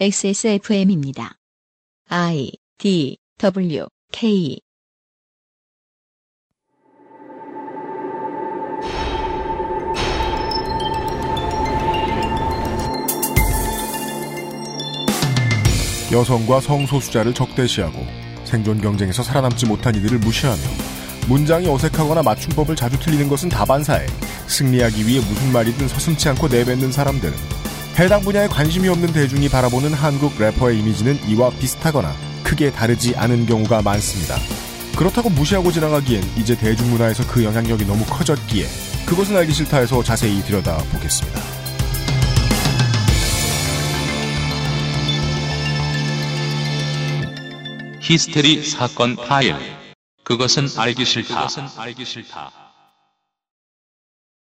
XSFM입니다. 0.00 1.36
I 2.08 2.50
D 2.78 3.16
W 3.38 3.86
K 4.10 4.58
여성과 16.10 16.60
성소수자를 16.60 17.32
적대시하고 17.32 18.04
생존 18.44 18.80
경쟁에서 18.80 19.22
살아남지 19.22 19.66
못한 19.66 19.94
이들을 19.94 20.18
무시하며 20.18 20.60
문장이 21.28 21.68
어색하거나 21.68 22.24
맞춤법을 22.24 22.74
자주 22.74 22.98
틀리는 22.98 23.28
것은 23.28 23.48
다반사에 23.48 24.08
승리하기 24.48 25.06
위해 25.06 25.20
무슨 25.20 25.52
말이든 25.52 25.86
서슴치 25.86 26.30
않고 26.30 26.48
내뱉는 26.48 26.90
사람들 26.90 27.32
해당 27.98 28.22
분야에 28.22 28.48
관심이 28.48 28.88
없는 28.88 29.12
대중이 29.12 29.48
바라보는 29.48 29.94
한국 29.94 30.36
래퍼의 30.36 30.80
이미지는 30.80 31.16
이와 31.28 31.50
비슷하거나 31.50 32.12
크게 32.42 32.72
다르지 32.72 33.14
않은 33.14 33.46
경우가 33.46 33.82
많습니다. 33.82 34.36
그렇다고 34.96 35.30
무시하고 35.30 35.70
지나가기엔 35.70 36.22
이제 36.36 36.56
대중문화에서 36.56 37.24
그 37.28 37.44
영향력이 37.44 37.84
너무 37.84 38.04
커졌기에 38.06 38.66
그것은 39.06 39.36
알기 39.36 39.52
싫다 39.52 39.78
해서 39.78 40.02
자세히 40.02 40.42
들여다보겠습니다. 40.42 41.40
히스테리 48.00 48.62
사건 48.64 49.14
파일. 49.16 49.56
그것은 50.24 50.66
알기 50.76 51.04
싫다. 51.04 51.48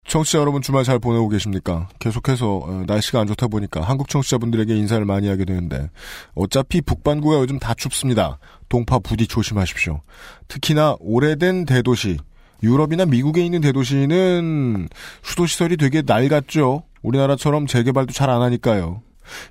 청취자 0.06 0.38
여러분 0.38 0.60
주말 0.62 0.84
잘 0.84 0.98
보내고 0.98 1.28
계십니까? 1.28 1.88
계속해서 1.98 2.56
어, 2.58 2.84
날씨가 2.86 3.20
안 3.20 3.26
좋다 3.26 3.48
보니까 3.48 3.80
한국 3.82 4.08
청취자분들에게 4.08 4.76
인사를 4.76 5.04
많이 5.04 5.28
하게 5.28 5.44
되는데 5.44 5.88
어차피 6.34 6.80
북반구가 6.82 7.38
요즘 7.38 7.58
다 7.58 7.74
춥습니다. 7.74 8.38
동파 8.68 8.98
부디 8.98 9.26
조심하십시오. 9.26 10.00
특히나 10.48 10.96
오래된 11.00 11.64
대도시 11.64 12.18
유럽이나 12.62 13.06
미국에 13.06 13.44
있는 13.44 13.60
대도시는 13.60 14.88
수도 15.22 15.46
시설이 15.46 15.76
되게 15.76 16.02
낡았죠. 16.04 16.82
우리나라처럼 17.02 17.66
재개발도 17.66 18.12
잘 18.12 18.30
안 18.30 18.42
하니까요. 18.42 19.02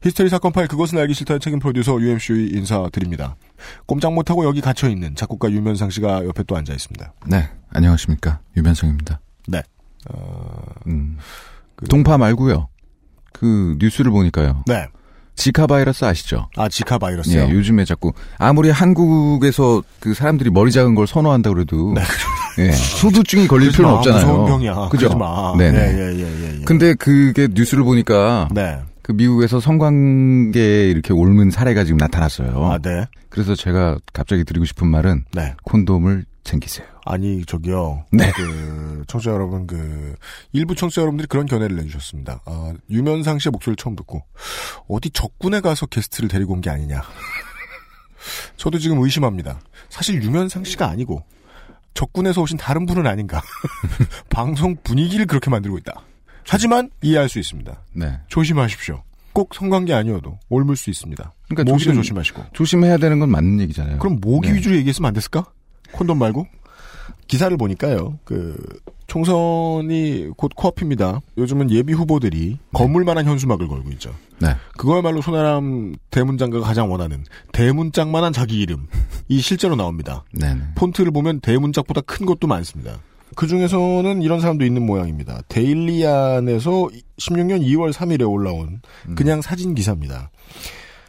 히스테리 0.04 0.30
사건 0.30 0.52
파일 0.52 0.68
그것은 0.68 1.00
알기 1.00 1.16
싫다의 1.16 1.40
책임 1.40 1.58
프로듀서 1.60 2.00
UMC 2.00 2.52
인사드립니다. 2.54 3.36
꼼짝 3.88 4.14
못하고 4.14 4.46
여기 4.46 4.62
갇혀있는 4.62 5.16
작곡가 5.16 5.50
유면상 5.52 5.90
씨가 5.90 6.26
옆에 6.26 6.44
또 6.44 6.56
앉아 6.56 6.74
있습니다. 6.74 7.14
네, 7.28 7.50
안녕하십니까. 7.72 8.40
유면성입니다. 8.56 9.20
네. 9.48 9.64
음, 10.88 11.18
동파 11.90 12.18
말고요. 12.18 12.68
그 13.32 13.76
뉴스를 13.80 14.12
보니까요. 14.12 14.64
네. 14.68 14.88
지카 15.36 15.66
바이러스 15.66 16.06
아시죠? 16.06 16.48
아, 16.56 16.70
지카 16.70 17.00
바이러스요? 17.00 17.42
예, 17.42 17.50
요즘에 17.50 17.86
자꾸 17.86 18.14
아무리 18.38 18.70
한국에서 18.70 19.82
그 20.00 20.14
사람들이 20.14 20.52
머리 20.52 20.72
작은 20.72 20.94
걸 20.94 21.08
선호한다 21.08 21.52
그래도 21.52 21.96
예, 22.60 22.72
소두증이 22.72 23.48
걸릴 23.48 23.72
필요는 23.72 23.92
마, 23.94 23.98
없잖아요. 23.98 24.28
무서운 24.28 24.46
병이야. 24.46 24.90
그죠? 24.90 25.10
마. 25.18 25.56
네네. 25.58 25.78
예, 25.78 25.82
예, 25.82 26.20
예, 26.20 26.22
예, 26.22 26.60
예. 26.60 26.64
근데 26.66 26.94
그게 26.94 27.48
뉴스를 27.52 27.84
보니까 27.84 28.48
네. 28.54 28.80
그 29.02 29.12
미국에서 29.12 29.60
성관계에 29.60 30.90
이렇게 30.90 31.14
옮은 31.14 31.50
사례가 31.50 31.84
지금 31.84 31.98
나타났어요. 31.98 32.72
아, 32.72 32.78
네. 32.78 33.06
그래서 33.30 33.56
제가 33.56 33.98
갑자기 34.14 34.44
드리고 34.44 34.66
싶은 34.66 34.88
말은 34.88 35.26
네. 35.34 35.56
콘돔을 35.64 36.26
챙기세요. 36.44 36.86
아니, 37.06 37.46
저기요. 37.46 38.06
네. 38.12 38.32
그, 38.36 39.04
청취자 39.08 39.32
여러분, 39.32 39.66
그, 39.68 40.16
일부 40.52 40.76
청취자 40.76 41.02
여러분들이 41.02 41.28
그런 41.28 41.46
견해를 41.46 41.76
내주셨습니다. 41.78 42.42
아, 42.46 42.74
유면상 42.90 43.40
씨의 43.40 43.52
목소리를 43.52 43.76
처음 43.78 43.96
듣고, 43.96 44.24
어디 44.88 45.10
적군에 45.10 45.62
가서 45.62 45.86
게스트를 45.86 46.28
데리고 46.30 46.54
온 46.54 46.62
게 46.62 46.70
아니냐. 46.70 47.02
저도 48.58 48.78
지금 48.80 49.00
의심합니다. 49.02 49.60
사실 49.90 50.22
유면상 50.22 50.64
씨가 50.64 50.88
아니고, 50.90 51.24
적군에서 51.94 52.42
오신 52.42 52.58
다른 52.58 52.86
분은 52.86 53.06
아닌가. 53.08 53.42
방송 54.30 54.76
분위기를 54.84 55.26
그렇게 55.26 55.50
만들고 55.50 55.78
있다. 55.80 55.94
하지만 56.48 56.90
이해할 57.02 57.30
수 57.30 57.40
있습니다. 57.40 57.84
네. 57.94 58.20
조심하십시오. 58.28 59.04
꼭 59.34 59.54
성관계 59.56 59.94
아니어도 59.94 60.38
옮을 60.50 60.76
수 60.76 60.90
있습니다. 60.90 61.34
그러니까 61.50 61.72
모기도 61.72 61.92
조심- 61.92 61.96
조심하시고. 61.96 62.46
조심해야 62.54 62.98
되는 62.98 63.20
건 63.20 63.30
맞는 63.30 63.60
얘기잖아요. 63.62 64.00
그럼 64.00 64.20
모기 64.22 64.50
네. 64.50 64.56
위주로 64.58 64.76
얘기했으면 64.76 65.08
안 65.08 65.14
됐을까? 65.14 65.46
콘돔 65.94 66.20
말고? 66.20 66.46
기사를 67.28 67.56
보니까요, 67.56 68.20
그, 68.26 68.56
총선이 69.08 70.30
곧 70.38 70.52
코앞입니다. 70.56 71.22
요즘은 71.38 71.70
예비 71.72 71.94
후보들이 71.94 72.58
건물만한 72.74 73.26
현수막을 73.26 73.68
걸고 73.68 73.92
있죠. 73.92 74.14
네. 74.40 74.56
그거야말로 74.78 75.22
손아람 75.22 75.96
대문장가가 76.10 76.66
가장 76.66 76.92
원하는 76.92 77.24
대문짝만한 77.52 78.34
자기 78.34 78.60
이름이 78.60 79.40
실제로 79.40 79.76
나옵니다. 79.76 80.24
네네. 80.32 80.62
폰트를 80.76 81.12
보면 81.12 81.42
대문짝보다 81.42 82.02
큰 82.02 82.26
것도 82.26 82.48
많습니다. 82.48 82.98
그 83.36 83.46
중에서는 83.48 84.22
이런 84.22 84.40
사람도 84.40 84.66
있는 84.66 84.84
모양입니다. 84.84 85.42
데일리안에서 85.48 86.90
16년 87.18 87.62
2월 87.62 87.94
3일에 87.94 88.30
올라온 88.30 88.82
그냥 89.16 89.42
사진 89.42 89.76
기사입니다. 89.76 90.32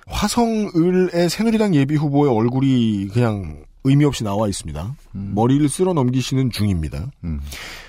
화성을의 0.07 1.31
새누리당 1.31 1.75
예비 1.75 1.97
후보의 1.97 2.31
얼굴이 2.31 3.09
그냥 3.13 3.65
의미 3.85 4.05
없이 4.07 4.25
나와 4.25 4.49
있습니다. 4.49 4.97
머리를 5.13 5.69
쓸어 5.69 5.93
넘기시는 5.93 6.51
중입니다. 6.51 7.07
음. 7.25 7.41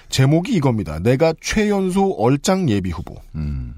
제목이 0.10 0.54
이겁니다. 0.54 1.00
내가 1.00 1.34
최연소 1.42 2.12
얼짱 2.18 2.70
예비 2.70 2.92
후보. 2.92 3.16
음. 3.36 3.74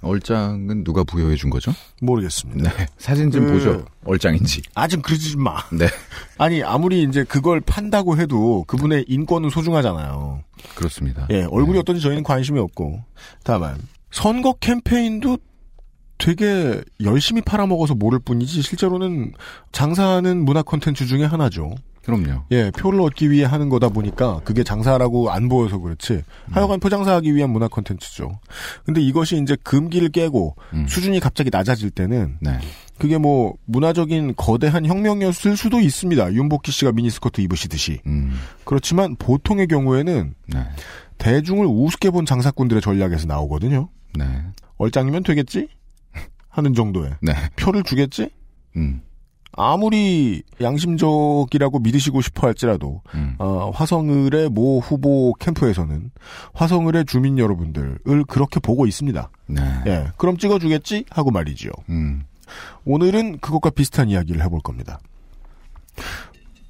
얼짱은 0.00 0.84
누가 0.84 1.02
부여해 1.04 1.34
준 1.36 1.48
거죠? 1.48 1.72
모르겠습니다. 2.02 2.70
네. 2.76 2.86
사진 2.98 3.30
좀 3.30 3.46
그- 3.46 3.52
보죠. 3.52 3.84
얼짱인지. 4.04 4.60
아직 4.74 5.00
그러지 5.02 5.36
마. 5.38 5.56
네. 5.72 5.86
아니 6.36 6.62
아무리 6.62 7.02
이제 7.04 7.24
그걸 7.24 7.60
판다고 7.60 8.18
해도 8.18 8.64
그분의 8.66 9.06
인권은 9.08 9.48
소중하잖아요. 9.48 10.42
그렇습니다. 10.74 11.26
예, 11.30 11.42
얼굴이 11.44 11.74
네. 11.74 11.78
어떤지 11.78 12.02
저희는 12.02 12.22
관심이 12.22 12.58
없고. 12.58 13.02
다만, 13.44 13.78
선거 14.10 14.52
캠페인도 14.60 15.38
되게 16.18 16.80
열심히 17.02 17.42
팔아먹어서 17.42 17.94
모를 17.94 18.18
뿐이지, 18.18 18.62
실제로는 18.62 19.32
장사하는 19.72 20.44
문화 20.44 20.62
콘텐츠 20.62 21.06
중에 21.06 21.24
하나죠. 21.24 21.74
그럼요. 22.04 22.42
예, 22.50 22.70
표를 22.70 23.00
얻기 23.00 23.30
위해 23.30 23.44
하는 23.44 23.68
거다 23.70 23.88
보니까 23.88 24.40
그게 24.44 24.62
장사라고 24.62 25.30
안 25.30 25.48
보여서 25.48 25.78
그렇지. 25.78 26.22
하여간 26.50 26.78
포장사하기 26.78 27.34
위한 27.34 27.50
문화 27.50 27.66
콘텐츠죠. 27.66 28.38
근데 28.84 29.00
이것이 29.00 29.40
이제 29.42 29.56
금기를 29.62 30.10
깨고 30.10 30.54
음. 30.74 30.86
수준이 30.86 31.18
갑자기 31.20 31.48
낮아질 31.50 31.90
때는 31.90 32.36
네. 32.40 32.58
그게 32.98 33.16
뭐 33.16 33.54
문화적인 33.64 34.34
거대한 34.36 34.84
혁명이었을 34.84 35.56
수도 35.56 35.80
있습니다. 35.80 36.34
윤복희 36.34 36.70
씨가 36.70 36.92
미니스커트 36.92 37.40
입으시듯이. 37.40 38.00
음. 38.06 38.34
그렇지만 38.64 39.16
보통의 39.16 39.66
경우에는 39.66 40.34
네. 40.48 40.58
대중을 41.16 41.66
우습게 41.66 42.10
본 42.10 42.26
장사꾼들의 42.26 42.82
전략에서 42.82 43.26
나오거든요. 43.26 43.88
네. 44.16 44.26
얼짱이면 44.76 45.22
되겠지? 45.22 45.68
하는 46.54 46.72
정도에. 46.72 47.10
네. 47.20 47.34
표를 47.56 47.82
주겠지? 47.82 48.30
음. 48.76 49.02
아무리 49.56 50.42
양심적이라고 50.60 51.80
믿으시고 51.80 52.20
싶어 52.22 52.46
할지라도, 52.46 53.02
음. 53.14 53.34
어, 53.38 53.70
화성을의 53.74 54.50
모 54.50 54.80
후보 54.80 55.32
캠프에서는 55.34 56.10
화성을의 56.54 57.06
주민 57.06 57.38
여러분들을 57.38 58.24
그렇게 58.28 58.60
보고 58.60 58.86
있습니다. 58.86 59.30
네. 59.48 59.62
예. 59.86 60.06
그럼 60.16 60.38
찍어주겠지? 60.38 61.06
하고 61.10 61.30
말이지요. 61.30 61.70
음. 61.88 62.24
오늘은 62.84 63.38
그것과 63.38 63.70
비슷한 63.70 64.08
이야기를 64.08 64.42
해볼 64.44 64.60
겁니다. 64.60 65.00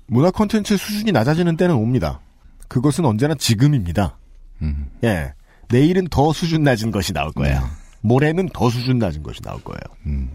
문화 0.06 0.30
콘텐츠 0.30 0.76
수준이 0.76 1.12
낮아지는 1.12 1.56
때는 1.56 1.74
옵니다. 1.74 2.20
그것은 2.68 3.04
언제나 3.04 3.34
지금입니다. 3.34 4.18
음. 4.62 4.90
예. 5.04 5.32
내일은 5.70 6.08
더 6.08 6.32
수준 6.32 6.62
낮은 6.62 6.90
것이 6.90 7.12
나올 7.12 7.32
거예요. 7.32 7.60
네. 8.04 8.08
모레는 8.08 8.50
더 8.52 8.68
수준 8.68 8.98
낮은 8.98 9.22
것이 9.22 9.40
나올 9.40 9.62
거예요. 9.64 9.80
음. 10.06 10.30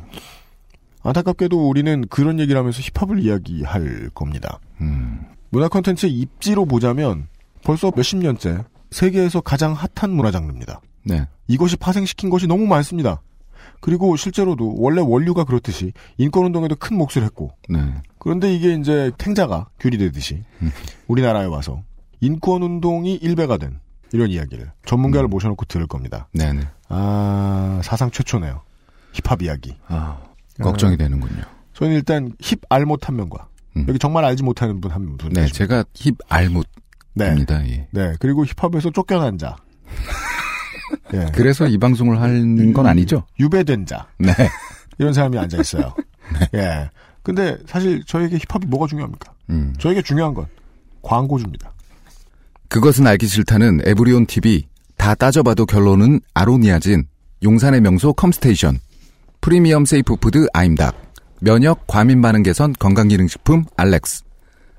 안타깝게도 1.03 1.69
우리는 1.69 2.05
그런 2.09 2.39
얘기를 2.39 2.59
하면서 2.59 2.81
힙합을 2.81 3.19
이야기할 3.23 4.09
겁니다. 4.13 4.59
음. 4.81 5.25
문화 5.49 5.67
콘텐츠 5.67 6.07
입지로 6.07 6.65
보자면 6.65 7.27
벌써 7.63 7.91
몇십 7.95 8.17
년째 8.19 8.63
세계에서 8.91 9.41
가장 9.41 9.73
핫한 9.73 10.11
문화 10.11 10.31
장르입니다. 10.31 10.81
네. 11.03 11.27
이것이 11.47 11.77
파생시킨 11.77 12.29
것이 12.29 12.47
너무 12.47 12.65
많습니다. 12.65 13.21
그리고 13.81 14.15
실제로도 14.15 14.75
원래 14.77 15.01
원류가 15.01 15.45
그렇듯이 15.45 15.93
인권운동에도 16.17 16.75
큰 16.75 16.97
몫을 16.97 17.23
했고 17.23 17.51
네. 17.69 17.79
그런데 18.17 18.53
이게 18.53 18.73
이제 18.73 19.11
탱자가 19.17 19.69
귤이 19.79 19.97
되듯이 19.97 20.43
음. 20.61 20.71
우리나라에 21.07 21.45
와서 21.45 21.81
인권운동이 22.19 23.15
일배가 23.15 23.57
된 23.57 23.79
이런 24.11 24.29
이야기를 24.29 24.71
전문가를 24.85 25.27
모셔놓고 25.27 25.65
들을 25.65 25.87
겁니다. 25.87 26.27
네네. 26.33 26.61
아 26.89 27.79
사상 27.83 28.09
최초네요. 28.11 28.61
힙합 29.13 29.41
이야기. 29.41 29.75
아, 29.87 30.17
걱정이 30.61 30.97
되는군요. 30.97 31.41
저는 31.73 31.93
일단 31.93 32.33
힙 32.39 32.59
알 32.69 32.85
못 32.85 33.07
한 33.07 33.15
명과 33.15 33.47
음. 33.77 33.85
여기 33.87 33.97
정말 33.99 34.25
알지 34.25 34.43
못하는 34.43 34.81
분 34.81 34.91
한 34.91 35.17
분. 35.17 35.29
네, 35.33 35.41
계십니다. 35.41 35.57
제가 35.57 35.83
힙 35.93 36.15
알못입니다. 36.27 37.59
네. 37.59 37.69
예. 37.71 37.87
네. 37.91 38.15
그리고 38.19 38.45
힙합에서 38.45 38.91
쫓겨난 38.91 39.37
자. 39.37 39.55
예. 41.13 41.27
그래서 41.33 41.67
이 41.67 41.77
방송을 41.77 42.21
하는 42.21 42.73
건 42.73 42.85
아니죠? 42.87 43.23
유배된 43.39 43.85
자. 43.85 44.07
네. 44.17 44.31
이런 44.97 45.13
사람이 45.13 45.37
앉아 45.37 45.57
있어요. 45.59 45.93
예. 46.55 46.89
근데 47.23 47.57
사실 47.67 48.03
저에게 48.05 48.37
힙합이 48.37 48.67
뭐가 48.67 48.87
중요합니까? 48.87 49.33
음. 49.49 49.73
저에게 49.79 50.01
중요한 50.01 50.33
건 50.33 50.45
광고주입니다. 51.01 51.73
그것은 52.69 53.07
알기 53.07 53.27
싫다는 53.27 53.81
에브리온 53.83 54.27
TV 54.27 54.67
다 54.95 55.15
따져봐도 55.15 55.65
결론은 55.65 56.21
아로니아진 56.33 57.07
용산의 57.43 57.81
명소 57.81 58.13
컴스테이션 58.13 58.79
프리미엄 59.41 59.85
safe 59.85 60.17
food 60.17 60.47
아임닭 60.53 61.13
면역 61.41 61.87
과민 61.87 62.21
반응 62.21 62.43
개선 62.43 62.73
건강기능식품 62.73 63.65
알렉스 63.75 64.23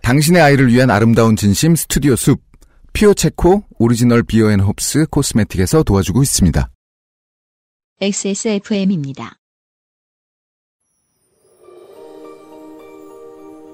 당신의 0.02 0.40
아이를 0.40 0.72
위한 0.72 0.90
아름다운 0.90 1.36
진심 1.36 1.74
스튜디오 1.74 2.16
숲 2.16 2.40
퓨어체크 2.92 3.64
오리지널 3.78 4.22
beer 4.22 4.53
and 4.53 4.76
hops 4.76 5.06
cosmetic에서 5.10 5.82
도와주고 5.82 6.22
있습니다. 6.22 6.70
XSFM입니다. 8.00 9.39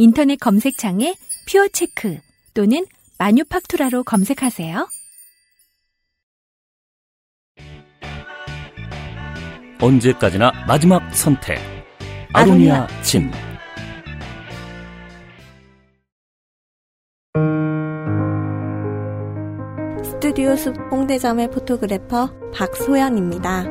인터넷 0.00 0.36
검색창에 0.36 1.16
퓨어체크 1.48 2.18
또는 2.54 2.86
마뉴팍투라로 3.18 4.04
검색하세요. 4.04 4.88
언제까지나 9.80 10.52
마지막 10.68 11.12
선택. 11.14 11.58
아로니아 12.32 12.86
진. 13.02 13.30
스튜디오 20.04 20.54
숲 20.54 20.76
홍대점의 20.92 21.50
photographer 21.50 22.52
박소연입니다. 22.54 23.64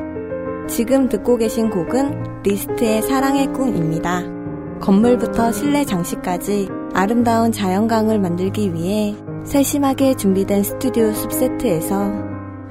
지금 0.68 1.08
듣고 1.08 1.38
계신 1.38 1.70
곡은 1.70 2.42
리스트의 2.42 3.00
사랑의 3.00 3.46
꿈입니다. 3.54 4.37
건물부터 4.80 5.52
실내 5.52 5.84
장식까지 5.84 6.68
아름다운 6.94 7.52
자연광을 7.52 8.18
만들기 8.18 8.72
위해 8.74 9.14
세심하게 9.44 10.14
준비된 10.14 10.62
스튜디오 10.62 11.12
숲 11.12 11.32
세트에서 11.32 12.12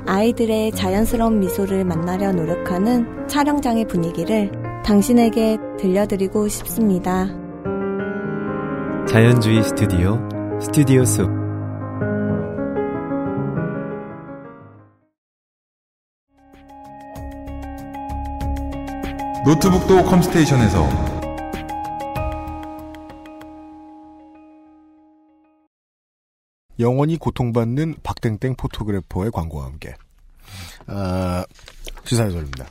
아이들의 0.06 0.71
자연스러운 0.71 1.39
미소를 1.39 1.83
만나려 1.83 2.31
노력하는 2.31 3.27
촬영장의 3.27 3.88
분위기를 3.88 4.51
당신에게 4.86 5.57
들려드리고 5.77 6.48
싶습니다. 6.48 7.27
자연주의 9.07 9.63
스튜디오 9.63 10.18
스튜디오 10.62 11.04
숲 11.04 11.30
노트북도 19.45 20.04
컴스테이션에서 20.04 21.17
영원히 26.79 27.18
고통받는 27.18 27.95
박땡땡 28.03 28.56
포토그래퍼의 28.56 29.31
광고와 29.31 29.65
함께 29.65 29.95
아, 30.88 31.45
시사해설입니다. 32.06 32.68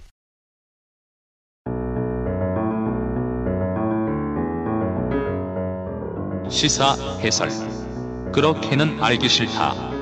시사 6.49 6.95
해설. 7.21 7.51
그렇게는 8.33 9.03
알기 9.03 9.29
싫다. 9.29 9.96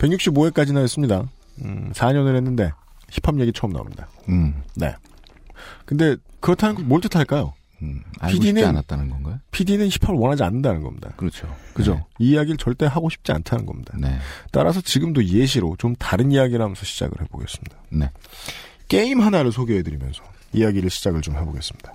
165회까지나 0.00 0.78
했습니다. 0.82 1.24
음, 1.62 1.92
4년을 1.94 2.34
했는데 2.36 2.72
힙합 3.10 3.38
얘기 3.40 3.52
처음 3.52 3.72
나옵니다. 3.72 4.08
음, 4.28 4.62
네. 4.76 4.94
근데 5.84 6.16
그렇다는 6.40 6.74
건 6.76 6.84
뭘 6.86 7.00
뜻할까요? 7.00 7.52
음, 7.82 8.02
알고 8.18 8.34
싶지 8.36 8.48
PD는 8.48 8.68
않았다는 8.68 9.08
건가요? 9.10 9.38
PD는 9.52 9.88
힙합을 9.88 10.18
원하지 10.20 10.42
않는다는 10.42 10.82
겁니다. 10.82 11.10
그렇죠. 11.16 11.54
그죠? 11.72 12.04
이 12.18 12.30
이야기를 12.32 12.58
절대 12.58 12.86
하고 12.86 13.08
싶지 13.08 13.32
않다는 13.32 13.64
겁니다. 13.66 13.94
네. 13.98 14.18
따라서 14.52 14.80
지금도 14.80 15.24
예시로 15.24 15.76
좀 15.78 15.94
다른 15.96 16.30
이야기를 16.30 16.60
하면서 16.62 16.84
시작을 16.84 17.20
해보겠습니다. 17.22 17.76
네. 17.90 18.10
게임 18.88 19.20
하나를 19.20 19.50
소개해드리면서 19.52 20.22
이야기를 20.52 20.90
시작을 20.90 21.22
좀 21.22 21.36
해보겠습니다. 21.36 21.94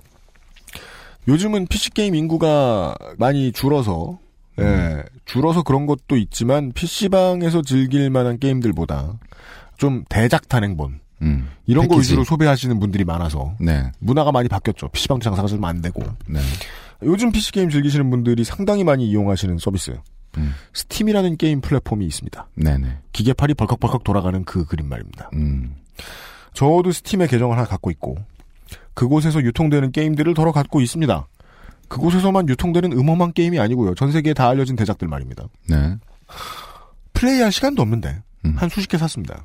요즘은 1.28 1.66
PC게임 1.66 2.14
인구가 2.14 2.94
많이 3.18 3.52
줄어서, 3.52 4.18
예, 4.58 5.02
줄어서 5.24 5.62
그런 5.62 5.86
것도 5.86 6.16
있지만, 6.16 6.72
PC방에서 6.72 7.62
즐길 7.62 8.10
만한 8.10 8.38
게임들보다 8.38 9.14
좀 9.76 10.04
대작 10.08 10.48
단행본, 10.48 11.00
음, 11.22 11.48
이런 11.66 11.88
거 11.88 11.94
패키지. 11.96 12.12
위주로 12.12 12.24
소비하시는 12.24 12.78
분들이 12.80 13.04
많아서, 13.04 13.54
네. 13.60 13.90
문화가 13.98 14.32
많이 14.32 14.48
바뀌었죠. 14.48 14.88
PC방도 14.88 15.24
장사가 15.24 15.48
좀 15.48 15.64
안 15.64 15.80
되고. 15.82 16.02
네. 16.26 16.40
요즘 17.02 17.30
PC게임 17.32 17.68
즐기시는 17.68 18.08
분들이 18.10 18.44
상당히 18.44 18.82
많이 18.84 19.06
이용하시는 19.08 19.58
서비스. 19.58 19.98
음. 20.38 20.54
스팀이라는 20.74 21.36
게임 21.36 21.60
플랫폼이 21.60 22.04
있습니다. 22.06 22.48
네네. 22.56 22.98
기계팔이 23.12 23.54
벌컥벌컥 23.54 24.04
돌아가는 24.04 24.44
그 24.44 24.64
그림 24.66 24.88
말입니다. 24.88 25.30
음. 25.34 25.74
저도 26.52 26.92
스팀에 26.92 27.26
계정을 27.26 27.56
하나 27.56 27.66
갖고 27.66 27.90
있고 27.90 28.16
그곳에서 28.94 29.42
유통되는 29.42 29.92
게임들을 29.92 30.32
더러 30.34 30.52
갖고 30.52 30.80
있습니다. 30.80 31.26
그곳에서만 31.88 32.48
유통되는 32.48 32.92
음험한 32.92 33.32
게임이 33.32 33.58
아니고요. 33.58 33.94
전 33.94 34.12
세계에 34.12 34.34
다 34.34 34.48
알려진 34.48 34.76
대작들 34.76 35.08
말입니다. 35.08 35.44
네. 35.68 35.96
플레이할 37.12 37.52
시간도 37.52 37.82
없는데 37.82 38.22
음. 38.44 38.54
한 38.56 38.68
수십 38.68 38.88
개 38.88 38.98
샀습니다. 38.98 39.44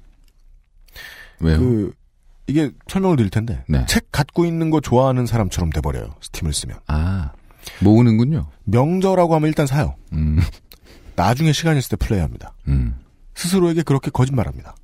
왜요? 1.39 1.59
그 1.59 1.93
이게 2.47 2.71
설명을 2.87 3.17
드릴 3.17 3.29
텐데 3.29 3.63
네. 3.67 3.85
책 3.87 4.11
갖고 4.11 4.45
있는 4.45 4.69
거 4.69 4.81
좋아하는 4.81 5.25
사람처럼 5.25 5.69
돼버려요. 5.69 6.15
스팀을 6.21 6.53
쓰면 6.53 6.79
아, 6.87 7.31
모으는군요. 7.81 8.47
명저라고 8.65 9.35
하면 9.35 9.47
일단 9.47 9.67
사요. 9.67 9.95
음, 10.13 10.39
나중에 11.15 11.53
시간 11.53 11.77
있을 11.77 11.97
때 11.97 12.05
플레이합니다. 12.05 12.53
음, 12.67 12.95
스스로에게 13.35 13.83
그렇게 13.83 14.11
거짓말합니다. 14.11 14.75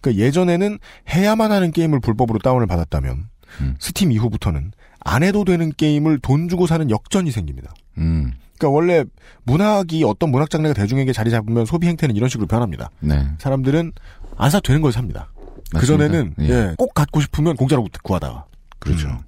그러니까 0.00 0.22
예전에는 0.24 0.78
해야만 1.08 1.52
하는 1.52 1.72
게임을 1.72 2.00
불법으로 2.00 2.38
다운을 2.40 2.66
받았다면 2.66 3.28
음. 3.60 3.76
스팀 3.78 4.12
이후부터는 4.12 4.72
안 5.00 5.22
해도 5.22 5.44
되는 5.44 5.72
게임을 5.76 6.18
돈 6.20 6.48
주고 6.48 6.66
사는 6.66 6.88
역전이 6.90 7.30
생깁니다. 7.30 7.72
음, 7.98 8.32
그러니까 8.58 8.68
원래 8.76 9.04
문학이 9.44 10.04
어떤 10.04 10.30
문학 10.30 10.50
장르가 10.50 10.74
대중에게 10.74 11.12
자리 11.12 11.30
잡으면 11.30 11.64
소비 11.66 11.86
행태는 11.88 12.14
이런 12.16 12.28
식으로 12.28 12.46
변합니다. 12.46 12.90
네. 13.00 13.26
사람들은 13.38 13.92
안 14.36 14.50
사도 14.50 14.62
되는 14.68 14.80
걸 14.82 14.92
삽니다. 14.92 15.32
그. 15.74 15.86
전에는 15.86 16.34
예. 16.40 16.48
예, 16.48 16.74
꼭 16.76 16.94
갖고 16.94 17.20
싶으면 17.20 17.56
공짜로 17.56 17.86
구하다가 18.02 18.44
그렇죠. 18.78 19.08
음. 19.08 19.18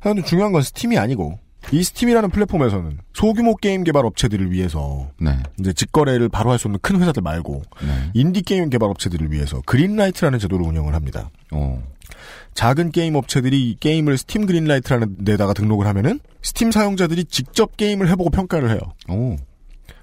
하여튼 0.00 0.24
중요한 0.24 0.52
건 0.52 0.62
스팀이 0.62 0.98
아니고 0.98 1.38
이 1.72 1.82
스팀이라는 1.82 2.28
플랫폼에서는 2.28 2.98
소규모 3.14 3.56
게임 3.56 3.84
개발 3.84 4.04
업체들을 4.04 4.50
위해서 4.52 5.08
네. 5.18 5.38
이제 5.58 5.72
직거래를 5.72 6.28
바로 6.28 6.50
할 6.50 6.58
수 6.58 6.68
없는 6.68 6.78
큰 6.82 7.00
회사들 7.00 7.22
말고 7.22 7.62
네. 7.80 8.10
인디 8.12 8.42
게임 8.42 8.68
개발 8.68 8.90
업체들을 8.90 9.32
위해서 9.32 9.62
그린라이트라는 9.64 10.38
제도를 10.38 10.66
운영을 10.66 10.94
합니다. 10.94 11.30
어, 11.52 11.82
작은 12.54 12.92
게임 12.92 13.16
업체들이 13.16 13.70
이 13.70 13.76
게임을 13.78 14.16
스팀 14.16 14.46
그린라이트라는 14.46 15.24
데다가 15.24 15.52
등록을 15.52 15.86
하면은 15.86 16.20
스팀 16.42 16.70
사용자들이 16.70 17.24
직접 17.24 17.76
게임을 17.76 18.08
해보고 18.10 18.30
평가를 18.30 18.70
해요. 18.70 18.78
오, 19.08 19.36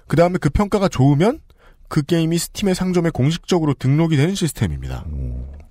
그 0.06 0.16
다음에 0.16 0.38
그 0.38 0.50
평가가 0.50 0.88
좋으면 0.88 1.40
그 1.88 2.02
게임이 2.02 2.38
스팀의 2.38 2.74
상점에 2.74 3.10
공식적으로 3.10 3.74
등록이 3.74 4.16
되는 4.16 4.34
시스템입니다. 4.34 5.04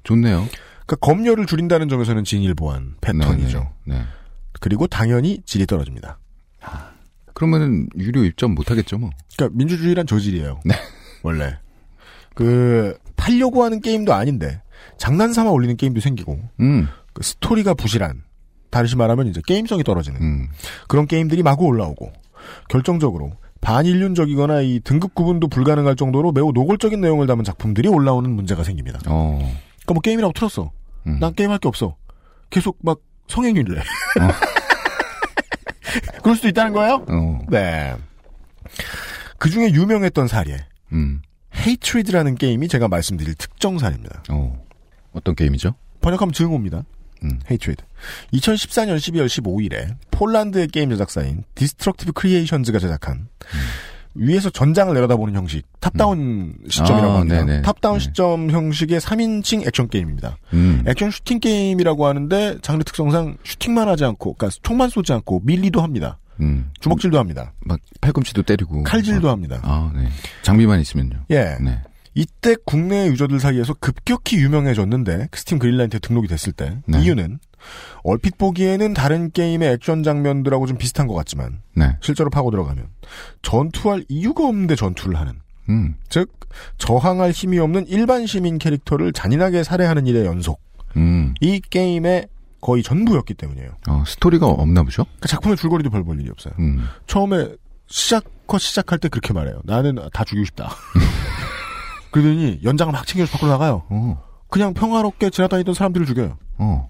좋네요. 0.03 0.47
그러니까 0.85 0.95
검열을 0.97 1.45
줄인다는 1.45 1.89
점에서는 1.89 2.23
진일보한 2.23 2.95
패턴이죠. 3.01 3.71
네, 3.85 3.99
네. 3.99 4.01
그리고 4.59 4.87
당연히 4.87 5.41
질이 5.45 5.65
떨어집니다. 5.65 6.19
그러면은 7.33 7.87
유료 7.97 8.23
입점 8.23 8.53
못 8.53 8.69
하겠죠, 8.69 8.97
뭐. 8.97 9.09
그러니까 9.35 9.57
민주주의란 9.57 10.05
저질이에요. 10.05 10.59
네. 10.65 10.75
원래 11.23 11.57
그 12.35 12.97
팔려고 13.15 13.63
하는 13.63 13.81
게임도 13.81 14.13
아닌데 14.13 14.61
장난삼아 14.97 15.49
올리는 15.49 15.75
게임도 15.77 15.99
생기고 15.99 16.39
음. 16.59 16.87
그 17.13 17.23
스토리가 17.23 17.73
부실한 17.73 18.23
다시 18.69 18.95
말하면 18.95 19.27
이제 19.27 19.41
게임성이 19.45 19.83
떨어지는 19.83 20.21
음. 20.21 20.49
그런 20.87 21.07
게임들이 21.07 21.43
마구 21.43 21.65
올라오고 21.65 22.11
결정적으로 22.69 23.33
반인륜적이거나 23.61 24.61
이 24.61 24.79
등급 24.83 25.13
구분도 25.13 25.47
불가능할 25.47 25.95
정도로 25.95 26.31
매우 26.31 26.51
노골적인 26.51 26.99
내용을 26.99 27.27
담은 27.27 27.43
작품들이 27.43 27.87
올라오는 27.87 28.29
문제가 28.29 28.63
생깁니다. 28.63 28.99
어. 29.07 29.37
그러니까 29.37 29.93
뭐 29.93 30.01
게임이라고 30.01 30.33
틀었어. 30.33 30.71
음. 31.07 31.19
난 31.19 31.33
게임할 31.33 31.59
게 31.59 31.67
없어. 31.67 31.95
계속 32.49 32.77
막 32.81 32.99
성행위를 33.27 33.79
해. 33.79 33.83
그럴 36.23 36.35
수도 36.35 36.47
있다는 36.47 36.73
거예요? 36.73 37.05
어. 37.07 37.39
네. 37.49 37.95
그 39.37 39.49
중에 39.49 39.71
유명했던 39.71 40.27
사례. 40.27 40.65
음. 40.91 41.21
헤이트리드라는 41.55 42.35
게임이 42.35 42.67
제가 42.67 42.87
말씀드릴 42.87 43.35
특정 43.35 43.77
사례입니다. 43.77 44.23
어. 44.29 44.57
어떤 45.13 45.35
게임이죠? 45.35 45.73
번역하면 46.01 46.33
증오입니다. 46.33 46.83
음. 47.23 47.39
Hatred. 47.49 47.83
2014년 48.33 48.97
12월 48.97 49.27
15일에 49.27 49.95
폴란드의 50.11 50.67
게임 50.67 50.89
제작사인 50.89 51.43
Destructive 51.55 52.13
Creations가 52.13 52.79
제작한 52.79 53.27
위에서 54.13 54.49
전장을 54.49 54.93
내려다보는 54.93 55.35
형식, 55.35 55.65
top-down 55.79 56.55
시점이라고 56.67 57.13
아, 57.13 57.19
합니다. 57.19 57.45
네네. 57.45 57.61
top-down 57.61 57.97
네. 57.97 58.03
시점 58.03 58.51
형식의 58.51 58.99
3인칭 58.99 59.65
액션 59.65 59.87
게임입니다. 59.87 60.37
음. 60.53 60.83
액션 60.85 61.11
슈팅 61.11 61.39
게임이라고 61.39 62.05
하는데 62.05 62.57
장르 62.61 62.83
특성상 62.83 63.37
슈팅만 63.43 63.87
하지 63.87 64.03
않고, 64.03 64.33
그러니까 64.33 64.57
총만 64.63 64.89
쏘지 64.89 65.13
않고 65.13 65.41
melee도 65.45 65.81
합니다. 65.81 66.17
음. 66.41 66.71
주먹질도 66.81 67.19
합니다. 67.19 67.53
막 67.61 67.79
팔꿈치도 68.01 68.43
때리고. 68.43 68.83
칼질도 68.83 69.29
어. 69.29 69.31
합니다. 69.31 69.59
아, 69.63 69.91
네. 69.95 70.09
장비만 70.41 70.81
있으면요. 70.81 71.23
예. 71.29 71.57
네. 71.61 71.81
이때 72.13 72.55
국내 72.65 73.07
유저들 73.07 73.39
사이에서 73.39 73.73
급격히 73.75 74.37
유명해졌는데 74.37 75.29
그 75.31 75.39
스팀 75.39 75.59
그린라이트에 75.59 75.99
등록이 75.99 76.27
됐을 76.27 76.51
때 76.51 76.77
네. 76.85 77.01
이유는 77.01 77.39
얼핏 78.03 78.37
보기에는 78.37 78.93
다른 78.93 79.31
게임의 79.31 79.69
액션 79.73 80.03
장면들하고 80.03 80.67
좀 80.67 80.77
비슷한 80.77 81.07
것 81.07 81.13
같지만 81.13 81.61
네. 81.75 81.95
실제로 82.01 82.29
파고 82.29 82.51
들어가면 82.51 82.87
전투할 83.43 84.03
이유가 84.09 84.45
없는데 84.47 84.75
전투를 84.75 85.17
하는 85.19 85.33
음. 85.69 85.95
즉 86.09 86.29
저항할 86.77 87.31
힘이 87.31 87.59
없는 87.59 87.87
일반 87.87 88.25
시민 88.25 88.57
캐릭터를 88.57 89.13
잔인하게 89.13 89.63
살해하는 89.63 90.05
일의 90.07 90.25
연속 90.25 90.59
음. 90.97 91.33
이 91.39 91.61
게임의 91.61 92.27
거의 92.59 92.83
전부였기 92.83 93.35
때문이에요. 93.35 93.69
어, 93.87 94.03
스토리가 94.05 94.45
없나 94.47 94.83
보죠? 94.83 95.05
그 95.19 95.27
작품의 95.27 95.55
줄거리도 95.57 95.89
별 95.89 96.03
볼 96.03 96.19
일이 96.19 96.29
없어요. 96.29 96.53
음. 96.59 96.85
처음에 97.07 97.55
시작 97.87 98.25
컷 98.47 98.59
시작할 98.59 98.99
때 98.99 99.07
그렇게 99.07 99.33
말해요. 99.33 99.61
나는 99.63 99.97
다 100.13 100.23
죽이고 100.25 100.45
싶다. 100.45 100.75
그러더니 102.11 102.59
연장을 102.63 102.91
막 102.91 103.05
챙겨서 103.07 103.31
밖으로 103.33 103.51
나가요. 103.51 103.83
어. 103.89 104.21
그냥 104.49 104.73
평화롭게 104.73 105.29
지나다니던 105.29 105.73
사람들을 105.73 106.05
죽여요. 106.05 106.37
어. 106.57 106.89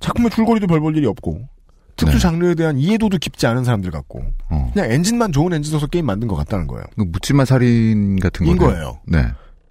작품의 0.00 0.30
줄거리도 0.30 0.66
별 0.66 0.80
볼 0.80 0.96
일이 0.96 1.06
없고 1.06 1.48
특수 1.96 2.14
네. 2.14 2.18
장르에 2.20 2.54
대한 2.54 2.78
이해도도 2.78 3.18
깊지 3.18 3.46
않은 3.46 3.64
사람들 3.64 3.90
같고 3.90 4.22
어. 4.50 4.70
그냥 4.72 4.90
엔진만 4.90 5.32
좋은 5.32 5.52
엔진 5.52 5.72
써서 5.72 5.86
게임 5.86 6.06
만든 6.06 6.28
것 6.28 6.36
같다는 6.36 6.66
거예요. 6.66 6.84
그 6.96 7.02
묻지마 7.02 7.44
살인 7.44 8.18
같은 8.18 8.46
인. 8.46 8.56
거예요. 8.56 8.98
네. 9.06 9.26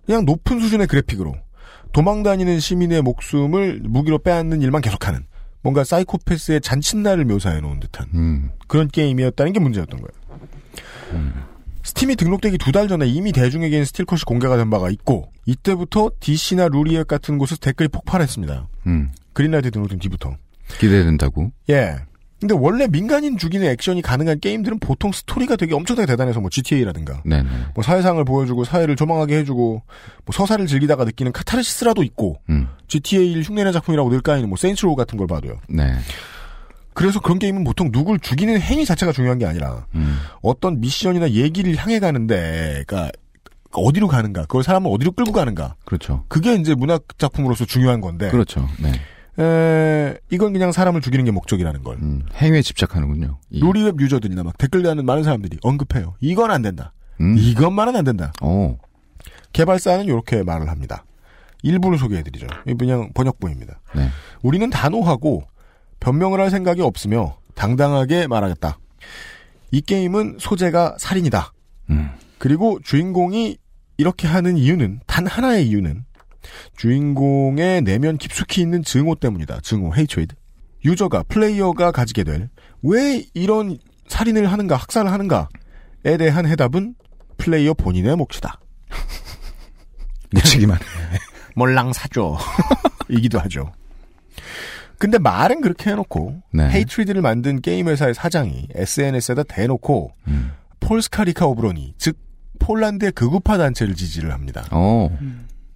그냥 0.05 0.25
높은 0.25 0.59
수준의 0.59 0.87
그래픽으로 0.87 1.35
도망다니는 1.93 2.59
시민의 2.59 3.01
목숨을 3.01 3.81
무기로 3.83 4.19
빼앗는 4.19 4.61
일만 4.61 4.81
계속하는 4.81 5.25
뭔가 5.61 5.83
사이코패스의 5.83 6.61
잔칫날을 6.61 7.25
묘사해 7.25 7.61
놓은 7.61 7.79
듯한 7.79 8.07
음. 8.13 8.51
그런 8.67 8.87
게임이었다는 8.87 9.53
게 9.53 9.59
문제였던 9.59 9.99
거예요. 10.01 11.39
스팀에 11.89 12.15
등록되기 12.17 12.57
두 12.59 12.71
달 12.71 12.87
전에 12.87 13.07
이미 13.07 13.31
대중에게는 13.31 13.83
스틸컷이 13.85 14.21
공개가 14.25 14.55
된 14.57 14.69
바가 14.69 14.89
있고 14.91 15.31
이때부터 15.47 16.11
DC나 16.19 16.67
루리웹 16.67 17.07
같은 17.07 17.39
곳에서 17.39 17.59
댓글이 17.59 17.87
폭발했습니다. 17.89 18.67
음. 18.85 19.09
그린라이트 19.33 19.71
등록된 19.71 19.97
뒤부터. 19.97 20.35
기대된다고. 20.79 21.51
예. 21.71 21.95
근데 22.39 22.53
원래 22.53 22.87
민간인 22.87 23.37
죽이는 23.37 23.67
액션이 23.67 24.01
가능한 24.03 24.39
게임들은 24.39 24.79
보통 24.79 25.11
스토리가 25.11 25.55
되게 25.55 25.73
엄청나게 25.73 26.05
대단해서 26.05 26.39
뭐 26.39 26.49
GTA라든가 26.51 27.21
네네. 27.25 27.49
뭐 27.73 27.83
사회상을 27.83 28.23
보여주고 28.23 28.63
사회를 28.65 28.95
조망하게 28.95 29.39
해주고 29.39 29.81
뭐 30.25 30.33
서사를 30.33 30.65
즐기다가 30.67 31.03
느끼는 31.05 31.31
카타르시스라도 31.33 32.03
있고 32.03 32.39
음. 32.49 32.67
GTA를 32.87 33.41
흉내낸 33.41 33.73
작품이라고 33.73 34.09
늘 34.11 34.21
까이는 34.21 34.47
뭐 34.47 34.57
Saints 34.57 34.82
Row 34.82 34.95
같은 34.95 35.17
걸 35.17 35.25
봐도요. 35.27 35.59
네. 35.67 35.95
그래서 36.99 37.21
그런 37.21 37.39
게임은 37.39 37.63
보통 37.63 37.91
누굴 37.93 38.19
죽이는 38.19 38.59
행위 38.59 38.83
자체가 38.85 39.13
중요한 39.13 39.39
게 39.39 39.45
아니라 39.45 39.85
음. 39.95 40.17
어떤 40.41 40.81
미션이나 40.81 41.31
얘기를 41.31 41.73
향해 41.77 41.99
가는데 41.99 42.83
그러니까 42.85 43.09
어디로 43.71 44.09
가는가 44.09 44.41
그걸 44.41 44.63
사람을 44.63 44.91
어디로 44.91 45.13
끌고 45.13 45.31
가는가 45.31 45.75
그렇죠. 45.85 46.25
그게 46.27 46.55
이제 46.55 46.75
문학 46.75 47.03
작품으로서 47.17 47.63
중요한 47.63 48.01
건데 48.01 48.29
그렇죠. 48.29 48.67
네. 48.81 48.91
에, 49.41 50.17
이건 50.29 50.51
그냥 50.51 50.73
사람을 50.73 50.99
죽이는 50.99 51.23
게 51.23 51.31
목적이라는 51.31 51.83
걸 51.83 51.95
음. 52.01 52.23
행위에 52.35 52.61
집착하는군요. 52.61 53.39
이- 53.49 53.61
루리웹 53.61 53.97
유저들이나 54.01 54.43
막 54.43 54.57
댓글 54.57 54.83
다는 54.83 55.05
많은 55.05 55.23
사람들이 55.23 55.57
언급해요. 55.63 56.15
이건 56.19 56.51
안 56.51 56.61
된다. 56.61 56.91
음. 57.21 57.37
이것만은 57.37 57.95
안 57.95 58.03
된다. 58.03 58.33
어. 58.41 58.77
개발사는 59.53 60.03
이렇게 60.03 60.43
말을 60.43 60.67
합니다. 60.69 61.05
일부를 61.63 61.97
소개해드리죠. 61.97 62.47
이 62.67 62.73
그냥 62.73 63.11
번역부입니다. 63.13 63.79
네. 63.95 64.09
우리는 64.41 64.69
단호하고 64.69 65.43
변명을 65.99 66.39
할 66.39 66.49
생각이 66.49 66.81
없으며 66.81 67.37
당당하게 67.55 68.27
말하겠다. 68.27 68.77
이 69.71 69.81
게임은 69.81 70.37
소재가 70.39 70.95
살인이다. 70.99 71.53
음. 71.91 72.09
그리고 72.37 72.79
주인공이 72.83 73.57
이렇게 73.97 74.27
하는 74.27 74.57
이유는 74.57 75.01
단 75.05 75.27
하나의 75.27 75.67
이유는 75.67 76.05
주인공의 76.77 77.81
내면 77.81 78.17
깊숙이 78.17 78.61
있는 78.61 78.81
증오 78.83 79.15
때문이다. 79.15 79.59
증오, 79.61 79.93
Hatred. 79.95 80.35
유저가 80.85 81.23
플레이어가 81.23 81.91
가지게 81.91 82.23
될 82.23 82.49
왜 82.81 83.23
이런 83.33 83.77
살인을 84.07 84.51
하는가, 84.51 84.75
학살을 84.75 85.11
하는가에 85.11 86.17
대한 86.17 86.45
해답은 86.45 86.95
플레이어 87.37 87.73
본인의 87.73 88.15
몫이다. 88.15 88.59
묻히기만. 90.31 90.77
몰랑 91.55 91.93
사줘. 91.93 92.37
이기도 93.09 93.39
하죠. 93.39 93.71
근데 94.99 95.17
말은 95.17 95.61
그렇게 95.61 95.89
해놓고 95.91 96.41
네. 96.53 96.69
Hatred를 96.69 97.21
만든 97.21 97.61
게임 97.61 97.87
회사의 97.87 98.13
사장이 98.13 98.67
SNS에다 98.75 99.43
대놓고 99.43 100.11
음. 100.27 100.51
Polska 100.81 101.21
Liga 101.21 101.47
Obrony 101.47 101.95
즉 101.97 102.17
폴란드의 102.59 103.13
극우파 103.13 103.57
단체를 103.57 103.95
지지를 103.95 104.31
합니다. 104.33 104.65
어. 104.71 105.09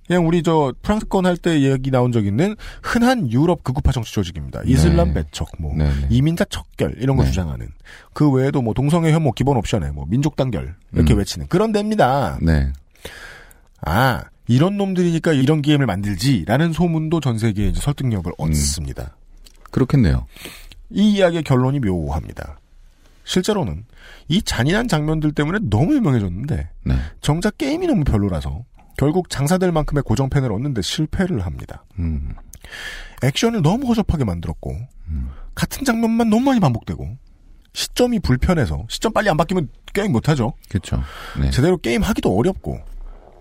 그냥 0.06 0.27
우리 0.27 0.44
저 0.44 0.74
프랑스권 0.82 1.25
할 1.25 1.38
때 1.38 1.62
얘기 1.62 1.89
나온 1.89 2.12
적 2.12 2.25
있는 2.25 2.58
흔한 2.84 3.32
유럽 3.32 3.63
극우파 3.63 3.94
정치 3.94 4.13
조직입니다. 4.13 4.62
이슬람 4.65 5.13
네. 5.13 5.24
배척, 5.24 5.48
뭐 5.58 5.74
네, 5.74 5.86
네. 5.86 6.08
이민자 6.10 6.44
척결 6.50 6.96
이런 7.00 7.15
거 7.15 7.24
네. 7.24 7.30
주장하는 7.30 7.70
그 8.12 8.30
외에도 8.30 8.62
뭐 8.62 8.74
동성애 8.74 9.13
혐오 9.13 9.32
기본 9.32 9.56
옵션에 9.56 9.92
뭐 9.92 10.06
민족 10.10 10.36
단결 10.36 10.75
이렇게 10.92 11.13
음. 11.13 11.20
외치는 11.20 11.48
그런 11.48 11.72
데입니다. 11.72 12.38
네. 12.42 12.74
아 13.86 14.24
이런 14.53 14.77
놈들이니까 14.77 15.33
이런 15.33 15.63
게임을 15.63 15.88
만들지라는 15.88 16.74
소문도 16.74 17.22
전 17.22 17.39
세계에 17.39 17.74
설득력을 17.74 18.31
음. 18.31 18.36
얻습니다. 18.38 19.17
그렇겠네요. 19.72 20.27
이 20.91 21.13
이야기의 21.13 21.43
결론이 21.43 21.79
묘합니다. 21.79 22.60
실제로는 23.24 23.86
이 24.27 24.43
잔인한 24.43 24.88
장면들 24.88 25.31
때문에 25.31 25.57
너무 25.63 25.95
유명해졌는데 25.95 26.69
네. 26.86 26.95
정작 27.22 27.57
게임이 27.57 27.88
너무 27.88 28.03
별로라서 28.03 28.63
결국 28.95 29.31
장사될 29.31 29.72
만큼의 29.72 30.03
고정팬을 30.03 30.51
얻는데 30.51 30.83
실패를 30.83 31.43
합니다. 31.43 31.83
음. 31.98 32.36
액션을 33.24 33.63
너무 33.63 33.88
허접하게 33.88 34.24
만들었고 34.24 34.77
음. 35.07 35.29
같은 35.55 35.83
장면만 35.83 36.29
너무 36.29 36.43
많이 36.43 36.60
반복되고 36.60 37.17
시점이 37.74 38.19
불편해서 38.19 38.86
시점 38.88 39.13
빨리 39.13 39.29
안 39.29 39.38
바뀌면 39.38 39.69
게임 39.93 40.12
못하죠. 40.12 40.53
그렇죠. 40.69 41.01
네. 41.41 41.50
제대로 41.50 41.77
게임 41.77 42.03
하기도 42.03 42.38
어렵고 42.38 42.79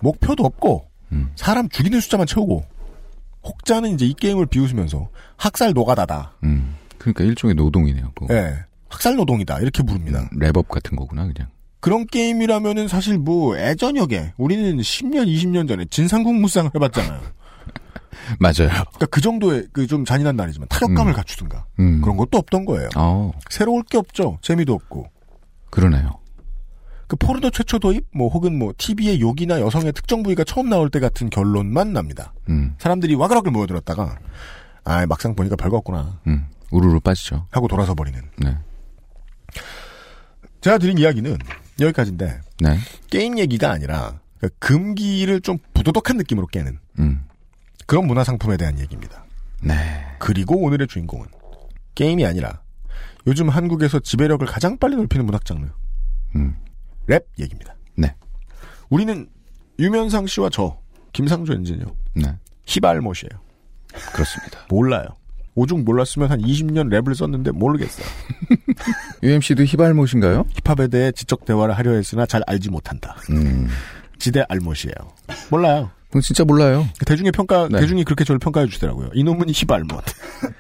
목표도 0.00 0.42
없고 0.44 0.91
음. 1.12 1.30
사람 1.36 1.68
죽이는 1.68 2.00
숫자만 2.00 2.26
채우고 2.26 2.64
혹자는 3.44 3.90
이제 3.94 4.06
이 4.06 4.14
게임을 4.14 4.46
비웃으면서 4.46 5.08
학살 5.36 5.72
노가다다. 5.72 6.34
음. 6.44 6.76
그러니까 6.98 7.24
일종의 7.24 7.54
노동이네요. 7.56 8.12
그거. 8.14 8.32
예. 8.34 8.54
학살 8.88 9.16
노동이다. 9.16 9.58
이렇게 9.60 9.82
부릅니다. 9.82 10.28
음, 10.32 10.38
렙업 10.38 10.68
같은 10.68 10.96
거구나 10.96 11.26
그냥. 11.26 11.48
그런 11.80 12.06
게임이라면은 12.06 12.86
사실 12.86 13.18
뭐 13.18 13.56
애저녁에 13.58 14.34
우리는 14.36 14.76
10년, 14.76 15.26
20년 15.26 15.66
전에 15.66 15.84
진삼국무쌍을 15.86 16.70
해봤잖아요. 16.74 17.20
맞아요. 18.38 18.68
그러니까 18.68 19.06
그 19.10 19.20
정도의 19.20 19.66
그 19.72 19.86
좀 19.88 20.04
잔인한 20.04 20.36
날이지만 20.36 20.68
타격감을 20.68 21.12
음. 21.12 21.16
갖추든가 21.16 21.64
음. 21.80 22.00
그런 22.02 22.16
것도 22.16 22.38
없던 22.38 22.64
거예요. 22.66 22.88
어. 22.96 23.32
새로울 23.50 23.82
게 23.82 23.98
없죠. 23.98 24.38
재미도 24.42 24.72
없고. 24.74 25.06
그러네요. 25.70 26.18
그 27.12 27.16
포르노 27.16 27.50
최초 27.50 27.78
도입, 27.78 28.06
뭐 28.14 28.30
혹은 28.30 28.58
뭐 28.58 28.72
TV의 28.74 29.20
욕이나 29.20 29.60
여성의 29.60 29.92
특정 29.92 30.22
부위가 30.22 30.44
처음 30.44 30.70
나올 30.70 30.88
때 30.88 30.98
같은 30.98 31.28
결론만 31.28 31.92
납니다. 31.92 32.32
음. 32.48 32.74
사람들이 32.78 33.16
와그락을 33.16 33.52
모여들었다가 33.52 34.18
아 34.84 35.04
막상 35.04 35.34
보니까 35.34 35.56
별거 35.56 35.76
없구나 35.76 36.20
음. 36.26 36.46
우르르 36.70 37.00
빠지죠. 37.00 37.48
하고 37.50 37.68
돌아서 37.68 37.94
버리는. 37.94 38.18
네. 38.38 38.56
제가 40.62 40.78
드린 40.78 40.96
이야기는 40.96 41.36
여기까지인데 41.80 42.40
네. 42.60 42.78
게임 43.10 43.38
얘기가 43.38 43.70
아니라 43.70 44.18
그 44.40 44.48
금기를 44.58 45.42
좀 45.42 45.58
부도덕한 45.74 46.16
느낌으로 46.16 46.46
깨는 46.46 46.78
음. 46.98 47.26
그런 47.84 48.06
문화 48.06 48.24
상품에 48.24 48.56
대한 48.56 48.78
얘기입니다. 48.78 49.26
네. 49.60 49.74
그리고 50.18 50.56
오늘의 50.62 50.86
주인공은 50.88 51.26
게임이 51.94 52.24
아니라 52.24 52.62
요즘 53.26 53.50
한국에서 53.50 54.00
지배력을 54.00 54.46
가장 54.46 54.78
빨리 54.78 54.96
넓히는 54.96 55.26
문학 55.26 55.44
장르 55.44 55.68
음. 56.36 56.56
랩 57.06 57.26
얘기입니다. 57.38 57.74
네. 57.96 58.14
우리는 58.90 59.26
유면상 59.78 60.26
씨와 60.26 60.50
저 60.50 60.78
김상조 61.12 61.52
엔지니어 61.54 61.86
네. 62.14 62.34
히발못이에요. 62.66 63.40
그렇습니다. 64.12 64.60
몰라요. 64.70 65.06
오죽 65.54 65.82
몰랐으면 65.84 66.30
한 66.30 66.40
20년 66.40 66.88
랩을 66.88 67.14
썼는데 67.14 67.50
모르겠어요. 67.50 68.06
UMC도 69.22 69.64
히발못인가요? 69.64 70.46
힙합에 70.64 70.88
대해 70.88 71.12
지적 71.12 71.44
대화를 71.44 71.76
하려 71.76 71.90
했으나 71.92 72.24
잘 72.24 72.42
알지 72.46 72.70
못한다. 72.70 73.16
음. 73.30 73.68
지대 74.18 74.44
알못이에요. 74.48 74.94
몰라요. 75.50 75.90
진짜 76.22 76.44
몰라요. 76.44 76.86
대중의 77.06 77.32
평가, 77.32 77.68
네. 77.70 77.80
대중이 77.80 78.04
그렇게 78.04 78.24
저를 78.24 78.38
평가해 78.38 78.66
주더라고요. 78.66 79.10
이놈은 79.14 79.46
힙알못. 79.50 80.04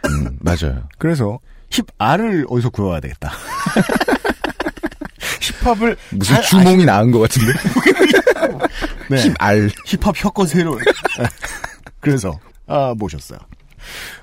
음, 0.06 0.38
맞아요. 0.40 0.88
그래서 0.98 1.38
힙알을 1.70 2.46
어디서 2.48 2.70
구해와야 2.70 3.00
되겠다. 3.00 3.32
힙합을 5.42 5.96
무슨 6.10 6.34
잘 6.36 6.44
주몽이 6.44 6.84
나은 6.84 7.10
것 7.10 7.20
같은데? 7.20 7.52
네. 9.10 9.16
힙알. 9.38 9.70
힙합 9.86 10.14
혁거새로. 10.16 10.78
그래서 12.00 12.38
아 12.66 12.94
모셨어요. 12.96 13.38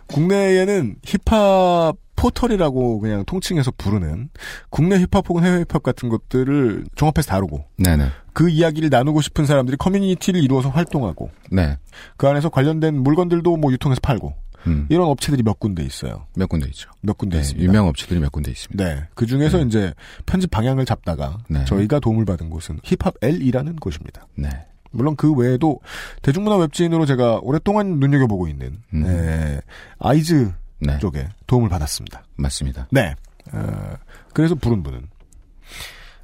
국내에는 0.08 0.96
힙합 1.04 1.96
포털이라고 2.16 3.00
그냥 3.00 3.24
통칭해서 3.26 3.72
부르는 3.78 4.30
국내 4.70 4.98
힙합 5.00 5.28
혹은 5.30 5.46
해외 5.46 5.60
힙합 5.60 5.84
같은 5.84 6.10
것들을 6.10 6.86
종합해서 6.96 7.30
다루고 7.30 7.66
네네. 7.78 8.10
그 8.34 8.50
이야기를 8.50 8.90
나누고 8.90 9.22
싶은 9.22 9.46
사람들이 9.46 9.78
커뮤니티를 9.78 10.44
이루어서 10.44 10.70
활동하고 10.70 11.30
네. 11.52 11.78
그 12.18 12.28
안에서 12.28 12.50
관련된 12.50 12.96
물건들도 12.96 13.56
뭐 13.58 13.72
유통해서 13.72 14.00
팔고 14.02 14.34
음. 14.68 14.86
이런 14.90 15.08
업체들이 15.08 15.44
몇 15.44 15.60
군데 15.60 15.84
있어요. 15.84 16.28
몇 16.36 16.48
군데 16.48 16.68
있죠. 16.68 16.90
몇 17.02 17.18
군데 17.18 17.38
네, 17.38 17.42
있습니다. 17.42 17.64
유명 17.64 17.88
업체들이 17.88 18.20
몇 18.20 18.32
군데 18.32 18.52
있습니다. 18.52 18.84
네. 18.84 19.04
그 19.16 19.26
중에서 19.26 19.60
이제 19.60 19.94
편집 20.26 20.52
방향을 20.52 20.86
잡다가 20.86 21.38
네. 21.48 21.64
저희가 21.66 22.00
도움을 22.00 22.26
받은 22.26 22.50
곳은 22.50 22.80
힙합 22.84 23.16
L이라는 23.22 23.78
곳입니다. 23.78 24.28
네. 24.36 24.50
물론 24.92 25.16
그 25.16 25.34
외에도 25.34 25.80
대중문화 26.22 26.58
웹진으로 26.58 27.06
제가 27.06 27.40
오랫동안 27.44 28.00
눈여겨보고 28.00 28.48
있는 28.48 28.82
음. 28.94 29.04
네, 29.04 29.62
아이즈 30.00 30.52
네. 30.80 30.98
쪽에 31.00 31.28
도움을 31.48 31.70
받았습니다. 31.70 32.24
맞습니다. 32.36 32.88
네. 32.92 33.14
어, 33.52 33.94
그래서 34.34 34.56
부른 34.56 34.84
분은 34.84 35.08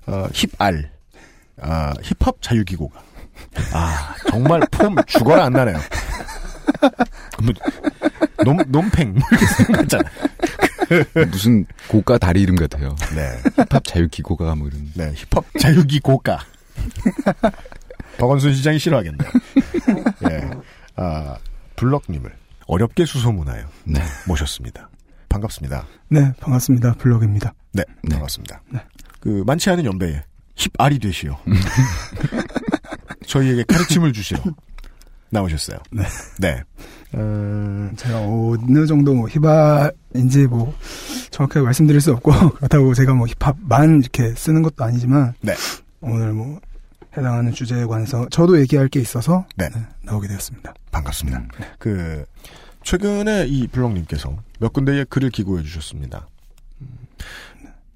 어, 0.08 0.28
힙알 0.34 0.92
아, 1.62 1.94
힙합 2.02 2.42
자유기고가 2.42 3.02
아 3.74 4.16
정말 4.30 4.62
폼 4.72 4.96
죽어라 5.08 5.46
안 5.46 5.54
나네요. 5.54 5.78
이렇게 9.32 9.46
생각하잖아. 9.46 10.04
무슨 11.32 11.66
고가 11.88 12.18
다리 12.18 12.42
이름 12.42 12.56
같아요. 12.56 12.96
네. 13.16 13.40
힙합 13.56 13.84
자유기 13.84 14.22
고가 14.22 14.56
뭐 14.56 14.68
이런. 14.68 14.92
네, 14.94 15.14
힙합 15.16 15.44
자유기 15.60 16.00
고가. 16.00 16.40
박원순 18.18 18.54
시장이 18.54 18.80
싫어하겠네요. 18.80 19.30
예. 20.30 20.50
아, 20.96 21.38
블럭님을 21.76 22.32
어렵게 22.68 23.06
수소문하여 23.06 23.66
네. 23.86 24.02
모셨습니다. 24.28 24.90
반갑습니다. 25.30 25.86
네, 26.10 26.32
반갑습니다. 26.40 26.94
블록입니다. 26.94 27.54
네, 27.74 27.84
반갑습니다. 28.10 28.62
그, 29.20 29.44
많지 29.46 29.70
않은 29.72 29.86
연배에 29.86 30.24
힙알이 30.56 31.00
되시오. 31.00 31.38
저희에게 33.28 33.64
가르침을 33.64 34.14
주시러 34.14 34.42
나오셨어요. 35.30 35.80
네. 35.92 36.04
네. 36.40 36.62
어, 37.18 37.90
제가 37.96 38.20
어느 38.20 38.86
정도 38.86 39.14
뭐 39.14 39.28
힙합인지 39.30 40.48
뭐 40.48 40.76
정확하게 41.32 41.62
말씀드릴 41.62 42.02
수 42.02 42.12
없고 42.12 42.32
그렇다고 42.58 42.94
제가 42.94 43.14
뭐 43.14 43.26
힙합만 43.28 44.02
이렇게 44.02 44.36
쓰는 44.36 44.62
것도 44.62 44.84
아니지만 44.84 45.34
네. 45.42 45.54
오늘 46.02 46.34
뭐 46.34 46.60
해당하는 47.18 47.54
주제에 47.54 47.86
관해서 47.86 48.28
저도 48.30 48.60
얘기할 48.60 48.90
게 48.90 49.00
있어서 49.00 49.46
네. 49.56 49.70
나오게 50.04 50.28
되었습니다. 50.28 50.74
반갑습니다. 50.92 51.46
그, 51.80 52.26
최근에 52.84 53.46
이 53.48 53.68
블럭님께서 53.68 54.36
몇 54.60 54.74
군데의 54.74 55.06
글을 55.06 55.30
기고해 55.30 55.64
주셨습니다. 55.64 56.28
음, 56.82 56.88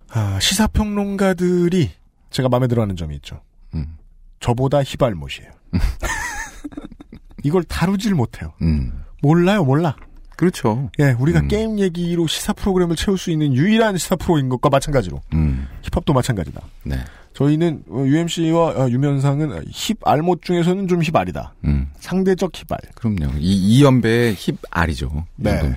아, 0.10 0.40
시사평론가들이 0.40 1.92
제가 2.30 2.48
마음에 2.48 2.68
들어 2.68 2.82
하는 2.82 2.96
점이 2.96 3.16
있죠. 3.18 3.42
음. 3.76 3.98
저보다 4.40 4.82
희발못이에요. 4.82 5.52
이걸 7.44 7.64
다루질 7.64 8.16
못해요. 8.16 8.54
음. 8.62 9.04
몰라요, 9.22 9.64
몰라. 9.64 9.96
그렇죠. 10.36 10.90
예, 11.00 11.12
우리가 11.20 11.42
음. 11.42 11.48
게임 11.50 11.80
얘기로 11.80 12.28
시사 12.28 12.54
프로그램을 12.54 12.96
채울 12.96 13.18
수 13.18 13.30
있는 13.30 13.54
유일한 13.54 13.98
시사 13.98 14.16
프로인 14.16 14.48
것과 14.48 14.70
마찬가지로 14.70 15.22
음. 15.34 15.68
힙합도 15.82 16.14
마찬가지다. 16.14 16.62
네. 16.84 16.96
저희는 17.34 17.84
어, 17.90 18.06
UMC와 18.06 18.68
어, 18.70 18.90
유면상은 18.90 19.66
힙 19.70 19.98
알못 20.06 20.42
중에서는 20.42 20.88
좀 20.88 21.02
힙알이다. 21.04 21.56
음. 21.66 21.90
상대적 22.00 22.52
힙알. 22.54 22.80
그럼요. 22.96 23.38
이, 23.38 23.54
이 23.54 23.84
연배의 23.84 24.36
힙알이죠. 24.38 25.26
네. 25.36 25.76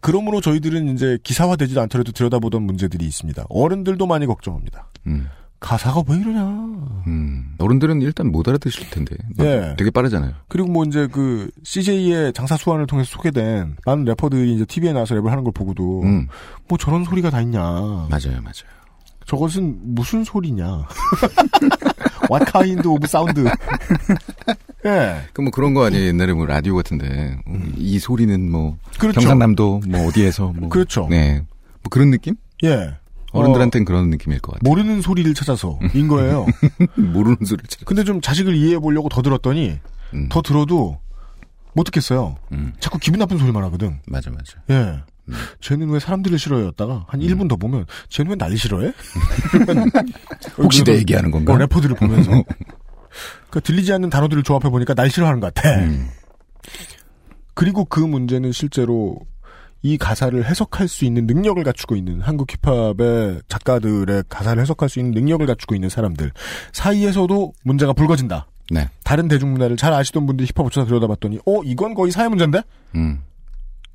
그러므로 0.00 0.40
저희들은 0.42 0.94
이제 0.94 1.18
기사화되지도 1.22 1.80
않더라도 1.82 2.12
들여다보던 2.12 2.62
문제들이 2.62 3.06
있습니다. 3.06 3.46
어른들도 3.48 4.06
많이 4.06 4.26
걱정합니다. 4.26 4.90
음. 5.58 5.60
가사가 5.60 6.02
왜 6.08 6.16
이러냐. 6.16 6.40
음. 7.06 7.54
어른들은 7.58 8.00
일단 8.02 8.30
못 8.30 8.48
알아듣실 8.48 8.90
텐데. 8.90 9.16
막 9.36 9.44
예. 9.46 9.74
되게 9.76 9.90
빠르잖아요. 9.90 10.32
그리고 10.48 10.68
뭐 10.68 10.84
이제 10.84 11.06
그 11.10 11.50
CJ의 11.64 12.32
장사 12.32 12.56
수완을 12.56 12.86
통해서 12.86 13.10
소개된 13.10 13.76
많은 13.84 14.04
래퍼들이 14.04 14.54
이제 14.54 14.64
TV에 14.64 14.92
나와서 14.92 15.14
랩을 15.16 15.28
하는 15.28 15.44
걸 15.44 15.52
보고도 15.52 16.02
음. 16.02 16.28
뭐 16.68 16.78
저런 16.78 17.04
소리가 17.04 17.30
다 17.30 17.40
있냐. 17.42 17.60
맞아요, 17.60 18.40
맞아요. 18.42 18.78
저것은 19.26 19.78
무슨 19.94 20.24
소리냐. 20.24 20.64
What 22.30 22.50
kind 22.50 22.88
of 22.88 22.98
sound? 23.04 23.42
예. 24.86 25.22
그뭐 25.32 25.50
그런 25.50 25.74
거 25.74 25.84
아니에요. 25.84 26.06
옛날에 26.06 26.32
뭐 26.32 26.46
라디오 26.46 26.74
같은데 26.76 27.36
음, 27.46 27.74
이 27.76 27.98
소리는 27.98 28.50
뭐 28.50 28.78
그렇죠. 28.98 29.20
경상남도 29.20 29.82
뭐 29.88 30.06
어디에서 30.06 30.52
뭐 30.56 30.68
그렇죠. 30.68 31.08
네. 31.10 31.44
뭐 31.82 31.90
그런 31.90 32.10
느낌? 32.10 32.36
예. 32.64 32.94
어른들한테는 33.32 33.84
그런 33.84 34.10
느낌일 34.10 34.40
것 34.40 34.52
같아요. 34.52 34.68
모르는 34.68 35.02
소리를 35.02 35.32
찾아서인 35.34 36.08
거예요. 36.08 36.46
모르는 36.96 37.36
소리를 37.44 37.66
찾아. 37.68 37.84
근데 37.84 38.04
좀 38.04 38.20
자식을 38.20 38.54
이해해 38.56 38.78
보려고 38.78 39.08
더 39.08 39.22
들었더니 39.22 39.78
음. 40.14 40.28
더 40.30 40.40
들어도 40.42 40.98
못 41.74 41.84
듣겠어요. 41.84 42.36
음. 42.52 42.72
자꾸 42.80 42.98
기분 42.98 43.18
나쁜 43.18 43.38
소리만 43.38 43.62
하거든. 43.64 43.98
맞아, 44.06 44.30
맞아. 44.30 44.54
예. 44.70 45.00
음. 45.28 45.34
쟤는 45.60 45.90
왜 45.90 46.00
사람들을 46.00 46.38
싫어했다가 46.38 47.04
한 47.06 47.20
1분 47.20 47.48
더 47.50 47.56
보면 47.56 47.84
쟤는 48.08 48.30
왜 48.30 48.36
날 48.36 48.56
싫어해? 48.56 48.92
혹시 50.58 50.82
내 50.84 50.96
얘기하는 50.96 51.30
건가? 51.30 51.52
어, 51.52 51.56
래퍼들을 51.58 51.96
보면서 51.96 52.30
그 53.50 53.60
들리지 53.60 53.92
않는 53.92 54.10
단어들을 54.10 54.42
조합해 54.42 54.70
보니까 54.70 54.94
날 54.94 55.10
싫어하는 55.10 55.40
것 55.40 55.52
같아. 55.52 55.74
음. 55.80 56.08
그리고 57.54 57.84
그 57.84 58.00
문제는 58.00 58.52
실제로 58.52 59.18
이 59.82 59.96
가사를 59.96 60.44
해석할 60.44 60.88
수 60.88 61.04
있는 61.04 61.26
능력을 61.26 61.62
갖추고 61.62 61.96
있는 61.96 62.20
한국 62.20 62.48
힙합의 62.50 63.42
작가들의 63.48 64.24
가사를 64.28 64.60
해석할 64.60 64.88
수 64.88 64.98
있는 64.98 65.12
능력을 65.12 65.46
갖추고 65.46 65.74
있는 65.74 65.88
사람들 65.88 66.32
사이에서도 66.72 67.52
문제가 67.64 67.92
불거진다. 67.92 68.48
네. 68.70 68.88
다른 69.04 69.28
대중문화를 69.28 69.76
잘 69.76 69.92
아시던 69.92 70.26
분들이 70.26 70.48
힙합을 70.54 70.70
찾아 70.70 70.86
들여다봤더니 70.86 71.38
어 71.46 71.62
이건 71.64 71.94
거의 71.94 72.12
사회 72.12 72.28
문제인데? 72.28 72.62
음. 72.96 73.22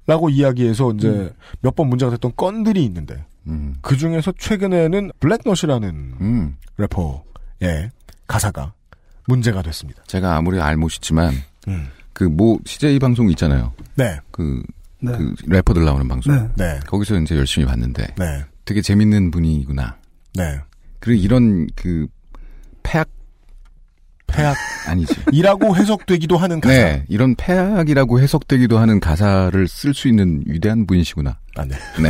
라고 0.06 0.30
이야기해서 0.30 0.92
이제 0.92 1.32
몇번 1.62 1.88
문제가 1.88 2.12
됐던 2.12 2.34
건들이 2.36 2.84
있는데 2.86 3.24
음. 3.48 3.76
그 3.82 3.96
중에서 3.98 4.34
최근에는 4.38 5.12
블랙넛이라는 5.20 5.90
음. 6.20 6.58
래퍼의 6.78 7.92
가사가 8.28 8.74
문제가 9.28 9.62
됐습니다. 9.62 10.04
제가 10.08 10.36
아무리 10.36 10.60
알못이지만 10.60 11.34
음. 11.68 11.90
그뭐 12.14 12.60
CJ 12.66 13.00
방송 13.00 13.30
있잖아요. 13.32 13.74
네, 13.96 14.20
그, 14.32 14.62
네. 15.04 15.12
그 15.18 15.36
래퍼들 15.48 15.84
나오는 15.84 16.08
방송. 16.08 16.34
네. 16.36 16.48
네, 16.56 16.80
거기서 16.88 17.20
이제 17.20 17.36
열심히 17.36 17.68
봤는데 17.68 18.16
네, 18.18 18.44
되게 18.66 18.82
재밌는 18.82 19.32
분이구나. 19.32 19.98
네. 20.36 20.60
그리고 21.00 21.22
이런 21.22 21.68
그 21.76 22.08
폐악 22.82 23.10
폐악 24.28 24.56
아니지. 24.88 25.14
이라고 25.32 25.76
해석되기도 25.76 26.38
하는 26.38 26.62
가사. 26.62 26.74
네, 26.74 27.06
이런 27.10 27.36
폐악이라고 27.36 28.20
해석되기도 28.20 28.78
하는 28.80 29.00
가사를 29.00 29.68
쓸 29.68 29.94
수 29.94 30.08
있는 30.08 30.44
위대한 30.46 30.88
분이시구나. 30.88 31.38
아, 31.56 31.66
네. 31.66 31.76
네. 32.02 32.10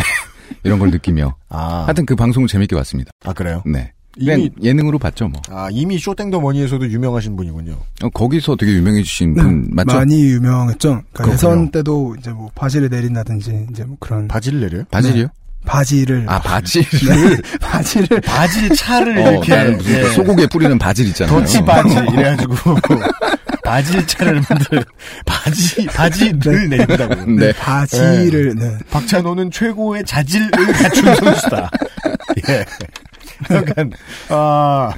이런 0.63 0.79
걸 0.79 0.91
느끼며. 0.91 1.35
아, 1.49 1.83
하여튼 1.85 2.05
그 2.05 2.15
방송을 2.15 2.47
재밌게 2.47 2.75
봤습니다. 2.75 3.11
아 3.25 3.33
그래요? 3.33 3.63
네. 3.65 3.93
이미 4.17 4.49
예능으로 4.61 4.99
봤죠, 4.99 5.27
뭐. 5.27 5.41
아 5.49 5.69
이미 5.71 5.97
쇼땡더 5.97 6.39
머니에서도 6.39 6.87
유명하신 6.89 7.35
분이군요. 7.35 7.77
어, 8.03 8.09
거기서 8.09 8.55
되게 8.55 8.73
유명해지신 8.73 9.33
네, 9.33 9.41
분 9.41 9.69
맞죠? 9.71 9.95
많이 9.97 10.21
유명했죠. 10.21 11.01
그러니까. 11.13 11.33
예선 11.33 11.71
때도 11.71 12.15
이제 12.19 12.29
뭐 12.31 12.49
바지를 12.53 12.89
내린다든지 12.89 13.67
이제 13.71 13.83
뭐 13.83 13.97
그런 13.99 14.27
바지를 14.27 14.59
내려요? 14.59 14.83
바질이요? 14.91 15.27
바지를 15.65 16.25
아 16.27 16.39
바지를 16.41 16.85
네, 16.85 17.41
바지를 17.59 18.21
바질 18.21 18.69
차를 18.75 19.17
어, 19.17 19.31
이렇게 19.31 19.55
나는 19.55 19.77
무슨 19.77 19.93
예. 19.93 20.03
소고기에 20.09 20.47
뿌리는 20.47 20.77
바질 20.77 21.07
있잖아요. 21.07 21.39
더치 21.39 21.61
바지 21.63 21.95
이래가지고 22.11 22.55
바질 23.63 24.05
차를 24.05 24.33
만들 24.47 24.83
바지 25.25 25.85
바지를 25.85 26.69
내린다고. 26.69 27.31
네. 27.31 27.53
바지를 27.53 28.55
네. 28.55 28.77
박찬호는 28.91 29.51
최고의 29.51 30.03
자질을 30.05 30.51
갖춘 30.51 31.15
선수다. 31.15 31.71
예. 32.49 32.65
약간 33.51 33.91
아. 34.29 34.93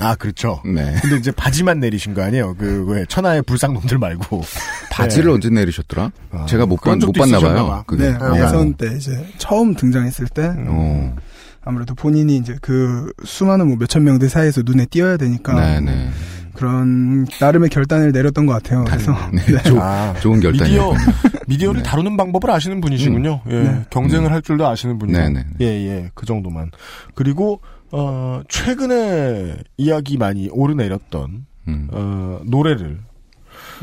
아, 0.00 0.14
그렇죠. 0.14 0.62
네. 0.64 0.94
근데 1.02 1.16
이제 1.16 1.32
바지만 1.32 1.80
내리신 1.80 2.14
거 2.14 2.22
아니에요? 2.22 2.54
그, 2.56 2.84
왜, 2.86 3.04
천하의 3.06 3.42
불상놈들 3.42 3.98
말고. 3.98 4.42
바지를 4.92 5.30
예. 5.30 5.34
언제 5.34 5.50
내리셨더라? 5.50 6.12
아, 6.30 6.46
제가 6.46 6.66
못, 6.66 6.78
못 6.84 7.12
봤나 7.12 7.40
봐요. 7.40 7.66
봐. 7.66 7.82
그게. 7.84 8.10
네, 8.10 8.16
어. 8.16 8.36
예선 8.36 8.74
때 8.74 8.94
이제 8.96 9.26
처음 9.38 9.74
등장했을 9.74 10.28
때 10.28 10.52
어. 10.56 11.16
아무래도 11.64 11.94
본인이 11.94 12.36
이제 12.36 12.56
그 12.62 13.12
수많은 13.24 13.66
뭐 13.68 13.76
몇천 13.76 14.04
명들 14.04 14.28
사이에서 14.28 14.62
눈에 14.64 14.86
띄어야 14.86 15.16
되니까 15.16 15.54
네네. 15.54 16.10
그런 16.58 17.24
나름의 17.40 17.70
결단을 17.70 18.10
내렸던 18.10 18.44
것 18.46 18.52
같아요. 18.54 18.82
그래서 18.84 19.12
네, 19.32 19.40
네. 19.44 19.62
조- 19.62 19.80
아, 19.80 20.12
좋은 20.14 20.40
결단이에요. 20.40 20.90
미디어, 20.90 21.12
미디어 21.46 21.72
를 21.72 21.84
다루는 21.84 22.16
방법을 22.16 22.50
아시는 22.50 22.80
분이시군요. 22.80 23.42
예. 23.48 23.62
네. 23.62 23.84
경쟁을 23.90 24.32
할 24.32 24.42
줄도 24.42 24.66
아시는 24.66 24.98
분이고. 24.98 25.16
네네. 25.16 25.46
예, 25.60 25.66
예. 25.66 26.10
그 26.14 26.26
정도만. 26.26 26.72
그리고, 27.14 27.60
어, 27.92 28.42
최근에 28.48 29.54
이야기 29.76 30.18
많이 30.18 30.48
오르내렸던, 30.50 31.46
음. 31.68 31.88
어, 31.92 32.40
노래를 32.44 32.98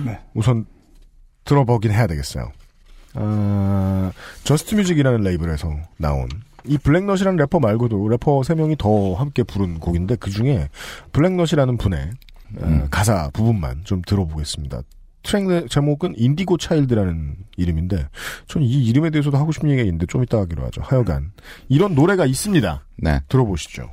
네. 0.04 0.20
우선 0.34 0.66
들어보긴 1.46 1.92
해야 1.92 2.08
되겠어요. 2.08 2.52
어, 3.14 4.12
Just 4.44 4.76
Music이라는 4.76 5.22
레이블에서 5.22 5.74
나온 5.98 6.28
이 6.66 6.78
블랙넛이라는 6.78 7.38
래퍼 7.38 7.62
말고도 7.62 8.10
래퍼 8.10 8.42
3명이 8.42 8.78
더 8.78 9.14
함께 9.14 9.44
부른 9.44 9.80
곡인데 9.80 10.18
그 10.18 10.30
중에 10.30 10.68
블랙넛이라는 11.14 11.78
분의 11.78 12.00
어, 12.00 12.10
음. 12.62 12.88
가사 12.89 13.30
부분만 13.32 13.82
좀 13.84 14.02
들어보겠습니다. 14.06 14.82
트랙 15.24 15.70
제목은 15.70 16.13
인디고 16.18 16.58
차일드라는 16.58 17.36
이름인데 17.58 18.08
저는 18.48 18.68
이 18.68 18.86
이름에 18.86 19.10
대해서도 19.10 19.38
하고 19.38 19.52
싶은 19.52 19.70
얘기가 19.70 19.84
있는데 19.84 20.06
좀 20.06 20.24
이따 20.24 20.38
하기로 20.39 20.63
하죠. 20.65 20.82
하여간 20.84 21.32
이런 21.68 21.96
노래가 21.96 22.26
있습니다. 22.26 22.86
네. 22.98 23.22
들어보시죠. 23.28 23.89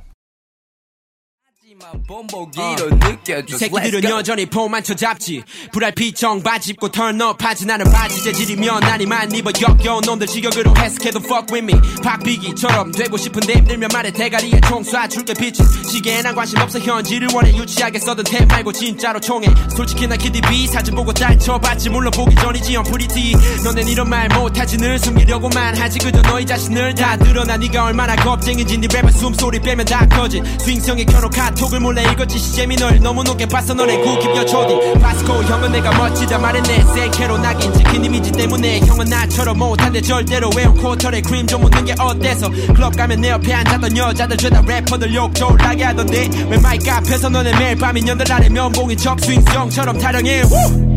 이 3.47 3.57
새끼들은 3.57 4.03
여전히 4.09 4.45
폼만 4.45 4.83
쳐 4.83 4.93
잡지. 4.93 5.43
불알피 5.71 6.13
청바지 6.13 6.71
입고 6.71 6.89
턴업 6.89 7.43
하지. 7.43 7.65
나는 7.65 7.91
바지 7.91 8.23
재질이면 8.23 8.79
난이만 8.79 9.31
입어 9.33 9.51
역겨운 9.61 10.01
놈들 10.05 10.27
지격으로 10.27 10.73
해석해도 10.77 11.19
fuck 11.19 11.45
with 11.51 11.63
me. 11.73 12.01
박비기처럼 12.01 12.91
되고 12.93 13.17
싶은데 13.17 13.55
힘들면 13.55 13.89
말해. 13.91 14.11
대가리에 14.11 14.61
총 14.61 14.83
쏴 14.83 15.09
줄게 15.09 15.33
비치 15.33 15.61
시계에 15.91 16.21
난 16.21 16.33
관심 16.35 16.59
없어. 16.59 16.79
현지를 16.79 17.27
원해. 17.33 17.53
유치하게 17.55 17.99
써든 17.99 18.23
템 18.23 18.47
말고 18.47 18.71
진짜로 18.71 19.19
총해. 19.19 19.47
솔직히 19.75 20.07
나 20.07 20.15
키디비 20.15 20.67
사진 20.67 20.95
보고 20.95 21.11
딸쳐봤지. 21.13 21.89
물론 21.89 22.11
보기 22.11 22.35
전이지 22.35 22.77
on 22.77 22.83
프리티 22.85 23.33
너넨 23.63 23.87
이런 23.89 24.09
말 24.09 24.29
못하지. 24.29 24.77
늘 24.77 24.97
숨기려고만 24.99 25.77
하지. 25.77 25.99
그저 25.99 26.21
너희 26.21 26.45
자신을 26.45 26.95
다 26.95 27.17
드러나. 27.17 27.57
네가 27.57 27.85
얼마나 27.85 28.15
겁쟁인지 28.15 28.77
네 28.77 28.87
랩의 28.87 29.11
숨소리 29.11 29.59
빼면 29.59 29.85
다 29.85 30.07
커진. 30.07 30.43
스윙성에 30.59 31.03
켜놓은 31.05 31.29
카톡 31.29 31.72
을 31.73 31.79
몰래 31.79 32.03
읽었지? 32.03 32.37
시잼이 32.37 32.75
널 32.75 32.99
너무 32.99 33.23
높게 33.23 33.47
봤어. 33.47 33.73
너네 33.73 33.97
구깁여 33.97 34.45
초딩 34.45 34.99
파스코 34.99 35.43
형은 35.43 35.71
내가 35.71 35.91
멋지다 35.97 36.37
말했네. 36.37 36.83
세케로 36.93 37.37
낙인 37.39 37.73
찍힌 37.73 38.05
이미지 38.05 38.31
때문에 38.31 38.81
형은 38.81 39.05
나처럼 39.05 39.57
못한데 39.57 39.99
절대로 40.01 40.51
외운 40.55 40.75
코털에 40.75 41.21
크림 41.21 41.47
좀 41.47 41.61
묻는 41.61 41.85
게 41.85 41.95
어때서? 41.99 42.49
클럽 42.75 42.95
가면 42.95 43.21
내 43.21 43.29
옆에 43.29 43.53
앉았던 43.53 43.97
여자들 43.97 44.37
죄다 44.37 44.61
래퍼들 44.61 45.15
욕 45.15 45.33
졸라게 45.33 45.83
하던데? 45.83 46.29
왜 46.49 46.57
마이크 46.59 46.91
앞에서 46.91 47.29
너네 47.29 47.57
매일 47.57 47.75
밤 47.75 47.97
인연들 47.97 48.31
아래 48.31 48.49
면봉인 48.49 48.97
척 48.97 49.19
스윙성처럼 49.19 49.97
타령해? 49.97 50.41
후! 50.41 50.92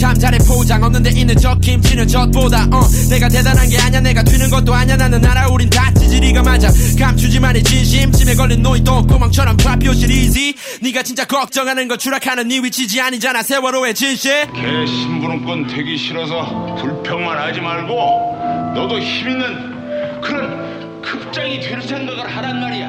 참 0.00 0.14
잘해 0.18 0.38
포장 0.38 0.82
없는데 0.82 1.10
있는 1.10 1.36
저 1.36 1.54
김치는 1.56 2.08
젖보다 2.08 2.64
어 2.72 2.88
내가 3.10 3.28
대단한 3.28 3.68
게 3.68 3.78
아냐 3.78 4.00
내가 4.00 4.22
튀는 4.22 4.50
것도 4.50 4.72
아냐 4.74 4.96
나는 4.96 5.24
알아 5.24 5.48
우린 5.48 5.68
다 5.70 5.92
찌질이가 5.94 6.42
맞아 6.42 6.70
감추지만의 6.98 7.62
진심 7.62 8.12
찜에 8.12 8.34
걸린 8.34 8.62
노이 8.62 8.82
똥구멍처럼 8.84 9.56
shit 9.60 10.12
easy 10.12 10.54
네가 10.82 11.02
진짜 11.02 11.24
걱정하는 11.24 11.88
건 11.88 11.98
추락하는 11.98 12.48
네 12.48 12.58
위치지 12.60 13.00
아니잖아 13.00 13.42
세월호의 13.42 13.94
진실 13.94 14.46
개 14.52 14.86
심부름꾼 14.86 15.66
되기 15.66 15.96
싫어서 15.98 16.76
불평만 16.80 17.38
하지 17.38 17.60
말고 17.60 18.72
너도 18.74 18.98
힘 18.98 19.34
있는 19.34 20.20
그런 20.20 21.02
급장이 21.02 21.60
될 21.60 21.82
생각을 21.82 22.34
하란 22.34 22.60
말이야. 22.60 22.88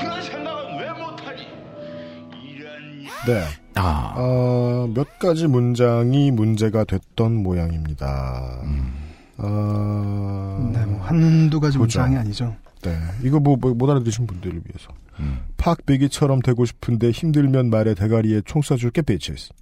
그런 0.00 0.22
생각은 0.22 0.78
왜 0.80 0.90
못하니? 0.90 1.46
이런 2.42 3.06
네. 3.26 3.44
아. 3.74 4.14
어, 4.16 4.88
몇 4.94 5.18
가지 5.18 5.46
문장이 5.46 6.30
문제가 6.30 6.84
됐던 6.84 7.34
모양입니다. 7.42 8.60
어, 9.38 10.70
네, 10.72 10.86
뭐 10.86 11.00
한두 11.02 11.58
가지 11.60 11.78
보죠. 11.78 12.00
문장이 12.00 12.16
아니죠. 12.16 12.54
네. 12.82 12.96
이거 13.22 13.40
뭐, 13.40 13.56
뭐, 13.56 13.74
못 13.74 13.90
알아들으신 13.90 14.26
분들을 14.26 14.54
위해서. 14.54 14.92
음. 15.20 15.40
Pac 15.56 15.72
Biggie처럼 15.72 16.40
되고 16.40 16.64
싶은데 16.64 17.10
힘들면 17.10 17.70
말해 17.70 17.94
대가리에 17.94 18.42
총 18.44 18.62
쏴줄게, 18.62 19.04
bitches. 19.04 19.52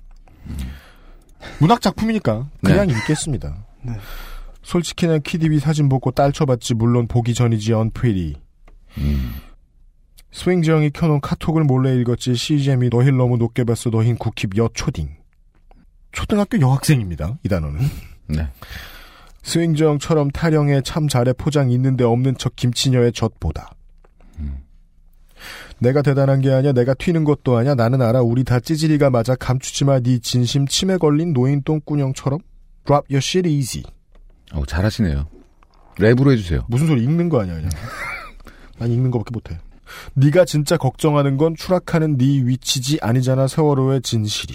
문학 1.61 1.81
작품이니까 1.81 2.49
그냥 2.63 2.89
읽겠습니다. 2.89 3.65
네. 3.83 3.93
솔직히 4.63 5.07
난 5.07 5.21
키디비 5.23 5.59
사진 5.61 5.89
보고 5.89 6.11
딸 6.11 6.33
쳐봤지 6.33 6.75
물론 6.75 7.07
보기 7.07 7.35
전이지 7.35 7.73
Unpretty. 7.73 8.37
음. 8.99 9.33
스윙지 10.33 10.71
형이 10.71 10.91
켜놓은 10.91 11.21
카톡을 11.21 11.65
몰래 11.65 11.95
읽었지 11.97 12.35
CGM이 12.35 12.89
너힐 12.91 13.17
너무 13.17 13.37
높게 13.37 13.65
봤어 13.65 13.91
너흰 13.91 14.17
국힙 14.17 14.57
여 14.57 14.69
초딩. 14.73 15.11
초등학교 16.11 16.61
여학생입니다. 16.61 17.39
이 17.45 17.49
단어는. 17.49 17.81
네. 18.29 18.49
스윙지 19.43 19.85
형처럼 19.85 20.31
타령에 20.31 20.81
참 20.83 21.09
잘해 21.09 21.35
포장 21.35 21.71
있는데 21.71 22.05
없는 22.05 22.37
척 22.39 22.57
김치녀의 22.57 23.13
젖보다. 23.13 23.75
내가 25.81 26.01
대단한 26.01 26.41
게 26.41 26.53
아니야. 26.53 26.73
내가 26.73 26.95
튀는 26.95 27.25
것도 27.25 27.57
아니야. 27.57 27.75
나는 27.75 28.01
알아. 28.01 28.23
우리 28.23 28.45
다 28.45 28.61
찌질이가 28.61 29.11
맞아. 29.11 29.35
감추지 29.35 29.85
마. 29.85 29.99
네 30.01 30.19
진심 30.19 30.67
침에 30.67 30.97
걸린 30.97 31.33
노인 31.33 31.63
똥꾸녕처럼. 31.63 32.39
Drop 32.85 33.13
your 33.13 33.19
shit 33.19 33.49
easy. 33.49 33.85
어, 34.53 34.65
잘하시네요. 34.65 35.27
랩으로 35.97 36.31
해주세요. 36.33 36.65
무슨 36.69 36.87
소리 36.87 37.03
읽는 37.03 37.29
거 37.29 37.41
아니야, 37.41 37.55
그냥. 37.55 37.71
난 38.79 38.91
읽는 38.91 39.11
거밖에 39.11 39.31
못해. 39.33 39.59
네가 40.15 40.45
진짜 40.45 40.77
걱정하는 40.77 41.37
건 41.37 41.55
추락하는 41.57 42.19
네 42.19 42.25
위치지 42.45 42.99
아니잖아. 43.01 43.47
세월호의 43.47 44.03
진실이. 44.03 44.55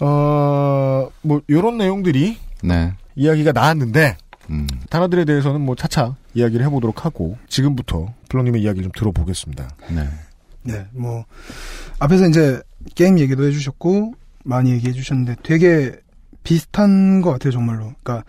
어, 0.00 1.08
뭐 1.22 1.40
요런 1.48 1.78
내용들이 1.78 2.36
네. 2.62 2.94
이야기가 3.16 3.52
나왔는데 3.52 4.16
음. 4.50 4.66
단어들에 4.90 5.24
대해서는 5.24 5.60
뭐 5.60 5.74
차차 5.74 6.16
이야기를 6.34 6.64
해보도록 6.66 7.04
하고 7.04 7.38
지금부터 7.48 8.12
블록님의 8.28 8.62
이야기를 8.62 8.84
좀 8.84 8.92
들어보겠습니다. 8.92 9.68
네. 9.90 10.08
네, 10.62 10.86
뭐 10.92 11.24
앞에서 11.98 12.26
이제 12.26 12.60
게임 12.94 13.18
얘기도 13.18 13.44
해주셨고 13.44 14.14
많이 14.44 14.72
얘기해 14.72 14.92
주셨는데 14.92 15.36
되게 15.42 15.92
비슷한 16.42 17.20
것 17.20 17.32
같아요 17.32 17.52
정말로. 17.52 17.92
그러니까 18.02 18.24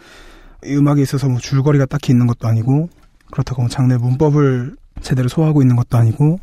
이 0.63 0.75
음악에 0.75 1.01
있어서 1.01 1.27
뭐 1.27 1.39
줄거리가 1.39 1.85
딱히 1.85 2.11
있는 2.11 2.27
것도 2.27 2.47
아니고 2.47 2.89
그렇다고 3.31 3.63
뭐 3.63 3.69
장르 3.69 3.93
문법을 3.93 4.75
제대로 5.01 5.27
소화하고 5.27 5.61
있는 5.61 5.75
것도 5.75 5.97
아니고 5.97 6.39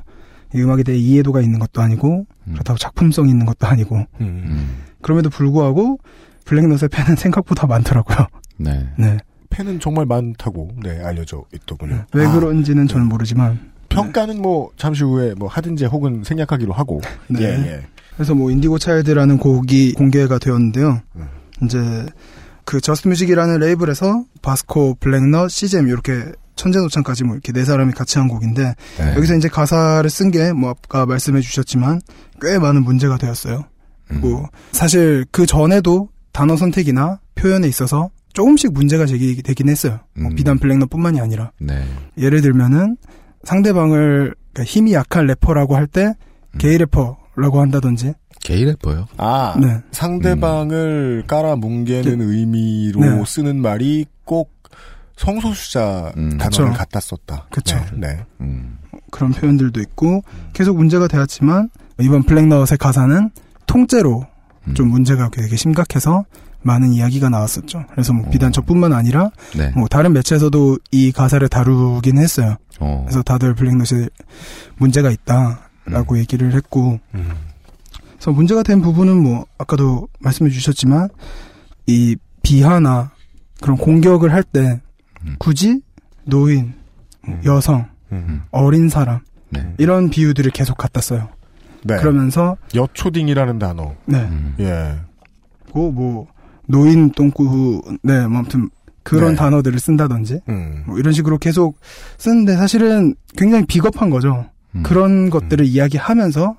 이 0.54 0.60
음악에 0.60 0.82
대해 0.82 0.98
이해도가 0.98 1.40
있는 1.40 1.58
것도 1.58 1.80
아니고 1.80 2.26
그렇다고 2.52 2.78
작품성이 2.78 3.30
있는 3.30 3.46
것도 3.46 3.66
아니고 3.66 4.04
음. 4.20 4.82
그럼에도 5.00 5.30
불구하고 5.30 5.98
블랙넛의 6.44 6.88
팬은 6.90 7.16
생각보다 7.16 7.66
많더라고요. 7.66 8.26
네. 8.58 8.88
네. 8.98 9.18
팬은 9.50 9.80
정말 9.80 10.06
많다고 10.06 10.70
네 10.82 11.02
알려져 11.02 11.44
있더군요. 11.54 12.04
왜 12.12 12.26
아, 12.26 12.32
그런지는 12.32 12.86
저는 12.86 13.06
모르지만 13.06 13.72
평가는 13.88 14.40
뭐 14.40 14.70
잠시 14.76 15.04
후에 15.04 15.34
뭐 15.34 15.48
하든지 15.48 15.84
혹은 15.86 16.22
생략하기로 16.24 16.72
하고 16.72 17.00
네. 17.28 17.42
예, 17.42 17.46
예. 17.46 17.82
그래서 18.14 18.34
뭐 18.34 18.50
Indigo 18.50 18.78
Child라는 18.78 19.38
곡이 19.38 19.94
공개가 19.94 20.38
되었는데요. 20.38 21.00
음. 21.16 21.28
이제 21.62 22.06
그 22.64 22.80
저스트 22.80 23.08
뮤직이라는 23.08 23.58
레이블에서 23.58 24.24
바스코, 24.40 24.96
블랙넛, 25.00 25.50
씨잼 25.50 25.88
이렇게 25.88 26.32
천재노창까지 26.56 27.24
뭐 27.24 27.34
이렇게 27.34 27.52
네 27.52 27.64
사람이 27.64 27.92
같이 27.92 28.18
한 28.18 28.28
곡인데 28.28 28.74
네. 28.98 29.14
여기서 29.16 29.34
이제 29.36 29.48
가사를 29.48 30.08
쓴 30.10 30.30
게 30.30 30.52
뭐 30.52 30.70
아까 30.70 31.06
말씀해 31.06 31.40
주셨지만 31.40 32.00
꽤 32.40 32.58
많은 32.58 32.82
문제가 32.84 33.16
되었어요. 33.18 33.64
음. 34.10 34.20
뭐 34.20 34.48
사실 34.72 35.24
그 35.30 35.46
전에도 35.46 36.08
단어 36.32 36.56
선택이나 36.56 37.20
표현에 37.34 37.68
있어서 37.68 38.10
조금씩 38.32 38.72
문제가 38.72 39.04
제기되긴 39.06 39.68
했어요. 39.68 40.00
뭐 40.18 40.30
음. 40.30 40.34
비단 40.34 40.58
블랙넛뿐만이 40.58 41.20
아니라 41.20 41.52
네. 41.60 41.84
예를 42.18 42.40
들면은 42.40 42.96
상대방을 43.44 44.34
그러니까 44.52 44.64
힘이 44.70 44.92
약한 44.94 45.26
래퍼라고 45.26 45.76
할때 45.76 46.14
음. 46.54 46.58
게이 46.58 46.78
래퍼라고 46.78 47.60
한다든지 47.60 48.14
게이 48.44 48.64
래퍼요? 48.64 49.06
아 49.18 49.54
네. 49.60 49.78
상대방을 49.92 51.24
깔아 51.26 51.56
뭉개는 51.56 52.20
의미로 52.20 53.00
네. 53.00 53.22
쓰는 53.26 53.60
말이 53.60 54.06
꼭 54.24 54.61
성소수자 55.22 56.12
단어를 56.14 56.38
그쵸. 56.38 56.72
갖다 56.72 56.98
썼다. 57.00 57.46
그쵸. 57.50 57.76
네. 57.94 58.24
네. 58.38 58.62
그런 59.12 59.30
표현들도 59.30 59.80
있고 59.80 60.24
계속 60.52 60.76
문제가 60.76 61.06
되었지만 61.06 61.70
이번 62.00 62.24
블랙넛의 62.24 62.78
가사는 62.78 63.30
통째로 63.66 64.26
좀 64.74 64.88
문제가 64.88 65.28
되게 65.30 65.54
심각해서 65.56 66.24
많은 66.62 66.92
이야기가 66.92 67.28
나왔었죠. 67.28 67.84
그래서 67.90 68.12
뭐 68.12 68.28
비단 68.30 68.50
저뿐만 68.52 68.92
아니라 68.92 69.30
네. 69.56 69.70
뭐 69.76 69.86
다른 69.88 70.12
매체에서도 70.12 70.78
이 70.90 71.12
가사를 71.12 71.46
다루긴 71.48 72.18
했어요. 72.18 72.56
어. 72.80 73.02
그래서 73.06 73.22
다들 73.22 73.54
블랙넛에 73.54 74.08
문제가 74.76 75.10
있다라고 75.10 76.18
얘기를 76.18 76.52
했고 76.54 76.98
그래서 78.14 78.32
문제가 78.32 78.62
된 78.62 78.80
부분은 78.82 79.22
뭐 79.22 79.46
아까도 79.58 80.08
말씀해 80.20 80.50
주셨지만 80.50 81.08
이 81.86 82.16
비하나 82.42 83.12
그런 83.60 83.76
공격을 83.76 84.32
할 84.32 84.42
때 84.42 84.80
굳이 85.38 85.80
노인, 86.24 86.74
뭐 87.26 87.38
여성, 87.44 87.86
어린 88.50 88.88
사람 88.88 89.20
이런 89.78 90.10
비유들을 90.10 90.50
계속 90.52 90.76
갖다 90.76 91.00
써요. 91.00 91.28
네. 91.84 91.96
그러면서 91.96 92.56
여초딩이라는 92.74 93.58
단어. 93.58 93.94
네. 94.06 94.28
예. 94.60 94.98
그리고 95.64 95.90
뭐 95.90 96.26
노인 96.66 97.10
똥구 97.10 97.98
네, 98.02 98.26
뭐 98.26 98.38
아무튼 98.38 98.70
그런 99.02 99.30
네. 99.30 99.36
단어들을 99.36 99.78
쓴다든지 99.78 100.40
음. 100.48 100.84
뭐 100.86 100.98
이런 100.98 101.12
식으로 101.12 101.38
계속 101.38 101.78
쓰는데 102.18 102.56
사실은 102.56 103.14
굉장히 103.36 103.66
비겁한 103.66 104.10
거죠. 104.10 104.46
음. 104.76 104.82
그런 104.84 105.28
것들을 105.28 105.66
이야기하면서 105.66 106.56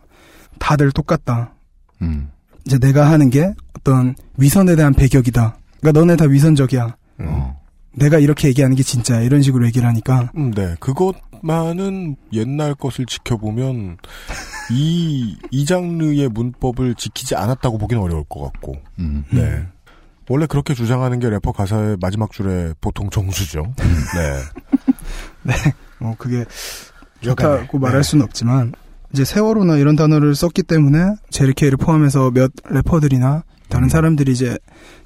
다들 0.60 0.92
똑같다. 0.92 1.54
음. 2.02 2.30
이제 2.66 2.78
내가 2.80 3.10
하는 3.10 3.30
게 3.30 3.54
어떤 3.78 4.16
위선에 4.38 4.76
대한 4.76 4.94
배격이다. 4.94 5.58
그러니까 5.80 6.00
너네 6.00 6.16
다 6.16 6.26
위선적이야. 6.26 6.96
내가 7.94 8.18
이렇게 8.20 8.48
얘기하는 8.48 8.76
게 8.76 8.84
진짜야. 8.84 9.22
이런 9.22 9.42
식으로 9.42 9.66
얘기를 9.68 9.88
하니까 9.88 10.32
음, 10.36 10.52
네. 10.52 10.76
그것만은 10.80 12.16
옛날 12.34 12.74
것을 12.76 13.06
지켜보면 13.06 13.98
이, 14.72 15.38
이 15.52 15.66
장르의 15.66 16.30
문법을 16.30 16.96
지키지 16.96 17.36
않았다고 17.36 17.78
보기는 17.78 18.02
어려울 18.02 18.24
것 18.24 18.42
같고. 18.52 18.78
음. 19.00 19.26
네. 19.32 19.68
원래 20.30 20.46
그렇게 20.48 20.74
주장하는 20.74 21.20
게 21.20 21.30
래퍼 21.30 21.52
가사의 21.52 21.98
마지막 22.02 22.32
줄에 22.32 22.74
보통 22.80 23.10
정수죠. 23.10 23.74
네. 24.16 24.40
네. 25.44 25.54
뭐 26.00 26.16
그게 26.18 26.46
여간에. 27.26 27.60
좋다고 27.60 27.80
말할 27.80 28.04
수는 28.04 28.24
없지만 28.26 28.74
이제 29.14 29.26
세월호나 29.26 29.78
이런 29.78 29.96
단어를 29.96 30.34
썼기 30.34 30.64
때문에 30.64 31.16
제리케이를 31.30 31.78
포함해서 31.78 32.32
몇 32.32 32.52
래퍼들이나 32.66 33.44
다른 33.74 33.90
사람들이 33.90 34.32
이제 34.34 34.56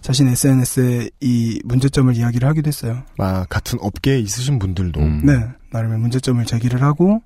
자신 0.02 0.28
SNS에 0.28 1.10
이 1.22 1.62
문제점을 1.64 2.14
이야기를 2.16 2.48
하기도 2.50 2.68
했어요. 2.68 3.04
아, 3.18 3.46
같은 3.50 3.80
업계에 3.82 4.20
있으신 4.20 4.60
분들도. 4.60 5.00
네, 5.24 5.48
나름의 5.72 6.00
문제점을 6.00 6.44
제기를 6.46 6.82
하고 6.82 7.22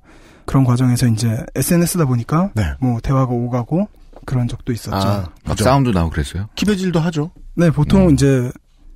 그런 0.46 0.64
과정에서 0.64 1.08
이제 1.08 1.44
SNS다 1.56 2.06
보니까 2.06 2.52
뭐 2.80 3.00
대화가 3.02 3.34
오가고 3.34 3.88
그런 4.26 4.48
적도 4.48 4.72
있었죠. 4.72 4.96
아, 4.96 5.30
막 5.44 5.58
싸움도 5.58 5.92
나고 5.92 6.12
그랬어요? 6.12 6.48
키배질도 6.56 7.00
하죠. 7.00 7.32
네, 7.56 7.72
보통 7.72 8.12
이제 8.12 8.52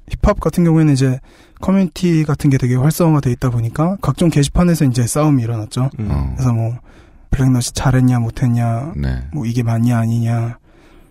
힙합 0.10 0.40
같은 0.40 0.64
경우에는 0.64 0.94
이제 0.94 1.20
커뮤니티 1.62 2.24
같은 2.26 2.52
게 2.52 2.60
되게 2.60 2.76
활성화돼 2.76 3.32
있다 3.32 3.50
보니까 3.50 3.98
각종 4.02 4.30
게시판에서 4.30 4.86
이제 4.86 5.08
싸움이 5.08 5.42
일어났죠. 5.42 5.90
어. 5.98 6.34
그래서 6.36 6.54
뭐 6.54 6.78
블랙넛이 7.32 7.72
잘했냐 7.74 8.20
못했냐, 8.20 8.94
네. 8.98 9.24
뭐 9.34 9.48
이게 9.48 9.64
맞냐 9.64 9.98
아니냐, 9.98 10.60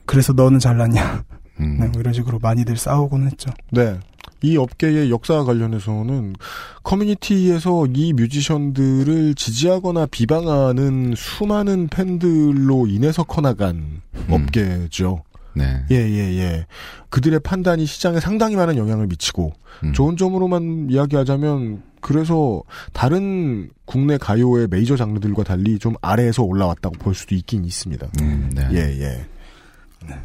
그래서 0.06 0.32
너는 0.32 0.58
잘났냐, 0.58 1.24
음. 1.60 1.76
네, 1.80 1.88
뭐 1.88 2.00
이런 2.00 2.12
식으로 2.12 2.38
많이들 2.40 2.76
싸우곤 2.76 3.26
했죠. 3.26 3.50
네. 3.70 3.98
이 4.42 4.56
업계의 4.58 5.10
역사와 5.10 5.44
관련해서는 5.44 6.34
커뮤니티에서 6.82 7.86
이 7.94 8.12
뮤지션들을 8.12 9.34
지지하거나 9.34 10.06
비방하는 10.06 11.14
수많은 11.16 11.88
팬들로 11.88 12.86
인해서 12.86 13.22
커나간 13.22 14.02
업계죠. 14.28 15.22
네. 15.56 15.84
예, 15.90 15.96
예, 15.96 16.36
예. 16.38 16.66
그들의 17.08 17.40
판단이 17.40 17.86
시장에 17.86 18.20
상당히 18.20 18.56
많은 18.56 18.76
영향을 18.76 19.06
미치고, 19.06 19.52
좋은 19.94 20.16
점으로만 20.16 20.88
이야기하자면, 20.90 21.82
그래서 22.00 22.62
다른 22.92 23.70
국내 23.86 24.18
가요의 24.18 24.66
메이저 24.68 24.96
장르들과 24.96 25.42
달리 25.44 25.78
좀 25.78 25.94
아래에서 26.02 26.42
올라왔다고 26.42 26.96
볼 26.98 27.14
수도 27.14 27.34
있긴 27.34 27.64
있습니다. 27.64 28.08
네. 28.54 28.68
예, 28.72 29.00
예. 29.00 29.26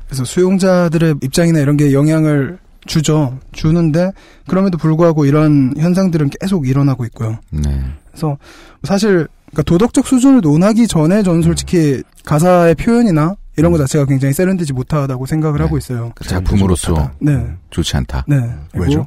그래서 0.06 0.26
수용자들의 0.26 1.16
입장이나 1.22 1.60
이런 1.60 1.78
게 1.78 1.94
영향을 1.94 2.58
주죠. 2.86 3.38
주는데 3.52 4.12
그럼에도 4.48 4.78
불구하고 4.78 5.26
이런 5.26 5.74
현상들은 5.78 6.32
계속 6.40 6.68
일어나고 6.68 7.06
있고요. 7.06 7.38
네. 7.52 7.84
그래서 8.10 8.38
사실 8.84 9.28
그러니까 9.48 9.64
도덕적 9.64 10.08
수준을 10.08 10.42
논하기 10.42 10.88
전에 10.88 11.24
저는 11.24 11.42
솔직히 11.42 12.04
가사의 12.26 12.76
표현이나 12.76 13.36
이런 13.58 13.72
거 13.72 13.78
자체가 13.78 14.06
굉장히 14.06 14.34
세련되지 14.34 14.74
못하다고 14.74 15.26
생각을 15.26 15.62
하고 15.62 15.78
있어요. 15.78 16.12
그 16.16 16.24
작품으로서 16.24 17.12
네. 17.20 17.46
좋지 17.70 17.98
않다. 17.98 18.26
네. 18.28 18.38
그리고 18.72 19.06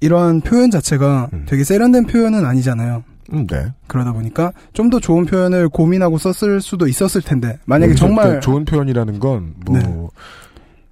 이러한 0.00 0.40
표현 0.40 0.70
자체가 0.70 1.28
되게 1.46 1.64
세련된 1.64 2.06
표현은 2.06 2.44
아니잖아요. 2.44 3.02
음, 3.32 3.46
네. 3.46 3.72
그러다 3.86 4.12
보니까 4.12 4.52
좀 4.72 4.90
더 4.90 4.98
좋은 5.00 5.24
표현을 5.26 5.68
고민하고 5.68 6.18
썼을 6.18 6.60
수도 6.60 6.86
있었을 6.88 7.22
텐데 7.22 7.58
만약에 7.64 7.90
여기서 7.92 8.06
정말 8.06 8.34
그 8.34 8.40
좋은 8.40 8.64
표현이라는 8.64 9.18
건, 9.20 9.54
뭐, 9.64 9.78
네. 9.78 10.06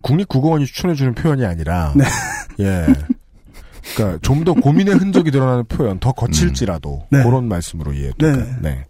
국립국어원이 0.02 0.66
추천해주는 0.66 1.14
표현이 1.14 1.44
아니라, 1.44 1.92
네. 1.96 2.04
예. 2.60 2.86
그니까, 3.96 4.18
좀 4.22 4.44
더 4.44 4.52
고민의 4.54 4.94
흔적이 4.94 5.30
드러나는 5.30 5.64
표현, 5.64 5.98
더 5.98 6.12
거칠지라도, 6.12 7.06
네. 7.10 7.22
그런 7.24 7.48
말씀으로 7.48 7.92
이해될까요? 7.92 8.56
네. 8.62 8.84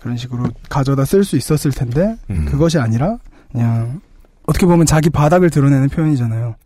그런 0.00 0.16
식으로 0.16 0.48
가져다 0.68 1.04
쓸 1.04 1.22
수 1.24 1.36
있었을 1.36 1.70
텐데 1.72 2.16
음. 2.30 2.46
그것이 2.46 2.78
아니라 2.78 3.18
그냥 3.52 4.00
어떻게 4.46 4.64
보면 4.66 4.86
자기 4.86 5.10
바닥을 5.10 5.50
드러내는 5.50 5.88
표현이잖아요. 5.90 6.56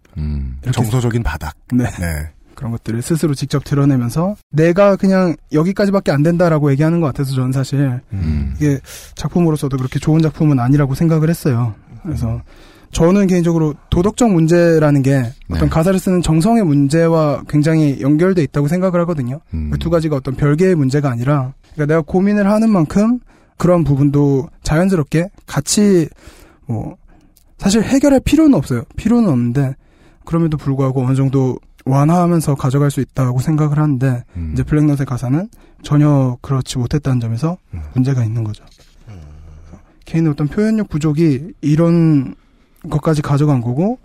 이렇게 0.63 0.71
정서적인 0.71 1.23
바닥. 1.25 1.57
네. 1.75 1.85
그런 2.55 2.73
것들을 2.73 3.03
스스로 3.03 3.35
직접 3.35 3.65
드러내면서 3.65 4.37
내가 4.51 4.97
그냥 4.97 5.37
여기까지밖에 5.53 6.13
안 6.13 6.23
된다라고 6.23 6.71
얘기하는 6.73 7.01
것 7.01 7.07
같아서 7.09 7.35
저는 7.35 7.53
사실 7.53 8.01
음. 8.13 8.55
이게 8.57 8.79
작품으로서도 9.15 9.77
그렇게 9.77 9.99
좋은 9.99 10.23
작품은 10.23 10.59
아니라고 10.59 10.95
생각을 10.95 11.29
했어요. 11.29 11.75
그래서 12.03 12.43
저는 12.93 13.27
개인적으로 13.27 13.75
도덕적 13.91 14.31
문제라는 14.31 15.03
게 15.03 15.33
어떤 15.51 15.69
가사를 15.69 15.99
쓰는 15.99 16.23
정성의 16.23 16.65
문제와 16.65 17.43
굉장히 17.49 18.01
연결돼 18.01 18.43
있다고 18.45 18.69
생각을 18.69 19.01
하거든요. 19.01 19.41
그두 19.73 19.91
가지가 19.91 20.17
어떤 20.17 20.35
별개의 20.37 20.77
문제가 20.77 21.11
아니라 21.11 21.55
그러니까 21.75 21.87
내가 21.95 22.03
고민을 22.03 22.49
하는 22.49 22.71
만큼 22.71 23.19
그런 23.57 23.85
부분도 23.85 24.49
자연스럽게 24.63 25.29
같이 25.47 26.09
뭐 26.67 26.97
사실 27.59 27.83
해결할 27.83 28.21
필요는 28.21 28.55
없어요. 28.55 28.85
필요는 28.97 29.29
없는데 29.29 29.75
그럼에도 30.25 30.57
불구하고 30.57 31.05
어느 31.05 31.15
정도 31.15 31.59
완화하면서 31.85 32.55
가져갈 32.55 32.91
수 32.91 33.01
있다고 33.01 33.41
생각을 33.41 33.79
하는데 33.79 34.25
이제 34.53 34.63
블랙넛의 34.63 35.07
가사는 35.07 35.49
전혀 35.83 36.37
그렇지 36.41 36.79
못했다는 36.79 37.21
점에서 37.21 37.59
문제가 37.95 38.25
있는 38.25 38.43
거죠. 38.45 38.65
개인의 40.05 40.33
어떤 40.33 40.49
표현력 40.49 40.89
부족이 40.89 41.53
이런 41.61 42.35
것까지 42.91 43.23
가져간 43.23 43.61
거고 43.61 43.99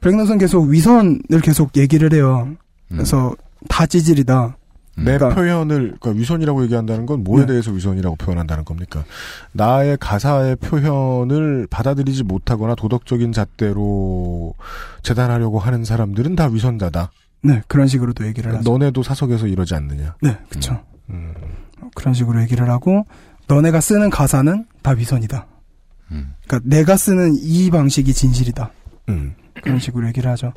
블랙넛은 0.00 0.38
계속 0.38 0.64
위선을 0.68 1.40
계속 1.42 1.76
얘기를 1.76 2.12
해요. 2.12 2.48
그래서 2.88 3.34
다 3.68 3.86
찌질이다. 3.86 4.56
내 4.96 5.16
그러니까 5.16 5.34
표현을, 5.34 5.96
그러니까 5.98 6.10
위선이라고 6.10 6.64
얘기한다는 6.64 7.06
건 7.06 7.24
뭐에 7.24 7.40
네. 7.42 7.46
대해서 7.46 7.70
위선이라고 7.70 8.16
표현한다는 8.16 8.64
겁니까? 8.64 9.04
나의 9.52 9.96
가사의 9.98 10.56
표현을 10.56 11.66
받아들이지 11.70 12.24
못하거나 12.24 12.74
도덕적인 12.74 13.32
잣대로 13.32 14.54
재단하려고 15.02 15.58
하는 15.58 15.84
사람들은 15.84 16.36
다 16.36 16.46
위선자다. 16.46 17.10
네 17.44 17.62
그런 17.68 17.86
식으로도 17.88 18.26
얘기를 18.26 18.54
하죠. 18.54 18.70
너네도 18.70 19.02
사석에서 19.02 19.46
이러지 19.46 19.74
않느냐. 19.74 20.14
네, 20.20 20.36
그쵸. 20.50 20.80
그런 21.94 22.14
식으로 22.14 22.40
얘기를 22.42 22.68
하고, 22.70 23.04
너네가 23.48 23.80
쓰는 23.80 24.08
가사는 24.10 24.64
다 24.82 24.92
위선이다. 24.92 25.46
그러니까 26.08 26.60
내가 26.64 26.96
쓰는 26.96 27.34
이 27.34 27.70
방식이 27.70 28.12
진실이다. 28.12 28.70
음. 29.08 29.34
그런 29.62 29.78
식으로 29.78 30.06
얘기를 30.08 30.30
하죠. 30.30 30.52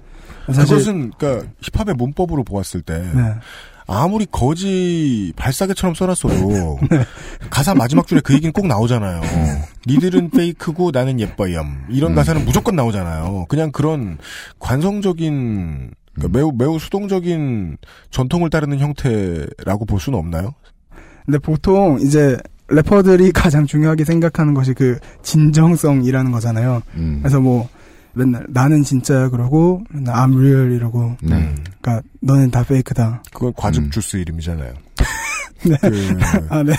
사실- 0.48 0.64
그것은 0.78 1.12
그러니까 1.18 1.48
힙합의 1.62 1.96
문법으로 1.96 2.44
보았을 2.44 2.82
때 2.82 3.00
네. 3.16 3.34
아무리 3.88 4.26
거지 4.26 5.32
발사계처럼 5.36 5.94
써놨어도 5.94 6.80
네. 6.90 7.06
가사 7.50 7.76
마지막 7.76 8.08
줄에 8.08 8.22
그 8.24 8.34
얘기는 8.34 8.52
꼭 8.52 8.68
나오잖아요. 8.68 9.22
니들은 9.88 10.32
페이크고 10.32 10.92
나는 10.92 11.20
예뻐염 11.20 11.86
이런 11.90 12.12
음. 12.12 12.16
가사는 12.16 12.44
무조건 12.46 12.76
나오잖아요. 12.76 13.46
그냥 13.48 13.72
그런 13.72 14.18
관성적인 14.60 15.92
그러니까 16.16 16.38
매우 16.38 16.52
매우 16.58 16.80
수동적인 16.80 17.78
전통을 18.10 18.50
따르는 18.50 18.80
형태라고 18.80 19.86
볼 19.86 20.00
수는 20.00 20.18
없나요? 20.18 20.54
근데 21.26 21.38
보통 21.40 22.00
이제 22.02 22.38
래퍼들이 22.68 23.32
가장 23.32 23.66
중요하게 23.66 24.06
생각하는 24.06 24.54
것이 24.54 24.74
그 24.74 24.98
진정성이라는 25.22 26.32
거잖아요. 26.32 26.82
음. 26.96 27.20
그래서 27.22 27.40
뭐 27.40 27.70
맨날 28.16 28.46
나는 28.50 28.84
진짜야 28.84 29.30
그러고 29.30 29.84
맨날 29.92 30.16
I'm 30.16 30.36
real 30.38 30.72
이러고 30.72 31.18
네. 31.22 31.54
그러니까 31.82 32.02
너는 32.22 32.50
다 32.52 32.64
페이크다. 32.64 33.24
그건 33.34 33.54
과즙 33.56 33.92
주스 33.92 34.18
이름이잖아요. 34.18 34.74
네. 35.66 35.78
그, 35.82 36.20
아, 36.50 36.64
네. 36.64 36.74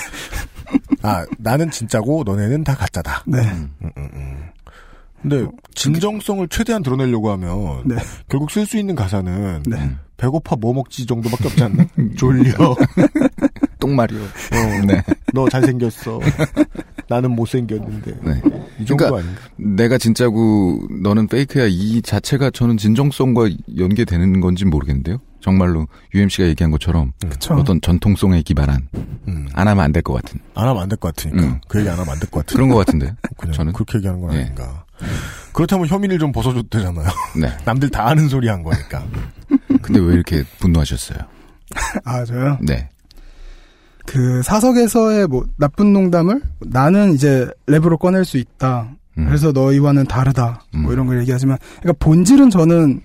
아, 1.02 1.24
나는 1.38 1.70
진짜고 1.70 2.22
너네는 2.24 2.64
다 2.64 2.74
가짜다. 2.74 3.24
네. 3.26 3.38
음, 3.40 3.70
음, 3.82 3.90
음. 3.96 4.36
근데 5.22 5.46
진정성을 5.74 6.46
최대한 6.48 6.82
드러내려고 6.82 7.30
하면 7.32 7.82
네. 7.86 7.96
결국 8.28 8.50
쓸 8.50 8.64
수 8.66 8.76
있는 8.78 8.94
가사는 8.94 9.62
네. 9.66 9.96
배고파 10.16 10.56
뭐 10.56 10.72
먹지 10.72 11.04
정도밖에 11.04 11.48
없지 11.48 11.64
않나? 11.64 11.84
졸려. 12.16 12.52
똥마리오. 13.78 14.18
어, 14.20 14.86
네. 14.86 15.02
너 15.32 15.48
잘생겼어. 15.48 16.20
나는 17.08 17.32
못생겼는데. 17.32 18.18
네. 18.22 18.42
이 18.80 18.84
정도 18.84 19.04
그러니까 19.06 19.18
아닌가? 19.28 19.42
내가 19.56 19.98
진짜고 19.98 20.88
너는 21.02 21.26
페이크야 21.28 21.66
이 21.68 22.02
자체가 22.02 22.50
저는 22.50 22.76
진정성과 22.76 23.48
연계되는 23.78 24.40
건지 24.40 24.64
모르겠는데요. 24.64 25.18
정말로 25.40 25.86
UMC가 26.12 26.48
얘기한 26.48 26.70
것처럼 26.72 27.12
그쵸. 27.28 27.54
어떤 27.54 27.80
전통성에 27.80 28.42
기반한 28.42 28.88
음. 29.28 29.48
안 29.54 29.68
하면 29.68 29.84
안 29.84 29.92
될 29.92 30.02
것 30.02 30.14
같은 30.14 30.40
안 30.54 30.66
하면 30.68 30.82
안 30.82 30.88
될 30.88 30.96
것 30.98 31.14
같으니까. 31.14 31.42
음. 31.42 31.60
그 31.68 31.78
얘기 31.78 31.88
안 31.88 31.98
하면 31.98 32.10
안 32.12 32.18
될 32.18 32.28
것 32.30 32.40
같으니까. 32.44 32.54
그런 32.56 32.68
것 32.68 32.76
같은데. 32.84 33.14
그냥 33.38 33.52
저는 33.54 33.72
그렇게 33.72 33.98
얘기하는 33.98 34.20
건 34.20 34.34
예. 34.34 34.40
아닌가. 34.42 34.84
그렇다면 35.52 35.86
혐의를 35.86 36.18
좀 36.18 36.32
벗어줘도 36.32 36.68
되잖아요. 36.68 37.06
네. 37.40 37.52
남들 37.64 37.90
다 37.90 38.08
아는 38.08 38.28
소리 38.28 38.48
한 38.48 38.62
거니까. 38.62 39.04
근데 39.82 40.00
왜 40.00 40.14
이렇게 40.14 40.42
분노하셨어요? 40.58 41.18
아 42.04 42.24
저요. 42.24 42.58
네. 42.62 42.88
그 44.06 44.42
사석에서의 44.42 45.26
뭐 45.26 45.44
나쁜 45.56 45.92
농담을 45.92 46.40
나는 46.60 47.12
이제 47.12 47.48
랩으로 47.66 47.98
꺼낼 47.98 48.24
수 48.24 48.38
있다. 48.38 48.88
음. 49.18 49.26
그래서 49.26 49.52
너희와는 49.52 50.06
다르다. 50.06 50.62
음. 50.74 50.82
뭐 50.82 50.92
이런 50.92 51.06
걸 51.06 51.20
얘기하지만, 51.20 51.58
그러니까 51.80 52.04
본질은 52.04 52.50
저는 52.50 53.00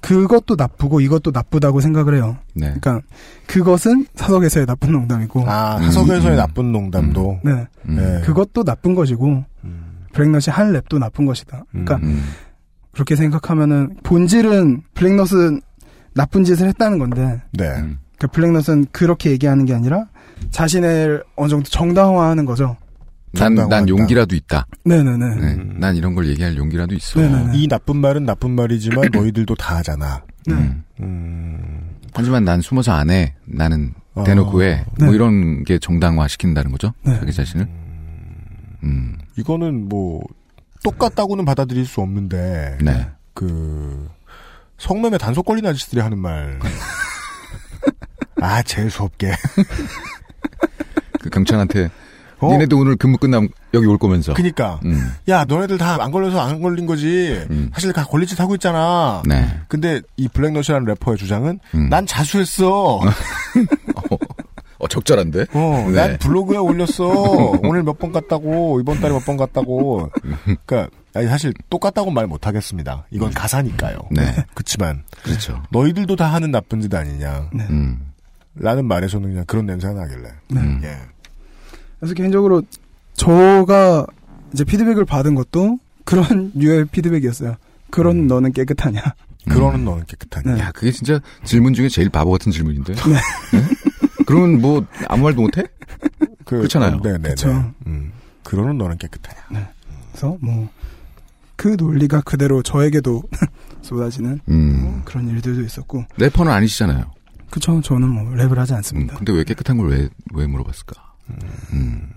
그것도 0.00 0.56
나쁘고 0.56 1.00
이것도 1.00 1.30
나쁘다고 1.30 1.80
생각을 1.80 2.14
해요. 2.14 2.38
네. 2.54 2.74
그러니까 2.80 3.00
그것은 3.46 4.06
사석에서의 4.14 4.66
나쁜 4.66 4.92
농담이고, 4.92 5.44
아, 5.46 5.76
음, 5.76 5.84
사석에서의 5.84 6.34
음. 6.34 6.36
나쁜 6.36 6.72
농담도. 6.72 7.40
네, 7.44 7.66
음. 7.88 7.96
네. 7.96 8.20
그것도 8.22 8.64
나쁜 8.64 8.94
것이고, 8.94 9.44
음. 9.64 10.06
블랙넛이 10.12 10.44
한 10.48 10.72
랩도 10.72 10.98
나쁜 10.98 11.26
것이다. 11.26 11.64
그러니까 11.70 11.96
음. 11.96 12.22
그렇게 12.92 13.14
생각하면은 13.14 13.96
본질은 14.02 14.82
블랙넛은 14.94 15.60
나쁜 16.14 16.44
짓을 16.44 16.66
했다는 16.68 16.98
건데, 16.98 17.42
네. 17.52 17.68
음. 17.68 17.98
그 18.18 18.26
블랙넛은 18.26 18.86
그렇게 18.92 19.30
얘기하는 19.30 19.66
게 19.66 19.74
아니라 19.74 20.06
자신을 20.50 21.22
어느 21.36 21.48
정도 21.48 21.68
정당화하는 21.68 22.44
거죠. 22.44 22.76
난, 23.32 23.54
난. 23.54 23.88
용기라도 23.88 24.34
있다. 24.34 24.66
네네네. 24.84 25.34
네. 25.36 25.56
난 25.78 25.94
이런 25.94 26.14
걸 26.14 26.26
얘기할 26.28 26.56
용기라도 26.56 26.94
있어. 26.94 27.20
네네네. 27.20 27.52
이 27.56 27.68
나쁜 27.68 27.96
말은 27.98 28.24
나쁜 28.24 28.50
말이지만 28.52 29.10
너희들도 29.14 29.54
다 29.54 29.76
하잖아. 29.76 30.22
네. 30.46 30.54
음. 30.54 30.84
음. 31.00 31.96
하지만 32.12 32.44
난 32.44 32.60
숨어서 32.60 32.92
안 32.92 33.10
해. 33.10 33.34
나는 33.44 33.94
어. 34.14 34.24
대놓고 34.24 34.62
해. 34.62 34.84
뭐 34.98 35.08
네. 35.08 35.14
이런 35.14 35.62
게 35.64 35.78
정당화 35.78 36.26
시킨다는 36.26 36.72
거죠. 36.72 36.92
네. 37.04 37.16
자기 37.18 37.32
자신을. 37.32 37.68
음. 38.82 39.16
이거는 39.36 39.88
뭐 39.88 40.22
똑같다고는 40.82 41.44
받아들일 41.44 41.86
수 41.86 42.00
없는데 42.00 42.78
네. 42.82 43.08
그 43.34 44.08
성매매 44.78 45.18
단속 45.18 45.44
걸린 45.44 45.64
아저씨들이 45.66 46.00
하는 46.00 46.18
말. 46.18 46.58
아 48.42 48.62
재수 48.62 49.02
없게. 49.02 49.32
그 51.20 51.30
경찰한테 51.30 51.90
어? 52.38 52.50
니네도 52.52 52.78
오늘 52.78 52.96
근무 52.96 53.18
끝나면 53.18 53.50
여기 53.74 53.86
올 53.86 53.98
거면서. 53.98 54.32
그니까 54.34 54.80
음. 54.84 55.14
야 55.28 55.44
너네들 55.44 55.76
다 55.76 56.00
안 56.02 56.10
걸려서 56.10 56.40
안 56.40 56.62
걸린 56.62 56.86
거지. 56.86 57.44
음. 57.50 57.70
사실 57.74 57.92
다 57.92 58.04
걸릴 58.04 58.26
짓 58.26 58.40
하고 58.40 58.54
있잖아. 58.54 59.22
네. 59.26 59.60
근데 59.68 60.00
이 60.16 60.26
블랙넛이라는 60.28 60.86
래퍼의 60.86 61.18
주장은 61.18 61.60
음. 61.74 61.88
난 61.90 62.06
자수했어. 62.06 62.96
어, 63.04 64.16
어, 64.78 64.88
적절한데? 64.88 65.46
어, 65.52 65.84
네. 65.88 65.92
난 65.94 66.18
블로그에 66.18 66.56
올렸어. 66.56 67.04
오늘 67.62 67.82
몇 67.82 67.98
번 67.98 68.12
갔다고, 68.12 68.80
이번 68.80 68.98
달에 69.00 69.12
몇 69.12 69.20
번 69.26 69.36
갔다고. 69.36 70.10
그니까, 70.46 70.88
아니, 71.12 71.26
사실 71.26 71.52
똑같다고 71.68 72.10
말 72.10 72.26
못하겠습니다. 72.26 73.04
이건 73.10 73.30
가사니까요. 73.32 73.98
네. 74.10 74.34
그치만, 74.54 75.02
그렇죠. 75.22 75.62
너희들도 75.70 76.16
다 76.16 76.32
하는 76.32 76.50
나쁜 76.50 76.80
짓 76.80 76.94
아니냐. 76.94 77.50
네. 77.52 77.66
음. 77.68 78.09
라는 78.54 78.86
말에서는 78.86 79.28
그냥 79.28 79.44
그런 79.46 79.66
냄새가 79.66 79.94
나길래. 79.94 80.28
네. 80.48 80.60
음. 80.60 80.80
예. 80.82 80.96
그래서 81.98 82.14
개인적으로 82.14 82.62
저가 83.14 84.06
이제 84.52 84.64
피드백을 84.64 85.04
받은 85.04 85.34
것도 85.34 85.78
그런 86.04 86.52
류의 86.56 86.86
피드백이었어요. 86.86 87.56
그런 87.90 88.26
너는 88.26 88.52
깨끗하냐? 88.52 89.02
그러는 89.48 89.84
너는 89.84 90.04
깨끗하냐. 90.06 90.54
네. 90.54 90.60
야, 90.60 90.72
그게 90.72 90.90
진짜 90.92 91.20
질문 91.44 91.74
중에 91.74 91.88
제일 91.88 92.08
바보 92.08 92.30
같은 92.30 92.52
질문인데. 92.52 92.94
네. 92.94 93.16
그러면 94.26 94.60
뭐 94.60 94.84
아무 95.08 95.24
말도 95.24 95.40
못해? 95.42 95.64
그, 96.44 96.58
그렇잖아요. 96.58 97.00
네네. 97.00 97.30
그쵸. 97.30 97.72
음. 97.86 98.12
그러는 98.44 98.76
너는 98.78 98.98
깨끗하냐. 98.98 99.70
그래서 100.12 100.36
뭐 100.40 100.68
그 101.60 101.76
논리가 101.78 102.22
그대로 102.22 102.62
저에게도 102.62 103.22
쏟아지는 103.82 104.40
음. 104.48 104.80
뭐 104.82 105.02
그런 105.04 105.28
일들도 105.28 105.60
있었고, 105.60 106.06
래퍼는 106.16 106.50
아니시잖아요. 106.50 107.12
그쵸? 107.50 107.80
저는 107.80 108.08
뭐 108.08 108.24
랩을 108.34 108.54
하지 108.56 108.72
음, 108.72 108.76
않습니다. 108.76 109.16
근데 109.16 109.32
왜 109.32 109.44
깨끗한 109.44 109.76
걸 109.76 109.88
왜, 109.90 110.08
왜 110.34 110.46
물어봤을까? 110.46 110.94
음. 111.72 112.08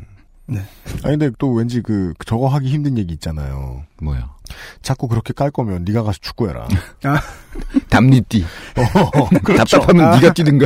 아니, 1.04 1.18
근데 1.18 1.32
또 1.40 1.54
왠지 1.54 1.82
그, 1.82 2.14
저거 2.26 2.48
하기 2.50 2.68
힘든 2.70 2.98
얘기 2.98 3.14
있잖아요. 3.14 3.84
뭐야. 4.02 4.32
자꾸 4.82 5.08
그렇게 5.08 5.34
깔 5.34 5.50
거면 5.52 5.86
네가 5.86 6.04
가서 6.04 6.20
축구해라. 6.22 6.68
담리띠. 7.90 8.44
어, 8.76 9.30
그렇죠. 9.44 9.78
답답하면 9.80 10.06
아. 10.06 10.16
네가 10.20 10.34
뛰든가. 10.34 10.66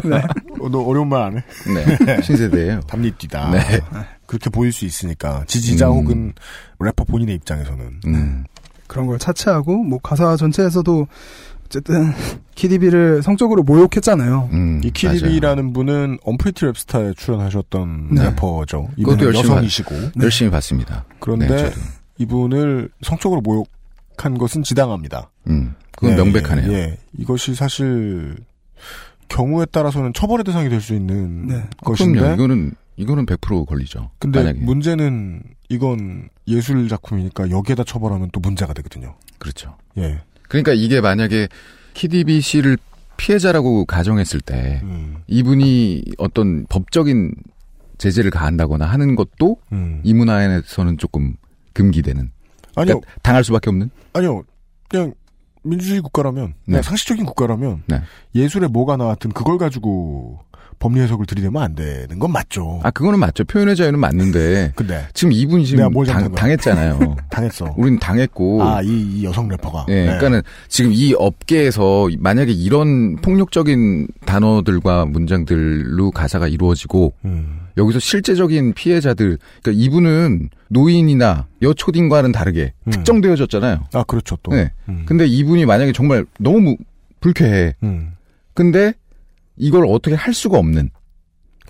어, 0.59 0.69
너 0.69 0.81
어려운 0.81 1.07
말 1.09 1.21
안 1.23 1.37
해? 1.37 1.43
네. 2.05 2.21
신세대예요. 2.23 2.81
담리뛰다. 2.81 3.51
네. 3.51 3.59
그렇게 4.25 4.49
보일 4.49 4.71
수 4.73 4.85
있으니까 4.85 5.43
지지자 5.47 5.89
음. 5.89 5.93
혹은 5.93 6.33
래퍼 6.79 7.05
본인의 7.05 7.35
입장에서는 7.35 8.01
음. 8.07 8.43
그런 8.87 9.05
걸 9.07 9.19
차치하고 9.19 9.83
뭐 9.83 9.99
가사 9.99 10.35
전체에서도 10.37 11.07
어쨌든 11.67 12.13
키디비를 12.55 13.21
성적으로 13.23 13.61
모욕했잖아요. 13.63 14.49
음. 14.53 14.81
이 14.83 14.89
키디비라는 14.91 15.73
분은 15.73 16.19
언프리티 16.23 16.65
랩스타에 16.65 17.15
출연하셨던 17.17 18.15
네. 18.15 18.23
래퍼죠. 18.23 18.87
열심히 19.05 19.37
여성이시고 19.37 19.93
맞아요. 19.95 20.11
열심히 20.21 20.49
봤습니다. 20.51 21.05
그런데 21.19 21.47
네. 21.47 21.71
이분을 22.19 22.89
성적으로 23.01 23.41
모욕한 23.41 24.37
것은 24.37 24.63
지당합니다. 24.63 25.29
음. 25.47 25.75
그건 25.91 26.11
네, 26.11 26.23
명백하네요. 26.23 26.71
예, 26.71 26.77
예. 26.77 26.97
이것이 27.17 27.53
사실 27.55 28.37
경우에 29.29 29.65
따라서는 29.65 30.13
처벌의 30.13 30.43
대상이 30.45 30.69
될 30.69 30.79
수 30.79 30.93
있는 30.93 31.47
네. 31.47 31.63
것인데 31.83 32.19
그럼요. 32.19 32.35
이거는 32.35 32.71
이거는 32.95 33.25
100% 33.25 33.65
걸리죠. 33.67 34.09
근데 34.19 34.39
만약에. 34.39 34.59
문제는 34.61 35.43
이건 35.69 36.29
예술 36.47 36.87
작품이니까 36.87 37.49
여기에다 37.51 37.83
처벌하면 37.83 38.29
또 38.31 38.39
문제가 38.39 38.73
되거든요. 38.73 39.15
그렇죠. 39.37 39.75
예. 39.97 40.21
그러니까 40.47 40.73
이게 40.73 41.01
만약에 41.01 41.47
키디비 41.93 42.41
씨를 42.41 42.77
피해자라고 43.17 43.85
가정했을 43.85 44.41
때 44.41 44.79
음. 44.83 45.17
이분이 45.27 46.03
어떤 46.17 46.65
법적인 46.67 47.33
제재를 47.97 48.29
가한다거나 48.29 48.85
하는 48.85 49.15
것도 49.15 49.57
음. 49.71 50.01
이 50.03 50.13
문화에서는 50.13 50.97
조금 50.97 51.35
금기되는. 51.73 52.31
아니요. 52.75 52.99
그러니까 52.99 53.11
당할 53.23 53.43
수밖에 53.43 53.69
없는. 53.69 53.89
아니요. 54.13 54.43
그냥 54.87 55.13
민주주의 55.63 55.99
국가라면 55.99 56.53
그냥 56.65 56.81
네. 56.81 56.81
상식적인 56.81 57.25
국가라면 57.25 57.83
네. 57.87 58.01
예술에 58.35 58.67
뭐가 58.67 58.97
나왔든 58.97 59.31
그걸 59.31 59.57
가지고 59.57 60.39
법리 60.79 60.99
해석을 61.01 61.25
들이대면 61.25 61.61
안 61.61 61.75
되는 61.75 62.19
건 62.19 62.31
맞죠. 62.31 62.79
아 62.83 62.91
그거는 62.91 63.19
맞죠. 63.19 63.43
표현의 63.43 63.75
자유는 63.75 63.99
맞는데 63.99 64.73
근데 64.77 65.07
지금 65.13 65.31
이분이 65.31 65.65
지금 65.65 65.91
뭘 65.91 66.05
당? 66.05 66.31
당했잖아요. 66.33 67.15
당했어. 67.29 67.73
우린 67.77 67.99
당했고. 67.99 68.63
아, 68.63 68.81
이, 68.81 68.87
이 68.87 69.23
여성 69.23 69.47
래퍼가. 69.47 69.85
예, 69.89 69.93
네. 69.93 70.03
그러니까는 70.05 70.41
지금 70.67 70.91
이 70.93 71.13
업계에서 71.17 72.09
만약에 72.19 72.51
이런 72.51 73.15
폭력적인 73.17 74.07
단어들과 74.25 75.05
문장들로 75.05 76.11
가사가 76.11 76.47
이루어지고 76.47 77.13
음. 77.25 77.67
여기서 77.77 77.99
실제적인 77.99 78.73
피해자들, 78.73 79.37
그러니까 79.61 79.83
이분은 79.83 80.49
노인이나 80.69 81.45
여초딩과는 81.61 82.31
다르게 82.31 82.73
음. 82.85 82.91
특정되어졌잖아요. 82.91 83.85
아, 83.93 84.03
그렇죠, 84.03 84.35
또. 84.41 84.51
네. 84.51 84.71
음. 84.89 85.03
근데 85.05 85.25
이분이 85.25 85.65
만약에 85.65 85.91
정말 85.91 86.25
너무 86.39 86.75
불쾌해. 87.19 87.75
음. 87.83 88.13
근데 88.53 88.93
이걸 89.57 89.85
어떻게 89.87 90.15
할 90.15 90.33
수가 90.33 90.57
없는 90.57 90.89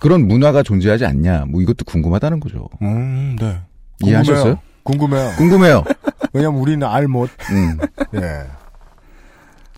그런 0.00 0.28
문화가 0.28 0.62
존재하지 0.62 1.04
않냐. 1.06 1.46
뭐 1.46 1.60
이것도 1.62 1.84
궁금하다는 1.84 2.40
거죠. 2.40 2.68
음, 2.82 3.36
네. 3.40 3.58
이해하셨어요? 4.02 4.58
궁금해요. 4.84 5.32
궁금해요. 5.36 5.84
왜냐면 6.32 6.60
우리는 6.60 6.86
알 6.86 7.08
못. 7.08 7.28
음. 7.50 7.78
예. 8.14 8.46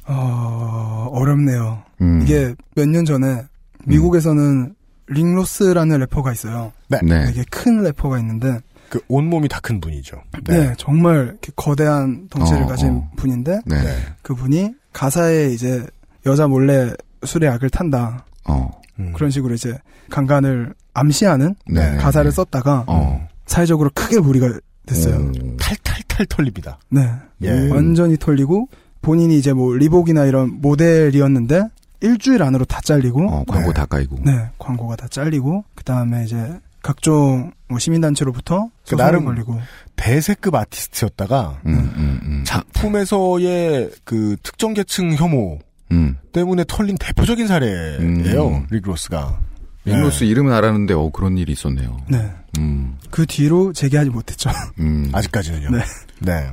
어, 0.07 1.09
어렵네요. 1.13 1.83
음. 2.01 2.21
이게 2.23 2.55
몇 2.75 2.87
년 2.89 3.05
전에 3.05 3.43
미국에서는 3.87 4.75
링로스라는 5.07 5.99
래퍼가 6.01 6.33
있어요. 6.33 6.73
네. 6.89 6.99
네. 7.03 7.27
되게 7.27 7.45
큰 7.51 7.83
래퍼가 7.83 8.19
있는데 8.19 8.59
그 8.89 9.01
온몸이 9.09 9.49
다 9.49 9.61
큰 9.61 9.81
분이죠. 9.81 10.21
네. 10.45 10.75
정말 10.77 11.27
이렇게 11.29 11.53
거대한 11.57 12.29
덩치를 12.29 12.65
어, 12.65 12.67
가진 12.67 12.91
어. 12.97 13.11
분인데 13.17 13.61
네. 13.67 13.77
그분이 14.23 14.75
가사에 14.93 15.51
이제 15.53 15.87
여자 16.27 16.47
몰래 16.49 16.93
술에 17.25 17.47
약을 17.47 17.71
탄다. 17.71 18.25
어. 18.49 18.71
그런 19.15 19.31
식으로 19.31 19.55
이제 19.55 19.79
강간을 20.11 20.75
암시하는 20.93 21.55
네. 21.69 21.97
가사를 21.97 22.31
썼다가 22.31 22.85
어. 22.87 23.27
사회적으로 23.47 23.91
크게 23.95 24.21
물의가 24.21 24.59
됐어요. 24.87 25.33
탈탈탈 25.59 26.27
털립니다. 26.27 26.79
네. 26.91 27.09
예. 27.43 27.71
완전히 27.71 28.17
털리고 28.19 28.69
본인이 29.03 29.39
이제 29.39 29.53
뭐 29.53 29.75
리복이나 29.75 30.27
이런 30.27 30.61
모델이었는데 30.61 31.69
일주일 32.01 32.43
안으로 32.43 32.65
다 32.65 32.81
잘리고 32.83 33.29
어, 33.29 33.45
광고 33.47 33.73
다 33.73 33.87
까이고. 33.87 34.19
네, 34.25 34.33
광고가 34.59 34.97
다 34.97 35.07
잘리고 35.09 35.65
그 35.75 35.85
다음에 35.85 36.25
이제 36.25 36.59
각종 36.83 37.53
뭐 37.69 37.79
시민단체로부터 37.79 38.65
그 38.85 38.91
소송을 38.91 39.05
나름 39.05 39.25
걸리고 39.27 39.59
대세급 39.97 40.55
아티스트였다가 40.55 41.61
음, 41.67 42.43
작품에서의 42.47 43.91
그 44.05 44.37
특정 44.43 44.73
계층 44.73 45.15
혐오 45.15 45.59
음. 45.93 46.17
때문에 46.33 46.65
털린 46.69 46.97
대표적인 46.99 47.47
사례예요. 47.47 48.67
릭로스가. 48.71 49.39
릭로스 49.85 50.25
이름은 50.25 50.53
알았는데 50.53 50.95
어 50.95 51.11
그런 51.11 51.39
일이 51.39 51.53
있었네요. 51.53 51.97
네. 52.09 52.31
음. 52.59 52.97
그 53.11 53.25
뒤로 53.27 53.73
재기하지 53.73 54.11
못했죠. 54.11 54.51
음. 54.79 55.11
아직까지는요. 55.15 55.71
네. 55.71 55.83
네. 56.21 56.51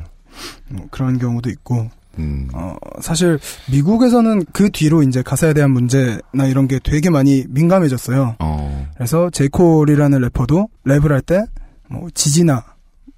뭐 0.69 0.87
그런 0.91 1.17
경우도 1.19 1.49
있고 1.49 1.89
음. 2.19 2.47
어, 2.53 2.75
사실 3.01 3.37
미국에서는 3.69 4.45
그 4.53 4.69
뒤로 4.71 5.03
이제 5.03 5.21
가사에 5.21 5.53
대한 5.53 5.71
문제나 5.71 6.47
이런 6.47 6.67
게 6.67 6.79
되게 6.83 7.09
많이 7.09 7.43
민감해졌어요. 7.49 8.37
어. 8.39 8.87
그래서 8.95 9.29
제이콜이라는 9.29 10.19
래퍼도 10.21 10.69
랩을 10.85 11.09
할 11.09 11.21
때 11.21 11.43
뭐 11.89 12.09
지지나 12.13 12.65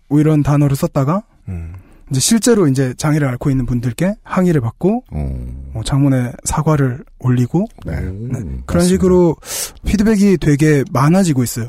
뭐 0.10 0.20
이런 0.20 0.44
단어를 0.44 0.76
썼다가 0.76 1.24
음. 1.48 1.74
이제 2.12 2.20
실제로 2.20 2.68
이제 2.68 2.94
장애를 2.98 3.28
앓고 3.28 3.50
있는 3.50 3.66
분들께 3.66 4.16
항의를 4.24 4.62
받고 4.62 5.04
뭐 5.74 5.84
장문에 5.84 6.32
사과를 6.44 7.04
올리고 7.20 7.66
네. 7.86 7.94
그런 8.66 8.86
식으로 8.86 9.36
피드백이 9.86 10.38
되게 10.38 10.84
많아지고 10.92 11.44
있어요. 11.44 11.68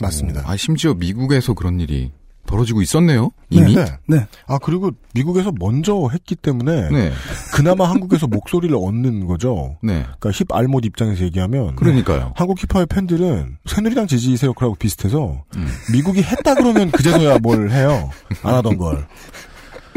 맞습니다. 0.00 0.42
아 0.46 0.56
심지어 0.56 0.94
미국에서 0.94 1.54
그런 1.54 1.80
일이 1.80 2.12
벌어지고 2.46 2.82
있었네요. 2.82 3.30
이미. 3.50 3.74
네. 3.74 3.84
네. 4.06 4.26
아 4.46 4.58
그리고 4.58 4.90
미국에서 5.14 5.52
먼저 5.58 6.08
했기 6.12 6.34
때문에 6.34 6.90
네. 6.90 7.12
그나마 7.54 7.88
한국에서 7.88 8.26
목소리를 8.26 8.74
얻는 8.76 9.26
거죠. 9.26 9.76
네. 9.82 10.04
그러니까 10.18 10.30
힙 10.32 10.46
알못 10.52 10.84
입장에서 10.84 11.24
얘기하면 11.24 11.76
그러니까요. 11.76 12.32
한국 12.36 12.58
힙합의 12.58 12.86
팬들은 12.86 13.58
새누리당 13.66 14.06
지지 14.06 14.36
세력하고 14.36 14.74
비슷해서 14.74 15.44
음. 15.56 15.68
미국이 15.92 16.22
했다 16.22 16.54
그러면 16.54 16.90
그제서야 16.90 17.38
뭘 17.38 17.70
해요. 17.70 18.10
안 18.42 18.54
하던 18.56 18.76
걸. 18.76 19.06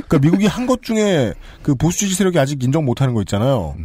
그러니까 0.07 0.19
미국이 0.19 0.45
한 0.47 0.65
것 0.67 0.81
중에 0.83 1.33
그 1.61 1.75
보수 1.75 1.99
지지 1.99 2.15
세력이 2.15 2.39
아직 2.39 2.63
인정 2.63 2.85
못하는 2.85 3.13
거 3.13 3.21
있잖아요. 3.21 3.75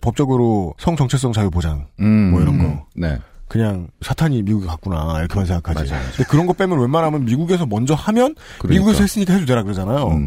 법적으로 0.00 0.74
성 0.78 0.96
정체성 0.96 1.32
자유 1.32 1.50
보장 1.50 1.86
음. 2.00 2.30
뭐 2.30 2.40
이런 2.42 2.58
거. 2.58 2.86
네. 2.94 3.18
그냥 3.48 3.88
사탄이 4.02 4.42
미국에 4.42 4.66
갔구나 4.66 5.18
이렇게만 5.20 5.46
생각하지. 5.46 5.90
근데 5.90 6.24
그런 6.28 6.46
거 6.46 6.52
빼면 6.54 6.78
웬만하면 6.80 7.24
미국에서 7.24 7.66
먼저 7.66 7.94
하면 7.94 8.34
그러니까. 8.58 8.68
미국에서 8.68 9.02
했으니까 9.02 9.34
해도 9.34 9.46
되라 9.46 9.62
그러잖아요. 9.62 10.20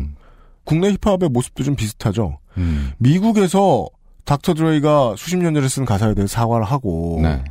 국내 0.63 0.91
힙합의 1.01 1.29
모습도 1.29 1.63
좀 1.63 1.75
비슷하죠. 1.75 2.39
음. 2.57 2.91
미국에서 2.97 3.87
닥터 4.25 4.53
드레이가 4.53 5.15
수십 5.17 5.37
년 5.37 5.53
전에 5.53 5.67
쓴 5.67 5.85
가사에 5.85 6.13
대해서 6.13 6.33
사과를 6.33 6.65
하고 6.65 7.19
네. 7.21 7.41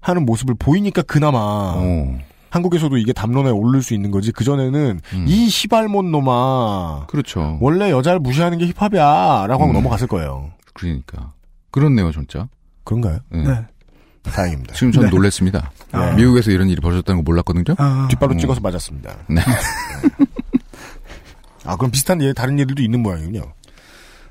하는 0.00 0.24
모습을 0.26 0.54
보이니까 0.58 1.02
그나마 1.02 1.38
어. 1.76 2.18
한국에서도 2.52 2.98
이게 2.98 3.14
담론에 3.14 3.48
오를 3.48 3.82
수 3.82 3.94
있는 3.94 4.10
거지. 4.10 4.30
그 4.30 4.44
전에는 4.44 5.00
이 5.26 5.48
시발몬 5.48 6.10
놈아. 6.10 7.00
음. 7.00 7.06
그렇죠. 7.06 7.56
원래 7.62 7.90
여자를 7.90 8.20
무시하는 8.20 8.58
게 8.58 8.66
힙합이야라고 8.66 9.54
하고 9.54 9.72
음. 9.72 9.72
넘어갔을 9.72 10.06
거예요. 10.06 10.50
그러니까 10.74 11.32
그렇네요, 11.70 12.12
진짜. 12.12 12.48
그런가요? 12.84 13.20
네. 13.30 13.42
네. 13.42 13.66
다행입니다. 14.22 14.74
지금 14.74 14.92
저는 14.92 15.08
네. 15.08 15.16
놀랬습니다. 15.16 15.72
아. 15.92 16.12
미국에서 16.12 16.50
이런 16.50 16.68
일이 16.68 16.78
벌어졌다는 16.82 17.24
거 17.24 17.30
몰랐거든요. 17.30 17.74
아. 17.78 18.06
뒷발로 18.10 18.34
어. 18.34 18.36
찍어서 18.36 18.60
맞았습니다. 18.60 19.16
네. 19.30 19.40
아 21.64 21.76
그럼 21.76 21.90
비슷한 21.90 22.20
예, 22.20 22.34
다른 22.34 22.58
일들도 22.58 22.82
있는 22.82 23.02
모양이군요. 23.02 23.40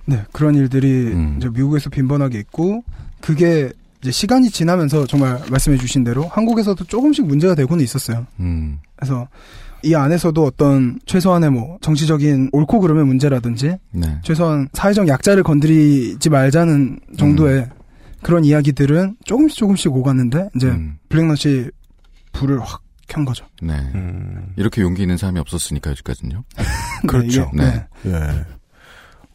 네, 0.05 0.23
그런 0.31 0.53
일들이 0.53 1.07
음. 1.07 1.37
이제 1.37 1.49
미국에서 1.49 1.89
빈번하게 1.89 2.37
있고 2.39 2.83
그게 3.19 3.71
이제 4.01 4.11
시간이 4.11 4.49
지나면서 4.49 5.05
정말 5.05 5.39
말씀해 5.49 5.77
주신 5.77 6.03
대로 6.03 6.27
한국에서도 6.27 6.83
조금씩 6.85 7.25
문제가 7.25 7.55
되고는 7.55 7.83
있었어요. 7.83 8.25
음. 8.39 8.79
그래서 8.95 9.27
이 9.83 9.95
안에서도 9.95 10.43
어떤 10.43 10.99
최소한의 11.05 11.51
뭐 11.51 11.77
정치적인 11.81 12.49
옳고 12.51 12.79
그름의 12.79 13.05
문제라든지 13.05 13.77
네. 13.91 14.19
최소한 14.23 14.69
사회적 14.73 15.07
약자를 15.07 15.43
건드리지 15.43 16.29
말자는 16.29 16.99
정도의 17.17 17.67
그런 18.21 18.45
이야기들은 18.45 19.17
조금씩 19.25 19.57
조금씩 19.57 19.95
오갔는데 19.95 20.49
이제 20.55 20.67
음. 20.67 20.97
블랙넛이 21.09 21.69
불을 22.33 22.59
확 22.61 22.81
켠 23.11 23.25
거죠. 23.25 23.45
네. 23.61 23.73
음. 23.93 24.53
이렇게 24.55 24.81
용기 24.81 25.01
있는 25.01 25.17
사람이 25.17 25.39
없었으니까 25.39 25.89
여기까지는요. 25.91 26.43
그렇죠. 27.07 27.51
네. 27.53 27.85
예. 28.05 28.45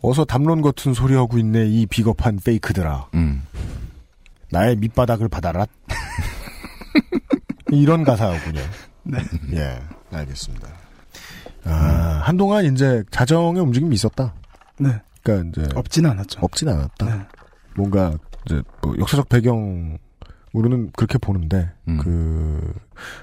어서 0.00 0.24
담론 0.24 0.62
같은 0.62 0.94
소리 0.94 1.14
하고 1.14 1.38
있네 1.38 1.66
이 1.66 1.84
비겁한 1.86 2.38
페이크들아. 2.42 3.08
음. 3.14 3.42
나의 4.50 4.76
밑바닥을 4.76 5.28
받아라. 5.28 5.66
이런 7.72 8.04
가사군요. 8.04 8.60
네. 9.02 9.18
예, 9.52 9.80
알겠습니다. 10.10 10.68
아, 11.64 12.20
한동안 12.24 12.64
이제 12.64 13.02
자정의 13.10 13.62
움직임이 13.62 13.94
있었다. 13.94 14.34
네. 14.78 15.00
그러니까 15.22 15.60
이제 15.62 15.68
없지는 15.74 16.10
않았죠. 16.10 16.40
없진 16.42 16.68
않았다. 16.68 17.06
네. 17.06 17.22
뭔가 17.76 18.16
이제 18.46 18.62
뭐 18.82 18.94
역사적 18.98 19.28
배경으로는 19.28 20.92
그렇게 20.96 21.18
보는데 21.18 21.72
음. 21.88 21.98
그 21.98 22.74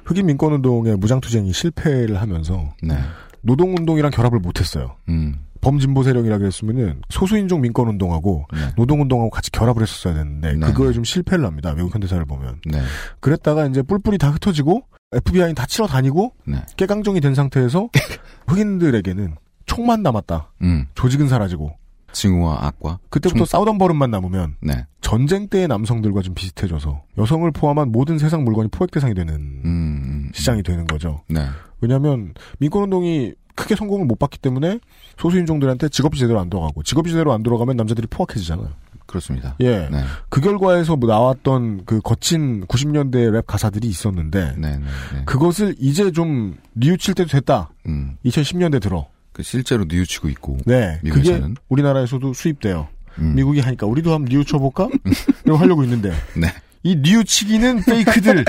흑인 0.05 0.25
민권 0.25 0.53
운동의 0.53 0.97
무장 0.97 1.21
투쟁이 1.21 1.53
실패를 1.53 2.21
하면서 2.21 2.73
네. 2.81 2.97
노동 3.41 3.75
운동이랑 3.75 4.11
결합을 4.11 4.39
못했어요. 4.39 4.97
음. 5.09 5.39
범진보 5.63 6.03
세력이라 6.03 6.37
그랬으면은 6.39 7.01
소수인종 7.09 7.61
민권 7.61 7.87
운동하고 7.87 8.45
네. 8.53 8.59
노동 8.75 9.01
운동하고 9.01 9.29
같이 9.29 9.49
결합을 9.51 9.81
했었어야 9.81 10.13
되는데 10.13 10.53
네. 10.53 10.67
그거에 10.67 10.91
좀 10.93 11.03
실패를 11.03 11.45
합니다. 11.45 11.73
미국 11.73 11.93
현대사를 11.93 12.23
보면. 12.25 12.59
네. 12.69 12.81
그랬다가 13.21 13.65
이제 13.67 13.81
뿔뿔이 13.81 14.17
다 14.17 14.29
흩어지고 14.29 14.83
FBI는 15.13 15.55
다 15.55 15.65
치러 15.65 15.87
다니고 15.87 16.33
네. 16.45 16.57
깨강정이 16.77 17.21
된 17.21 17.33
상태에서 17.35 17.89
흑인들에게는 18.47 19.35
총만 19.65 20.03
남았다. 20.03 20.51
음. 20.63 20.85
조직은 20.95 21.27
사라지고. 21.29 21.75
징후와 22.11 22.67
악과. 22.67 22.99
그때부터 23.09 23.39
총- 23.39 23.45
싸우던 23.45 23.79
버릇만 23.79 24.11
남으면 24.11 24.55
네. 24.61 24.85
전쟁 25.01 25.47
때의 25.47 25.67
남성들과 25.67 26.21
좀 26.21 26.35
비슷해져서 26.35 27.01
여성을 27.17 27.49
포함한 27.51 27.91
모든 27.91 28.19
세상 28.19 28.43
물건이 28.43 28.67
포획 28.69 28.91
대상이 28.91 29.15
되는 29.15 29.33
음. 29.33 30.29
시장이 30.33 30.61
되는 30.61 30.85
거죠. 30.85 31.23
네. 31.27 31.43
왜냐하면 31.81 32.33
민권운동이 32.59 33.33
크게 33.55 33.75
성공을 33.75 34.05
못 34.05 34.19
봤기 34.19 34.39
때문에 34.39 34.79
소수인종들한테 35.17 35.89
직업이 35.89 36.17
제대로 36.17 36.39
안 36.39 36.49
돌아가고 36.49 36.83
직업이 36.83 37.11
제대로 37.11 37.33
안 37.33 37.43
돌아가면 37.43 37.77
남자들이 37.77 38.07
포악해지잖아요. 38.07 38.69
그렇습니다. 39.05 39.55
예. 39.59 39.89
네. 39.91 40.03
그 40.29 40.41
결과에서 40.41 40.95
뭐 40.95 41.09
나왔던 41.09 41.83
그 41.85 41.99
거친 42.01 42.65
90년대 42.65 43.31
랩 43.31 43.45
가사들이 43.45 43.87
있었는데 43.87 44.55
네, 44.57 44.71
네, 44.71 44.79
네. 45.13 45.23
그것을 45.25 45.75
이제 45.79 46.11
좀 46.11 46.55
뉘우칠 46.73 47.13
때도 47.13 47.29
됐다. 47.29 47.69
음. 47.87 48.17
2010년대 48.25 48.81
들어. 48.81 49.07
그 49.33 49.43
실제로 49.43 49.85
뉘우치고 49.87 50.29
있고. 50.29 50.57
네. 50.65 50.99
그게 51.03 51.11
미국에서는. 51.11 51.55
우리나라에서도 51.69 52.33
수입돼요. 52.33 52.87
음. 53.19 53.35
미국이 53.35 53.59
하니까 53.59 53.85
우리도 53.85 54.13
한번 54.13 54.29
뉘우쳐 54.29 54.59
볼까? 54.59 54.87
이거 55.45 55.55
하려고 55.55 55.83
있는데. 55.83 56.11
네. 56.35 56.47
이 56.83 56.95
뉘우치기는 56.95 57.83
페이크들. 57.83 58.45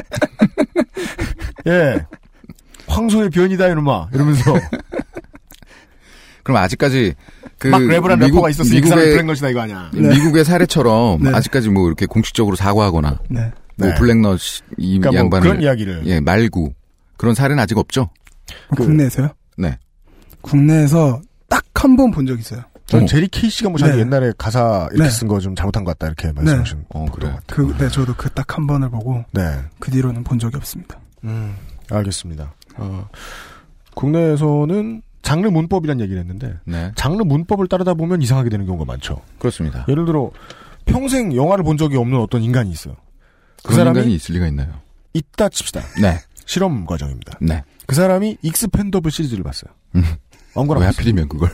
예. 1.66 2.06
황소의 2.86 3.30
변이다 3.30 3.68
이놈아. 3.68 4.08
이러면서. 4.12 4.54
그럼 6.44 6.58
아직까지 6.62 7.14
그 7.58 7.68
막 7.68 7.80
랩을 7.80 8.08
한 8.08 8.18
래퍼가 8.20 8.50
있었으니 8.50 8.80
그 8.80 8.88
사람이 8.88 9.10
블랙넛이다 9.10 9.48
이거 9.48 9.60
아니야. 9.62 9.90
미국의 9.92 10.44
사례처럼 10.44 11.22
네. 11.22 11.30
아직까지 11.34 11.70
뭐 11.70 11.86
이렇게 11.88 12.06
공식적으로 12.06 12.54
사과하거나 12.56 13.18
네. 13.30 13.50
뭐 13.76 13.88
네. 13.88 13.94
블랙넛 13.96 14.38
이 14.78 14.98
그러니까 14.98 15.10
뭐 15.10 15.18
양반을 15.20 15.48
그런 15.48 15.62
이야기를. 15.62 16.02
예 16.06 16.20
말고 16.20 16.72
그런 17.16 17.34
사례는 17.34 17.60
아직 17.62 17.76
없죠. 17.78 18.10
그 18.76 18.84
국내에서요? 18.84 19.30
네. 19.56 19.78
국내에서 20.42 21.20
딱 21.48 21.64
한 21.74 21.96
번 21.96 22.10
본 22.12 22.26
적 22.26 22.38
있어요. 22.38 22.62
전 22.86 23.06
제리 23.06 23.28
케이 23.28 23.48
씨가 23.48 23.70
뭐 23.70 23.78
자기 23.78 23.94
네. 23.94 24.00
옛날에 24.00 24.32
가사 24.36 24.88
이렇게 24.92 25.04
네. 25.04 25.10
쓴거 25.10 25.40
좀 25.40 25.54
잘못한 25.54 25.84
것 25.84 25.96
같다 25.98 26.06
이렇게 26.06 26.32
말씀하신. 26.32 26.84
어 26.90 27.06
그래. 27.12 27.34
그, 27.46 27.74
네, 27.78 27.88
저도 27.88 28.14
그 28.14 28.28
딱 28.30 28.58
한 28.58 28.66
번을 28.66 28.90
보고 28.90 29.24
네. 29.32 29.42
그 29.78 29.90
뒤로는 29.90 30.22
본 30.24 30.38
적이 30.38 30.56
없습니다. 30.58 30.98
음, 31.24 31.54
알겠습니다. 31.90 32.52
어, 32.76 33.08
국내에서는 33.94 35.02
장르 35.24 35.48
문법이란 35.48 36.00
얘기를 36.00 36.20
했는데 36.20 36.58
네. 36.64 36.92
장르 36.94 37.22
문법을 37.22 37.66
따르다 37.66 37.94
보면 37.94 38.22
이상하게 38.22 38.50
되는 38.50 38.66
경우가 38.66 38.84
많죠. 38.84 39.20
그렇습니다. 39.38 39.86
예를 39.88 40.04
들어 40.04 40.30
평생 40.84 41.34
영화를 41.34 41.64
본 41.64 41.76
적이 41.76 41.96
없는 41.96 42.20
어떤 42.20 42.42
인간이 42.42 42.70
있어요. 42.70 42.94
그 43.64 43.74
사람이 43.74 43.98
인간이 43.98 44.14
있을 44.14 44.34
리가 44.34 44.46
있나요? 44.48 44.68
있다 45.14 45.48
칩시다. 45.48 45.80
네. 46.00 46.18
실험 46.44 46.84
과정입니다. 46.84 47.38
네. 47.40 47.64
그 47.86 47.94
사람이 47.96 48.36
익스펜더블 48.42 49.10
시리즈를 49.10 49.42
봤어요. 49.42 49.72
아무거나 50.54 50.80
왜 50.80 50.86
봤어요. 50.86 50.98
하필이면 50.98 51.28
그걸? 51.28 51.50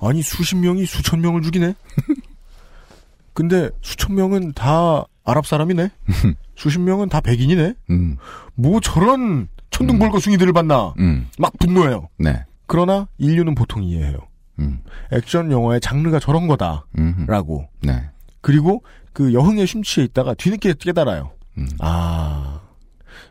아니 0.00 0.22
수십 0.22 0.56
명이 0.56 0.86
수천 0.86 1.20
명을 1.20 1.42
죽이네. 1.42 1.74
근데 3.34 3.68
수천 3.82 4.14
명은 4.14 4.52
다 4.54 5.04
아랍 5.24 5.46
사람이네. 5.46 5.90
수십 6.56 6.80
명은 6.80 7.10
다 7.10 7.20
백인이네. 7.20 7.74
음. 7.90 8.16
뭐 8.54 8.80
저런 8.80 9.48
천둥벌거숭이들을 9.70 10.52
봤나. 10.54 10.94
음. 11.00 11.28
막 11.38 11.52
분노해요. 11.58 12.08
네. 12.18 12.44
그러나 12.66 13.08
인류는 13.18 13.54
보통 13.54 13.82
이해해요. 13.82 14.18
음. 14.58 14.80
액션 15.12 15.50
영화의 15.50 15.80
장르가 15.80 16.18
저런 16.20 16.44
음. 16.44 16.48
거다라고. 16.48 17.68
네. 17.82 18.10
그리고 18.40 18.84
그 19.12 19.32
여흥의 19.32 19.66
심취에 19.66 20.04
있다가 20.04 20.34
뒤늦게 20.34 20.74
깨달아요. 20.78 21.32
음. 21.58 21.68
아 21.80 22.60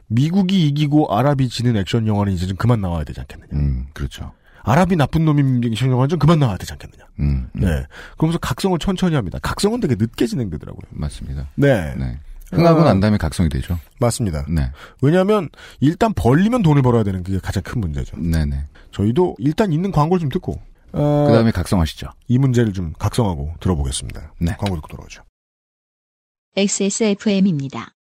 미국이 0.08 0.68
이기고 0.68 1.16
아랍이 1.16 1.50
지는 1.50 1.76
액션 1.76 2.08
영화는 2.08 2.34
이제 2.34 2.46
좀 2.48 2.58
그만 2.58 2.82
나와야 2.82 3.04
되지 3.04 3.20
않겠느냐. 3.20 3.50
음, 3.54 3.88
그렇죠. 3.94 4.32
아랍이 4.64 4.96
나쁜 4.96 5.26
놈인 5.26 5.62
액션 5.66 5.90
영화는 5.90 6.10
좀 6.10 6.20
그만 6.20 6.40
나와야 6.40 6.58
되지 6.58 6.72
않겠느냐. 6.74 7.04
음, 7.20 7.50
음. 7.56 7.60
네. 7.60 7.86
그러면서 8.18 8.40
각성을 8.40 8.78
천천히 8.80 9.16
합니다. 9.16 9.40
각성은 9.42 9.82
되게 9.82 9.96
늦게 9.96 10.26
진행되더라고요. 10.26 10.82
맞습니다. 10.90 11.50
네. 11.56 11.94
네. 11.96 12.20
흥하고 12.54 12.82
어, 12.82 12.84
난 12.84 13.00
다음에 13.00 13.18
각성이 13.18 13.50
되죠. 13.50 13.80
맞습니다. 14.00 14.46
네. 14.50 14.72
왜냐하면 15.02 15.50
일단 15.80 16.14
벌리면 16.14 16.64
돈을 16.64 16.82
벌어야 16.82 17.04
되는 17.04 17.24
게 17.24 17.40
가장 17.40 17.64
큰 17.64 17.82
문제죠. 17.82 18.18
네네. 18.18 18.66
저희도 18.92 19.36
일단 19.40 19.72
있는 19.72 19.92
광고를 19.92 20.20
좀 20.20 20.30
듣고 20.30 20.62
어, 20.94 21.26
그 21.28 21.34
다음에 21.34 21.52
각성하시죠. 21.52 22.08
이 22.28 22.38
문제를 22.38 22.74
좀 22.74 22.94
각성하고 23.00 23.56
들어보겠습니다. 23.60 24.34
네. 24.40 24.56
광고 24.58 24.76
듣고 24.76 24.88
돌아오죠. 24.88 25.24
XSFM입니다. 26.56 27.94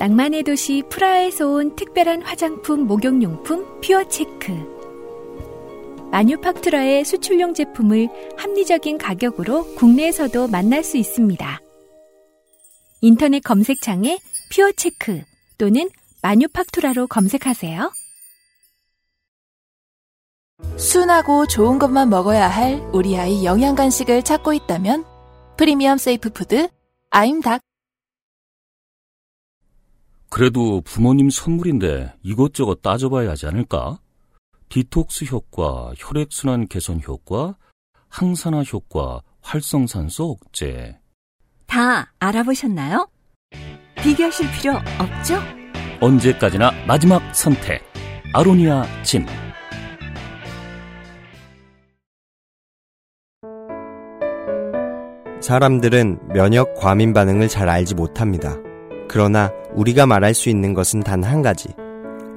낭만의 0.00 0.44
도시 0.44 0.82
프라하에서 0.88 1.46
온 1.46 1.76
특별한 1.76 2.22
화장품 2.22 2.86
목욕용품 2.86 3.80
퓨어체크. 3.82 4.79
마뉴팍투라의 6.10 7.04
수출용 7.04 7.54
제품을 7.54 8.08
합리적인 8.36 8.98
가격으로 8.98 9.74
국내에서도 9.76 10.48
만날 10.48 10.82
수 10.82 10.96
있습니다. 10.96 11.60
인터넷 13.00 13.40
검색창에 13.40 14.18
퓨어체크 14.52 15.22
또는 15.58 15.88
마뉴팍투라로 16.22 17.06
검색하세요. 17.06 17.92
순하고 20.76 21.46
좋은 21.46 21.78
것만 21.78 22.10
먹어야 22.10 22.48
할 22.48 22.80
우리 22.92 23.16
아이 23.16 23.44
영양 23.44 23.74
간식을 23.74 24.22
찾고 24.22 24.52
있다면 24.52 25.04
프리미엄 25.56 25.96
safe 25.96 26.30
food 26.30 26.68
아임닭 27.10 27.60
그래도 30.28 30.80
부모님 30.82 31.28
선물인데 31.28 32.14
이것저것 32.22 32.82
따져봐야 32.82 33.30
하지 33.30 33.46
않을까? 33.46 33.98
디톡스 34.70 35.24
효과, 35.32 35.92
혈액순환 35.98 36.68
개선 36.68 37.00
효과, 37.06 37.56
항산화 38.08 38.62
효과, 38.72 39.20
활성산소 39.42 40.30
억제. 40.30 40.96
다 41.66 42.12
알아보셨나요? 42.20 43.08
비교하실 44.00 44.46
필요 44.52 44.74
없죠? 45.00 45.40
언제까지나 46.00 46.70
마지막 46.86 47.20
선택. 47.34 47.82
아로니아 48.32 49.02
진. 49.02 49.26
사람들은 55.40 56.28
면역 56.32 56.74
과민 56.74 57.12
반응을 57.12 57.48
잘 57.48 57.68
알지 57.68 57.94
못합니다. 57.94 58.56
그러나 59.08 59.50
우리가 59.74 60.06
말할 60.06 60.34
수 60.34 60.48
있는 60.48 60.74
것은 60.74 61.00
단 61.00 61.24
한 61.24 61.42
가지. 61.42 61.68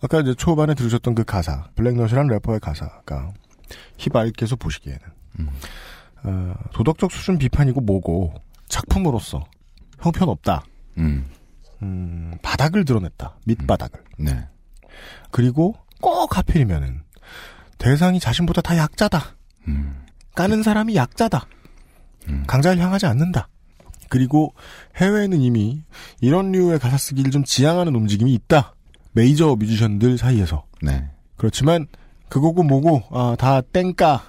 아까 0.00 0.20
이제 0.20 0.34
초반에 0.34 0.74
들으셨던 0.74 1.14
그 1.14 1.24
가사, 1.24 1.68
블랙넛이라는 1.74 2.28
래퍼의 2.28 2.60
가사가 2.60 3.32
힙알께서 3.98 4.56
보시기에는 4.56 5.00
어, 6.24 6.54
도덕적 6.72 7.12
수준 7.12 7.38
비판이고 7.38 7.80
뭐고 7.80 8.34
작품으로서 8.68 9.44
형편없다. 10.00 10.64
음. 10.98 11.26
음, 11.82 12.38
바닥을 12.42 12.84
드러냈다. 12.84 13.38
밑바닥을. 13.44 14.02
네. 14.18 14.46
그리고 15.30 15.74
꼭 16.00 16.36
하필이면은 16.36 17.02
대상이 17.78 18.18
자신보다 18.20 18.62
다 18.62 18.76
약자다. 18.76 19.36
음. 19.68 20.04
까는 20.34 20.62
사람이 20.62 20.96
약자다. 20.96 21.46
강자를 22.46 22.82
향하지 22.82 23.06
않는다. 23.06 23.48
그리고 24.08 24.54
해외에는 24.96 25.40
이미 25.40 25.82
이런 26.20 26.52
류의 26.52 26.78
가사 26.78 26.96
쓰기를 26.96 27.30
좀 27.30 27.44
지향하는 27.44 27.94
움직임이 27.94 28.34
있다. 28.34 28.74
메이저 29.18 29.56
뮤지션들 29.56 30.16
사이에서. 30.16 30.64
네. 30.80 31.10
그렇지만 31.36 31.86
그거고 32.28 32.62
뭐고 32.62 33.02
아, 33.10 33.34
다 33.36 33.60
땡까 33.60 34.22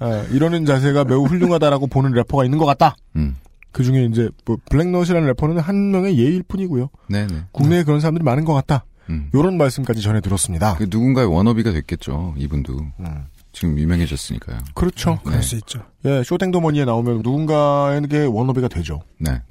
아, 0.00 0.26
이러는 0.32 0.66
자세가 0.66 1.04
매우 1.04 1.24
훌륭하다라고 1.24 1.86
보는 1.86 2.10
래퍼가 2.12 2.44
있는 2.44 2.58
것 2.58 2.66
같다. 2.66 2.96
음. 3.14 3.36
그 3.70 3.84
중에 3.84 4.04
이제 4.04 4.28
뭐 4.44 4.56
블랙넛이라는 4.68 5.26
래퍼는 5.28 5.58
한 5.58 5.92
명의 5.92 6.18
예일 6.18 6.42
뿐이고요. 6.42 6.88
네네. 7.08 7.44
국내에 7.52 7.84
그런 7.84 8.00
사람들이 8.00 8.24
많은 8.24 8.44
것 8.44 8.52
같다. 8.52 8.84
음. 9.10 9.30
요런 9.32 9.56
말씀까지 9.58 10.02
전해 10.02 10.20
들었습니다. 10.20 10.74
그 10.76 10.86
누군가의 10.90 11.28
워너비가 11.28 11.70
됐겠죠. 11.72 12.34
이분도. 12.36 12.78
음. 13.00 13.26
지금 13.52 13.78
유명해졌으니까요. 13.78 14.58
그렇죠. 14.74 15.12
네. 15.12 15.18
그럴 15.24 15.42
수 15.42 15.56
있죠. 15.56 15.84
예, 16.06 16.22
쇼땡더머니에 16.24 16.84
나오면 16.86 17.18
누군가에게 17.18 18.24
워너비가 18.24 18.68
되죠. 18.68 19.02
네. 19.18 19.42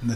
네. 0.00 0.14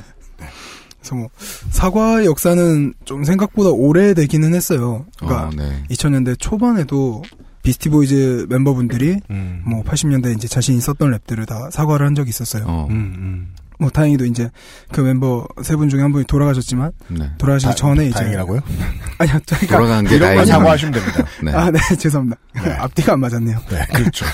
그래서 1.03 1.15
뭐 1.17 1.29
사과의 1.71 2.27
역사는 2.27 2.95
좀 3.05 3.25
생각보다 3.25 3.71
오래되기는 3.71 4.55
했어요. 4.55 5.05
그러니까 5.19 5.49
어, 5.49 5.51
네. 5.57 5.83
2000년대 5.91 6.39
초반에도 6.39 7.23
비스티 7.63 7.91
보이즈 7.91 8.47
멤버분들이 8.49 9.19
음. 9.31 9.63
뭐 9.67 9.83
80년대 9.83 10.35
이제 10.37 10.49
자신 10.49 10.77
있었던 10.77 11.11
랩들을 11.13 11.47
다 11.47 11.69
사과를 11.71 12.07
한 12.07 12.15
적이 12.15 12.31
있었어요. 12.31 12.65
어. 12.67 12.87
음, 12.91 13.53
뭐 13.79 13.89
다행히도 13.91 14.25
이제 14.27 14.49
그 14.93 15.01
멤버 15.01 15.47
세 15.63 15.77
분 15.77 15.89
중에 15.89 16.01
한 16.03 16.13
분이 16.13 16.25
돌아가셨지만 16.27 16.93
네. 17.09 17.31
돌아가시기 17.39 17.71
다- 17.71 17.75
전에 17.77 18.07
이제 18.07 18.15
다행이라고요? 18.19 18.61
아니요, 19.19 19.39
그러니까 19.47 19.67
돌아간 19.79 20.05
게 20.05 20.17
이런. 20.17 20.47
사과하시면 20.47 20.93
됩니다. 20.95 21.25
네. 21.43 21.53
아, 21.53 21.71
네, 21.71 21.79
죄송합니다. 21.99 22.41
네. 22.65 22.71
앞뒤가 22.73 23.13
안 23.15 23.21
맞았네요. 23.21 23.59
네, 23.71 23.87
그렇죠. 23.95 24.25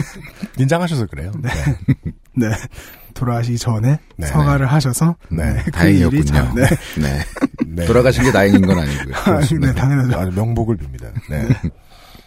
인정하셔서 0.58 1.06
그래요. 1.06 1.32
네. 1.40 1.50
네. 2.34 2.48
돌아가시기 3.16 3.58
전에 3.58 3.98
네. 4.16 4.26
사과를 4.26 4.66
하셔서 4.66 5.16
네. 5.30 5.60
그 5.64 5.70
다행이었군요. 5.72 6.18
일이 6.20 6.24
참- 6.26 6.54
네. 6.54 6.62
네. 7.00 7.18
네. 7.66 7.84
돌아가신 7.86 8.22
게 8.24 8.30
다행인 8.32 8.62
건 8.64 8.78
아니고요. 8.78 9.14
네, 9.60 9.74
당연하죠. 9.74 10.18
아주 10.18 10.32
명복을 10.36 10.76
빕니다. 10.76 11.10
네. 11.30 11.48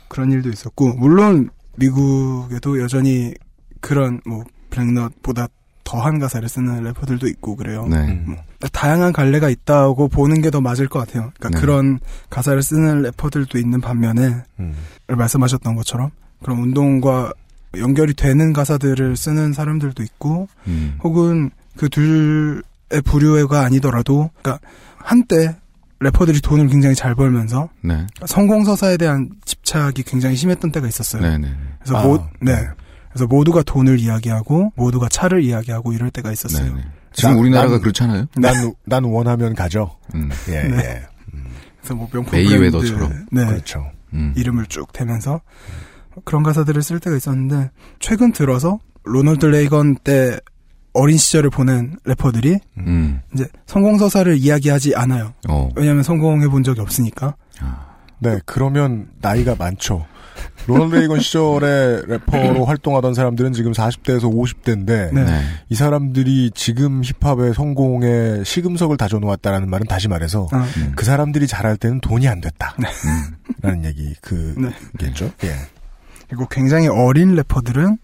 그런 0.08 0.32
일도 0.32 0.50
있었고 0.50 0.94
물론 0.96 1.50
미국에도 1.78 2.82
여전히 2.82 3.34
그런 3.80 4.20
뭐 4.26 4.44
블랙넛보다 4.72 5.48
더한 5.84 6.20
가사를 6.20 6.48
쓰는 6.48 6.84
래퍼들도 6.84 7.28
있고 7.28 7.56
그래요. 7.56 7.88
네. 7.90 8.22
뭐 8.26 8.36
다양한 8.72 9.12
갈래가 9.14 9.50
있다고 9.50 10.08
보는 10.10 10.42
게 10.42 10.50
더 10.52 10.62
맞을 10.62 10.88
것 10.88 11.00
같아요. 11.00 11.32
그러니까 11.40 11.50
네. 11.50 11.60
그런 11.62 12.00
가사를 12.30 12.62
쓰는 12.62 13.02
래퍼들도 13.04 13.58
있는 13.58 13.82
반면에 13.82 14.44
음. 14.60 14.76
말씀하셨던 15.08 15.76
것처럼 15.76 16.12
그런 16.44 16.60
운동과 16.60 17.32
연결이 17.78 18.14
되는 18.14 18.52
가사들을 18.54 19.16
쓰는 19.16 19.54
사람들도 19.54 20.02
있고 20.04 20.48
음. 20.68 20.98
혹은 21.04 21.52
그 21.76 21.88
둘의 21.90 23.02
부류가 23.06 23.62
아니더라도 23.62 24.32
그러니까 24.42 24.60
한때 24.98 25.56
래퍼들이 26.02 26.42
돈을 26.42 26.68
굉장히 26.68 26.96
잘 26.96 27.14
벌면서 27.14 27.70
네. 27.82 28.08
성공 28.26 28.64
서사에 28.64 28.98
대한 28.98 29.30
집착이 29.46 30.04
굉장히 30.06 30.36
심했던 30.36 30.72
때가 30.72 30.88
있었어요. 30.88 31.22
네네. 31.22 31.48
그래서 31.80 31.98
아, 31.98 32.04
모, 32.08 32.18
네. 32.42 32.54
네. 32.56 32.68
그래서 33.10 33.28
모두가 33.28 33.64
돈을 33.64 34.00
이야기하고 34.00 34.72
모두가 34.76 35.10
차를 35.10 35.44
이야기하고 35.44 35.92
이럴 35.94 36.10
때가 36.10 36.32
있었어요. 36.32 36.68
네네. 36.74 36.86
지금 37.12 37.34
나- 37.34 37.38
우리나라가 37.40 37.72
난- 37.74 37.82
그렇잖아요. 37.82 38.26
난, 38.38 38.74
난 38.86 39.04
원하면 39.04 39.56
가죠. 39.56 39.98
음. 40.16 40.30
예, 40.48 40.64
네. 40.64 40.78
예. 40.78 41.08
그래서 41.82 41.96
뭐 41.96 42.08
명품 42.12 42.32
메이웨더처럼. 42.38 43.10
브랜드, 43.10 43.26
네. 43.32 43.46
그렇죠. 43.46 43.92
음. 44.14 44.34
이름을 44.38 44.68
쭉 44.68 44.92
대면서 44.94 45.42
그런 46.26 46.44
가사들을 46.44 46.82
쓸 46.82 47.00
때가 47.00 47.16
있었는데 47.16 47.72
최근 48.00 48.32
들어서 48.32 48.80
로널드 49.04 49.46
레이건 49.46 49.98
때 50.04 50.40
어린 50.94 51.18
시절을 51.18 51.50
보낸 51.50 51.98
래퍼들이 52.04 52.60
음. 52.78 53.22
이제 53.34 53.48
성공 53.66 53.98
서사를 53.98 54.36
이야기하지 54.38 54.96
않아요. 54.96 55.34
어. 55.48 55.70
왜냐하면 55.76 56.04
성공해 56.04 56.48
본 56.48 56.64
적이 56.64 56.82
없으니까. 56.82 57.36
네, 58.20 58.40
그러면 58.46 59.08
나이가 59.22 59.56
많죠. 59.58 60.06
로널드 60.68 60.96
레이건 60.96 61.20
시절에 61.20 62.02
래퍼로 62.06 62.66
활동하던 62.66 63.14
사람들은 63.14 63.54
지금 63.54 63.72
40대에서 63.72 64.32
50대인데 64.32 65.14
네. 65.14 65.42
이 65.70 65.76
사람들이 65.76 66.52
지금 66.54 67.02
힙합의 67.04 67.54
성공에 67.54 68.44
시금석을 68.44 68.98
다져놓았다라는 68.98 69.70
말은 69.70 69.88
다시 69.88 70.08
말해서 70.08 70.48
아. 70.52 70.66
그 70.96 71.06
사람들이 71.06 71.48
잘할 71.48 71.78
때는 71.78 72.02
돈이 72.02 72.28
안 72.28 72.42
됐다. 72.42 72.76
라는 73.62 73.86
얘기 73.86 74.14
네. 74.58 74.70
그겠죠. 74.98 75.32
예. 75.44 75.56
그리고 76.30 76.46
굉장히 76.48 76.88
어린 76.88 77.36
래퍼들은 77.36 77.98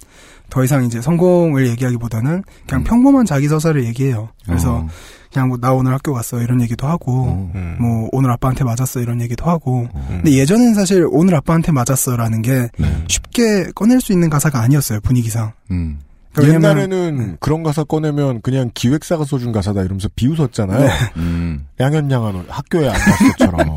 더 0.49 0.63
이상 0.63 0.83
이제 0.85 1.01
성공을 1.01 1.67
얘기하기보다는 1.69 2.43
그냥 2.67 2.83
평범한 2.83 3.25
자기 3.25 3.47
서사를 3.47 3.83
얘기해요. 3.85 4.29
그래서 4.45 4.75
어. 4.77 4.87
그냥 5.31 5.49
뭐 5.49 5.57
나 5.57 5.73
오늘 5.73 5.93
학교 5.93 6.13
갔어 6.13 6.39
이런 6.41 6.61
얘기도 6.61 6.87
하고 6.87 7.49
음. 7.55 7.75
뭐 7.79 8.07
오늘 8.13 8.31
아빠한테 8.31 8.63
맞았어 8.63 9.01
이런 9.01 9.19
얘기도 9.21 9.45
하고 9.45 9.87
근데 10.07 10.31
예전엔 10.31 10.73
사실 10.75 11.05
오늘 11.09 11.35
아빠한테 11.35 11.71
맞았어라는 11.73 12.41
게 12.41 12.69
쉽게 13.09 13.65
꺼낼 13.75 13.99
수 13.99 14.13
있는 14.13 14.29
가사가 14.29 14.61
아니었어요 14.61 15.01
분위기상 15.01 15.51
음. 15.71 15.99
그러니까 16.33 16.55
옛날에는 16.55 17.37
그런 17.41 17.63
가사 17.63 17.83
꺼내면 17.83 18.41
그냥 18.41 18.69
기획사가 18.73 19.25
써준 19.25 19.51
가사다 19.51 19.81
이러면서 19.81 20.09
비웃었잖아요. 20.15 20.79
네. 20.79 20.89
음. 21.17 21.65
양현양한 21.79 22.45
학교에 22.49 22.89
안 22.89 22.93
갔어처럼. 22.93 23.75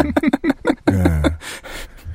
예. 0.90 1.22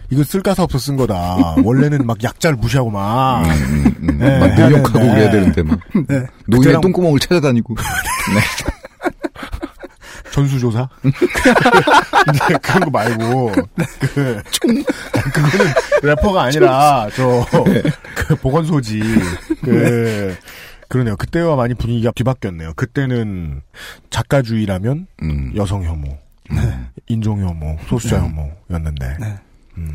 이거 0.10 0.24
쓸 0.24 0.42
가사 0.42 0.64
없어 0.64 0.78
쓴 0.78 0.96
거다. 0.98 1.56
원래는 1.64 2.06
막 2.06 2.22
약자를 2.24 2.58
무시하고 2.58 2.92
막. 2.92 3.44
음, 3.46 4.20
예, 4.22 4.40
막 4.40 4.48
해야 4.52 4.70
능력하고 4.70 5.00
되는데. 5.00 5.14
그래야 5.16 5.32
되는데 5.32 5.64
막 5.64 5.80
네. 6.08 6.26
노인의 6.48 6.82
똥구멍을 6.82 7.20
찾아다니고 7.20 7.76
네. 8.34 8.42
전수조사? 10.32 10.90
이제 11.06 12.58
그런 12.64 12.80
거 12.86 12.90
말고, 12.90 13.52
그, 14.16 14.42
아니, 14.68 14.84
그거는 15.32 15.74
래퍼가 16.02 16.42
아니라, 16.42 17.08
저, 17.16 17.46
그, 18.16 18.36
보건소지. 18.38 19.00
그, 19.64 20.36
그러네요. 20.90 21.16
그때와 21.18 21.56
많이 21.56 21.76
분위기가 21.76 22.12
뒤바뀌었네요. 22.16 22.74
그때는 22.76 23.62
작가주의라면 24.10 25.06
음. 25.22 25.54
여성 25.56 25.84
혐오, 25.84 26.18
인종 27.08 27.40
혐오, 27.40 27.78
소수자 27.88 28.20
혐오였는데. 28.20 29.18
네. 29.76 29.86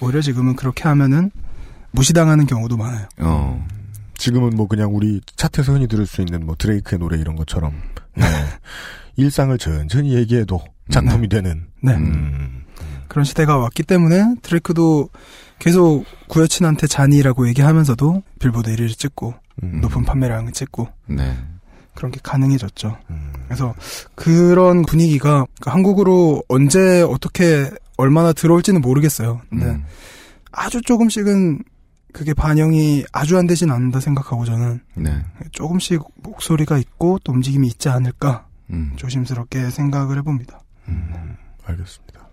오히려 0.00 0.20
지금은 0.20 0.56
그렇게 0.56 0.84
하면은 0.84 1.30
무시당하는 1.90 2.46
경우도 2.46 2.76
많아요. 2.76 3.06
어. 3.18 3.66
지금은 4.18 4.50
뭐 4.50 4.66
그냥 4.66 4.94
우리 4.94 5.20
차트에서 5.36 5.72
흔히 5.72 5.86
들을 5.86 6.06
수 6.06 6.20
있는 6.20 6.44
뭐 6.46 6.54
드레이크의 6.58 6.98
노래 6.98 7.18
이런 7.18 7.36
것처럼 7.36 7.74
네. 8.14 8.24
일상을 9.16 9.56
천천히 9.58 10.14
얘기해도 10.14 10.60
작품이 10.90 11.28
되는 11.28 11.66
네. 11.82 11.94
음. 11.94 12.64
그런 13.08 13.24
시대가 13.24 13.56
왔기 13.56 13.82
때문에 13.82 14.34
트레이크도 14.42 15.08
계속 15.58 16.04
구여친한테 16.28 16.86
잔이라고 16.86 17.48
얘기하면서도 17.48 18.22
빌보드 18.38 18.74
1위를 18.74 18.96
찍고 18.96 19.34
음. 19.62 19.80
높은 19.80 20.04
판매량을 20.04 20.52
찍고 20.52 20.88
네. 21.06 21.36
그런 21.94 22.12
게 22.12 22.20
가능해졌죠. 22.22 22.98
음. 23.10 23.32
그래서 23.46 23.74
그런 24.14 24.82
분위기가 24.82 25.46
그러니까 25.58 25.72
한국으로 25.72 26.42
언제 26.48 27.00
어떻게 27.02 27.70
얼마나 27.96 28.32
들어올지는 28.32 28.80
모르겠어요. 28.80 29.40
근데 29.50 29.66
음. 29.66 29.84
아주 30.52 30.80
조금씩은 30.82 31.62
그게 32.12 32.32
반영이 32.32 33.04
아주 33.12 33.36
안 33.36 33.46
되진 33.46 33.70
않는다 33.70 34.00
생각하고 34.00 34.44
저는 34.44 34.80
네. 34.94 35.22
조금씩 35.52 36.02
목소리가 36.22 36.78
있고 36.78 37.18
또 37.24 37.32
움직임이 37.32 37.66
있지 37.68 37.88
않을까 37.88 38.46
음. 38.70 38.92
조심스럽게 38.96 39.70
생각을 39.70 40.18
해봅니다. 40.18 40.60
알겠습니다. 41.64 42.26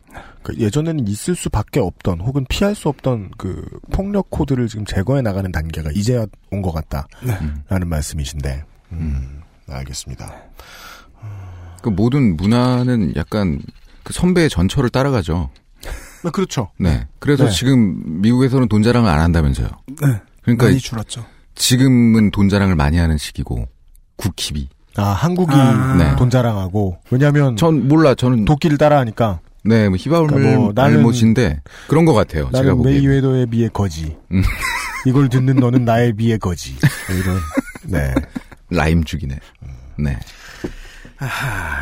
그 0.43 0.55
예전에는 0.57 1.07
있을 1.07 1.35
수밖에 1.35 1.79
없던 1.79 2.19
혹은 2.21 2.45
피할 2.47 2.75
수 2.75 2.87
없던 2.87 3.31
그 3.37 3.65
폭력 3.91 4.29
코드를 4.29 4.67
지금 4.67 4.85
제거해 4.85 5.21
나가는 5.21 5.51
단계가 5.51 5.89
이제야 5.93 6.25
온 6.51 6.61
것 6.61 6.71
같다라는 6.71 7.63
네. 7.67 7.85
말씀이신데 7.85 8.63
음, 8.91 9.41
알겠습니다. 9.67 10.31
그 11.81 11.89
모든 11.89 12.37
문화는 12.37 13.15
약간 13.15 13.59
그 14.03 14.13
선배의 14.13 14.49
전철을 14.49 14.89
따라가죠. 14.89 15.49
네, 16.23 16.29
그렇죠. 16.31 16.69
네. 16.79 17.05
그래서 17.19 17.45
네. 17.45 17.51
지금 17.51 18.21
미국에서는 18.21 18.67
돈 18.69 18.83
자랑을 18.83 19.09
안 19.09 19.19
한다면서요. 19.19 19.67
네. 20.01 20.21
그러니까 20.41 20.65
많이 20.65 20.77
이- 20.77 20.79
줄었죠. 20.79 21.25
지금은 21.55 22.31
돈 22.31 22.49
자랑을 22.49 22.75
많이 22.75 22.97
하는 22.97 23.17
시기고 23.17 23.67
국힙이. 24.17 24.69
아 24.95 25.03
한국이 25.05 25.53
아. 25.55 25.95
네. 25.97 26.15
돈 26.17 26.29
자랑하고 26.29 26.97
왜냐하면 27.09 27.55
전 27.57 27.87
몰라 27.87 28.13
저는 28.15 28.45
도끼를 28.45 28.77
따라하니까 28.77 29.39
네, 29.65 29.87
뭐 29.89 29.97
히바울 29.97 30.27
그러니까 30.27 30.57
뭐 30.57 30.69
나는- 30.73 30.95
말못인데 30.95 31.61
그런 31.87 32.05
것 32.05 32.13
같아요. 32.13 32.45
제가 32.45 32.59
나는 32.61 32.77
보기에. 32.77 32.93
메이웨더에 32.93 33.45
비해 33.47 33.69
거지. 33.69 34.15
음. 34.31 34.41
이걸 35.05 35.29
듣는 35.29 35.55
너는 35.57 35.83
나에 35.85 36.11
비해 36.13 36.37
거지. 36.37 36.75
뭐 37.09 37.17
이런 37.17 37.37
네. 37.87 38.13
라임 38.69 39.03
죽이네. 39.03 39.37
네. 39.99 40.17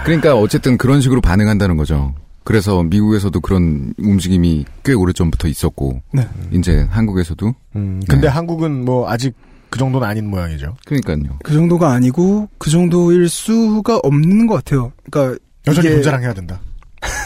그러니까 0.03 0.35
어쨌든 0.35 0.77
그런 0.77 1.01
식으로 1.01 1.21
반응한다는 1.21 1.77
거죠. 1.77 2.13
그래서 2.43 2.81
미국에서도 2.83 3.39
그런 3.41 3.93
움직임이 3.99 4.65
꽤 4.83 4.93
오래전부터 4.93 5.47
있었고, 5.47 6.01
네. 6.11 6.27
이제 6.51 6.87
한국에서도. 6.89 7.53
음, 7.75 8.01
근데 8.07 8.27
네. 8.27 8.27
한국은 8.27 8.83
뭐 8.83 9.09
아직 9.09 9.35
그 9.69 9.77
정도는 9.79 10.07
아닌 10.07 10.29
모양이죠. 10.29 10.75
그러니까요. 10.85 11.37
그 11.43 11.53
정도가 11.53 11.91
아니고 11.91 12.49
그 12.57 12.69
정도일 12.69 13.29
수가 13.29 13.99
없는 14.03 14.47
것 14.47 14.55
같아요. 14.55 14.91
그러니까 15.09 15.37
여전히 15.67 15.87
이게- 15.87 15.95
돈 15.95 16.03
자랑 16.03 16.23
해야 16.23 16.33
된다. 16.33 16.59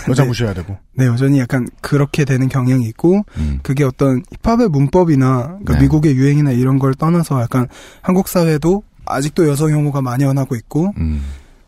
여자 0.08 0.24
네. 0.24 0.28
무시해야 0.28 0.54
되고. 0.54 0.78
네, 0.94 1.06
여전히 1.08 1.40
약간 1.40 1.68
그렇게 1.82 2.24
되는 2.26 2.48
경향이 2.48 2.86
있고, 2.90 3.24
음. 3.38 3.60
그게 3.64 3.84
어떤 3.84 4.22
힙합의 4.44 4.70
문법이나, 4.70 5.48
그러니까 5.48 5.74
네. 5.76 5.82
미국의 5.82 6.16
유행이나 6.16 6.52
이런 6.52 6.78
걸 6.78 6.94
떠나서 6.94 7.42
약간 7.42 7.68
한국 8.02 8.28
사회도 8.28 8.84
아직도 9.06 9.48
여성 9.50 9.72
혐오가 9.72 10.02
만연하고 10.02 10.56
있고, 10.56 10.94
음. 10.98 11.24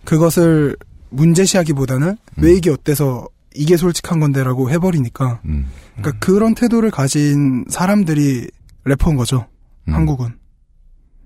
그것을 0.07 0.77
문제시하기보다는 1.09 2.15
왜 2.37 2.53
이게 2.53 2.69
어때서 2.69 3.27
이게 3.53 3.75
솔직한 3.75 4.21
건데라고 4.21 4.69
해버리니까, 4.69 5.41
음. 5.43 5.67
그러니까 5.97 6.17
그런 6.25 6.55
태도를 6.55 6.91
가진 6.91 7.65
사람들이 7.67 8.47
래퍼인 8.85 9.17
거죠. 9.17 9.47
음. 9.89 9.93
한국은. 9.93 10.37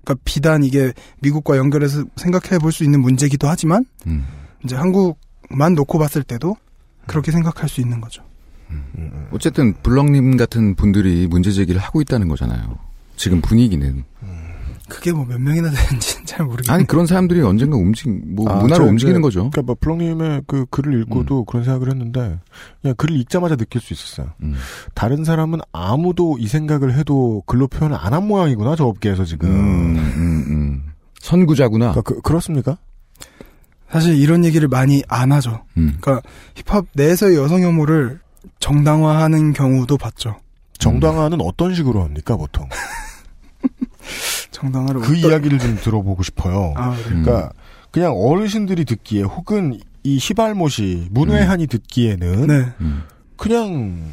그러니까 0.02 0.22
비단 0.24 0.64
이게 0.64 0.92
미국과 1.20 1.58
연결해서 1.58 2.04
생각해 2.16 2.58
볼 2.58 2.72
수 2.72 2.82
있는 2.82 3.00
문제기도 3.00 3.48
하지만, 3.48 3.84
음. 4.08 4.26
이제 4.64 4.74
한국만 4.74 5.74
놓고 5.76 6.00
봤을 6.00 6.24
때도 6.24 6.56
그렇게 7.06 7.30
생각할 7.30 7.68
수 7.68 7.80
있는 7.80 8.00
거죠. 8.00 8.24
어쨌든 9.30 9.74
블럭님 9.82 10.36
같은 10.36 10.74
분들이 10.74 11.28
문제 11.28 11.52
제기를 11.52 11.80
하고 11.80 12.00
있다는 12.00 12.26
거잖아요. 12.26 12.78
지금 13.16 13.40
분위기는. 13.40 14.04
그게 14.92 15.12
뭐 15.12 15.24
몇 15.24 15.40
명이나 15.40 15.70
되는지는 15.70 16.26
잘 16.26 16.44
모르겠는데. 16.44 16.72
아니 16.72 16.86
그런 16.86 17.06
사람들이 17.06 17.40
언젠가 17.42 17.76
움직 17.76 18.08
뭐 18.34 18.48
아, 18.50 18.56
문화를 18.56 18.84
저 18.84 18.90
움직이는 18.90 19.22
거죠. 19.22 19.38
그러니까 19.50 19.62
뭐 19.62 19.76
플롱님의 19.80 20.42
그 20.46 20.66
글을 20.70 21.00
읽고도 21.02 21.44
그런 21.44 21.64
생각을 21.64 21.88
했는데 21.90 22.38
그냥 22.82 22.94
글을 22.96 23.16
읽자마자 23.16 23.56
느낄 23.56 23.80
수 23.80 23.92
있었어요. 23.94 24.28
음. 24.42 24.54
다른 24.94 25.24
사람은 25.24 25.60
아무도 25.72 26.36
이 26.38 26.46
생각을 26.46 26.94
해도 26.94 27.42
글로 27.46 27.66
표현을 27.68 27.96
안 27.98 28.12
한 28.12 28.26
모양이구나 28.26 28.76
저 28.76 28.84
업계에서 28.84 29.24
지금. 29.24 29.48
음, 29.48 29.96
음, 29.96 30.44
음. 30.48 30.82
선구자구나. 31.20 31.92
그러니까 31.92 32.02
그, 32.02 32.20
그렇습니까? 32.20 32.76
사실 33.90 34.16
이런 34.16 34.44
얘기를 34.44 34.68
많이 34.68 35.02
안 35.08 35.32
하죠. 35.32 35.62
음. 35.76 35.96
그러니까 36.00 36.26
힙합 36.54 36.86
내에서의 36.94 37.36
여성 37.36 37.62
혐오를 37.62 38.20
정당화하는 38.58 39.52
경우도 39.52 39.96
봤죠. 39.98 40.36
정당화는 40.78 41.40
어떤 41.40 41.74
식으로 41.74 42.02
합니까 42.02 42.36
보통? 42.36 42.68
정당화를 44.50 45.00
그 45.00 45.06
어떤- 45.18 45.30
이야기를 45.30 45.58
좀 45.58 45.76
들어보고 45.76 46.22
싶어요. 46.22 46.72
아, 46.76 46.90
그래요? 46.90 47.04
그러니까 47.22 47.52
그냥 47.90 48.12
어르신들이 48.16 48.84
듣기에 48.84 49.22
혹은 49.22 49.78
이 50.02 50.18
시발못이 50.18 51.08
문외한이 51.10 51.66
듣기에는 51.68 52.46
네. 52.46 52.72
음. 52.80 53.02
그냥 53.36 54.12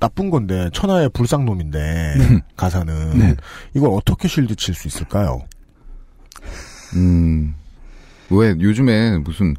나쁜 0.00 0.30
건데 0.30 0.70
천하의 0.72 1.10
불쌍놈인데 1.10 2.40
가사는 2.56 3.18
네. 3.18 3.34
이걸 3.74 3.90
어떻게 3.92 4.28
실드 4.28 4.54
칠 4.56 4.74
수 4.74 4.86
있을까요? 4.88 5.40
음. 6.96 7.54
왜 8.30 8.50
요즘에 8.60 9.18
무슨 9.18 9.54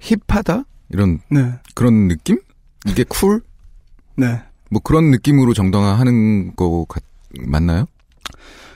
힙하다 0.00 0.64
이런 0.90 1.20
네. 1.30 1.52
그런 1.74 2.08
느낌? 2.08 2.38
이게 2.86 3.04
쿨? 3.04 3.42
네. 4.16 4.40
뭐 4.70 4.80
그런 4.82 5.10
느낌으로 5.10 5.54
정당화하는 5.54 6.56
거 6.56 6.84
같, 6.88 7.02
맞나요? 7.46 7.86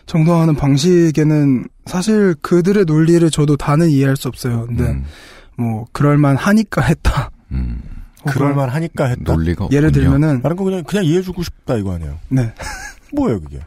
정당화하는 0.06 0.54
방식에는 0.54 1.66
사실 1.86 2.34
그들의 2.40 2.84
논리를 2.84 3.28
저도 3.30 3.56
다는 3.56 3.88
이해할 3.90 4.16
수 4.16 4.28
없어요. 4.28 4.66
근데 4.66 4.84
음. 4.84 5.04
뭐 5.56 5.86
그럴만 5.92 6.36
하니까 6.36 6.82
했다. 6.82 7.30
음. 7.52 7.80
그럴만 8.26 8.68
하니까 8.70 9.06
했다. 9.06 9.32
논리가 9.32 9.68
예를 9.72 9.88
없군요. 9.88 10.04
들면은 10.10 10.42
다른 10.42 10.56
거 10.56 10.64
그냥 10.64 10.82
그냥 10.84 11.04
이해해주고 11.04 11.42
싶다 11.42 11.76
이거 11.76 11.94
아니에요? 11.94 12.18
네. 12.28 12.52
뭐예요 13.14 13.40
그게? 13.40 13.60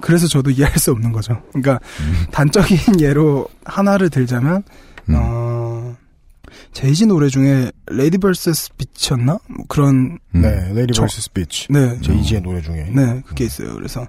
그래서 0.00 0.26
저도 0.26 0.50
이해할 0.50 0.76
수 0.78 0.90
없는 0.92 1.12
거죠. 1.12 1.40
그러니까 1.50 1.78
음. 2.00 2.26
단적인 2.32 3.00
예로 3.00 3.46
하나를 3.64 4.10
들자면 4.10 4.62
어 5.10 5.96
제이지 6.72 7.06
노래 7.06 7.28
중에 7.28 7.70
lady 7.86 8.18
versus 8.18 8.70
bitch였나? 8.76 9.38
뭐 9.48 9.64
그런 9.68 10.18
네, 10.32 10.72
lady 10.72 10.92
저- 10.94 11.02
versus 11.02 11.22
스피치. 11.22 11.68
네. 11.72 12.00
제이지의 12.00 12.40
노래 12.42 12.60
중에. 12.60 12.90
네, 12.92 13.22
그게 13.26 13.44
있어요. 13.44 13.74
그래서 13.74 14.02
어, 14.02 14.06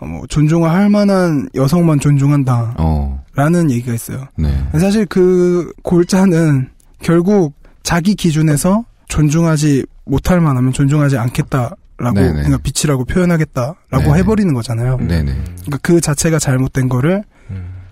뭐 0.00 0.26
존중할 0.28 0.88
만한 0.88 1.48
여성만 1.54 2.00
존중한다. 2.00 2.74
어. 2.78 3.24
라는 3.34 3.70
얘기가 3.70 3.94
있어요. 3.94 4.26
네. 4.36 4.52
사실 4.72 5.06
그 5.06 5.72
골자는 5.82 6.70
결국 7.00 7.54
자기 7.82 8.14
기준에서 8.14 8.84
존중하지 9.08 9.86
못할 10.04 10.40
만하면 10.40 10.72
존중하지 10.72 11.16
않겠다 11.18 11.76
라고 11.98 12.14
네네. 12.14 12.32
그러니까 12.32 12.58
빛이라고 12.58 13.04
표현하겠다라고 13.04 13.76
네네. 13.90 14.18
해버리는 14.18 14.52
거잖아요. 14.54 14.98
네네. 14.98 15.32
그러니까 15.32 15.78
그 15.82 16.00
자체가 16.00 16.38
잘못된 16.38 16.88
거를 16.88 17.24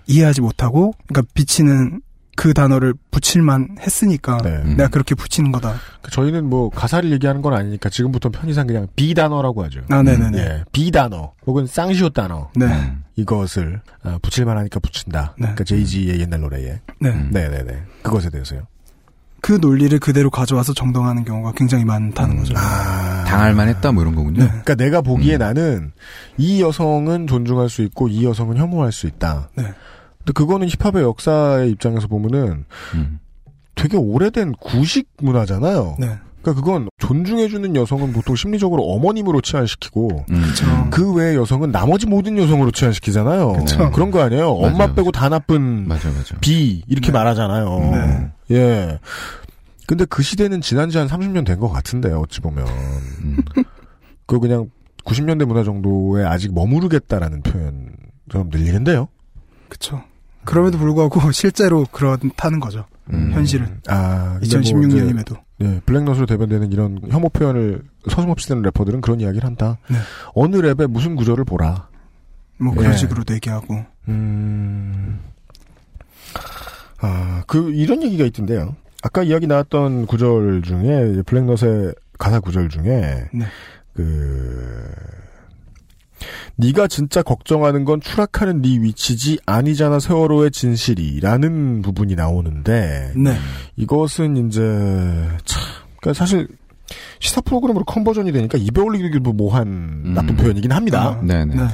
이해하지 0.07 0.41
못하고 0.41 0.93
그러니까 1.07 1.29
비치는 1.33 2.01
그 2.37 2.53
단어를 2.53 2.93
붙일만 3.09 3.77
했으니까 3.79 4.37
네. 4.43 4.59
내가 4.75 4.89
그렇게 4.89 5.15
붙이는 5.15 5.51
거다. 5.51 5.73
그 6.03 6.11
저희는 6.11 6.45
뭐 6.45 6.69
가사를 6.69 7.11
얘기하는 7.11 7.41
건 7.41 7.55
아니니까 7.55 7.89
지금부터 7.89 8.29
편의상 8.29 8.67
그냥 8.67 8.87
비단어라고 8.95 9.63
하죠. 9.65 9.81
아, 9.89 10.03
네네네. 10.03 10.37
예, 10.37 10.63
비단어 10.71 11.33
혹은 11.47 11.65
쌍시옷 11.65 12.13
단어. 12.13 12.51
네. 12.55 12.93
이것을 13.15 13.81
아, 14.03 14.19
붙일만 14.21 14.55
하니까 14.55 14.79
붙인다. 14.79 15.33
그러니까 15.35 15.63
제이지의 15.63 16.19
옛날 16.19 16.41
노래에. 16.41 16.79
네. 17.01 17.11
네네네. 17.31 17.83
그것에 18.03 18.29
대해서요. 18.29 18.67
그 19.41 19.53
논리를 19.53 19.97
그대로 19.99 20.29
가져와서 20.29 20.73
정당하는 20.73 21.25
경우가 21.25 21.53
굉장히 21.55 21.85
많다는 21.85 22.35
음. 22.35 22.37
거죠. 22.37 22.53
아. 22.55 23.23
당할만 23.25 23.67
했다 23.67 23.91
뭐 23.91 24.03
이런 24.03 24.13
거군요. 24.15 24.45
그러니까 24.45 24.75
내가 24.75 25.01
보기에 25.01 25.37
음. 25.37 25.39
나는 25.39 25.91
이 26.37 26.61
여성은 26.61 27.25
존중할 27.25 27.67
수 27.69 27.81
있고 27.81 28.07
이 28.09 28.25
여성은 28.25 28.57
혐오할 28.57 28.91
수 28.91 29.07
있다. 29.07 29.49
네. 29.55 29.73
근데 30.27 30.33
그거는 30.33 30.67
힙합의 30.67 31.03
역사의 31.03 31.71
입장에서 31.71 32.07
보면은 32.07 32.65
음. 32.95 33.19
되게 33.75 33.95
오래된 33.95 34.53
구식 34.59 35.07
문화잖아요. 35.21 35.95
네. 35.99 36.17
그러니까 36.41 36.61
그건 36.65 36.89
존중해주는 36.97 37.75
여성은 37.75 38.11
보통 38.11 38.35
심리적으로 38.35 38.83
어머님으로 38.83 39.39
치환시키고 39.41 40.25
음. 40.29 40.89
그 40.91 41.13
외의 41.13 41.35
여성은 41.37 41.71
나머지 41.71 42.07
모든 42.07 42.37
여성으로 42.37 42.71
치환시키잖아요. 42.71 43.53
그쵸. 43.53 43.91
그런 43.91 44.11
거 44.11 44.21
아니에요. 44.21 44.53
맞아요, 44.57 44.73
엄마 44.73 44.93
빼고 44.93 45.11
다 45.11 45.29
나쁜 45.29 45.87
맞아, 45.87 46.09
맞아. 46.09 46.35
비 46.41 46.83
이렇게 46.87 47.11
말하잖아요. 47.11 47.79
네. 47.91 48.31
예. 48.51 48.99
근데 49.87 50.03
그 50.05 50.21
시대는 50.23 50.59
지난 50.59 50.89
지 50.89 50.97
한 50.97 51.07
30년 51.07 51.45
된 51.45 51.59
것 51.59 51.69
같은데 51.69 52.11
어찌 52.11 52.41
보면 52.41 52.65
그 54.25 54.39
그냥 54.39 54.69
90년대 55.05 55.45
문화 55.45 55.63
정도에 55.63 56.25
아직 56.25 56.53
머무르겠다라는 56.53 57.41
표현 57.43 57.91
좀 58.29 58.49
들리는데요. 58.49 59.07
그쵸. 59.69 60.01
그럼에도 60.47 60.77
불구하고 60.77 61.31
실제로 61.31 61.85
그렇다는 61.91 62.59
거죠. 62.59 62.85
현실은. 63.09 63.79
아, 63.87 64.37
근데 64.39 64.57
뭐 64.57 64.81
2016년임에도. 64.81 65.39
이제, 65.59 65.69
예, 65.69 65.81
블랙넛으로 65.85 66.25
대변되는 66.25 66.71
이런 66.71 66.99
혐오 67.09 67.29
표현을 67.29 67.81
서슴없이 68.09 68.47
쓰는 68.47 68.61
래퍼들은 68.63 69.01
그런 69.01 69.19
이야기를 69.19 69.45
한다. 69.45 69.77
네. 69.89 69.97
어느 70.33 70.57
랩의 70.57 70.87
무슨 70.87 71.15
구절을 71.15 71.45
보라. 71.45 71.87
뭐 72.57 72.73
그런 72.73 72.93
예. 72.93 72.97
식으로도 72.97 73.33
얘기하고. 73.35 73.85
음. 74.09 75.19
아, 76.99 77.43
그, 77.47 77.71
이런 77.71 78.01
얘기가 78.03 78.25
있던데요. 78.25 78.75
아까 79.03 79.23
이야기 79.23 79.47
나왔던 79.47 80.07
구절 80.07 80.63
중에, 80.63 81.21
블랙넛의 81.25 81.93
가사 82.17 82.39
구절 82.39 82.69
중에, 82.69 83.29
네. 83.31 83.45
그, 83.93 84.93
네가 86.55 86.87
진짜 86.87 87.21
걱정하는 87.21 87.85
건 87.85 88.01
추락하는 88.01 88.61
네 88.61 88.81
위치지 88.81 89.39
아니잖아 89.45 89.99
세월호의 89.99 90.51
진실이라는 90.51 91.81
부분이 91.81 92.15
나오는데 92.15 93.13
네. 93.15 93.37
이것은 93.75 94.47
이제 94.47 94.61
참 95.45 95.63
그러니까 95.99 96.13
사실 96.13 96.47
시사 97.19 97.41
프로그램으로 97.41 97.85
conversion이 97.85 98.31
되니까 98.31 98.57
입에 98.57 98.81
올리기도 98.81 99.33
뭐한 99.33 100.13
나쁜 100.13 100.35
표현이긴 100.37 100.71
합니다. 100.71 101.19
네네. 101.21 101.55
네. 101.55 101.67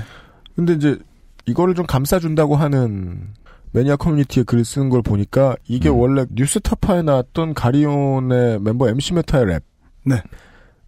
근데 0.56 0.74
이제 0.74 0.98
이거를 1.46 1.76
좀 1.76 1.86
감싸준다고 1.86 2.56
하는 2.56 3.34
매니아 3.72 3.96
커뮤니티에 3.96 4.44
글을 4.44 4.66
쓰는 4.66 4.90
걸 4.90 5.02
보니까 5.02 5.56
이게 5.68 5.90
원래 5.90 6.26
뉴스타파에 6.32 7.02
나왔던 7.02 7.54
가리온의 7.54 8.62
멤버 8.62 8.88
MC 8.88 9.16
메타의 9.16 9.46
랩. 9.46 9.64
네. 10.06 10.22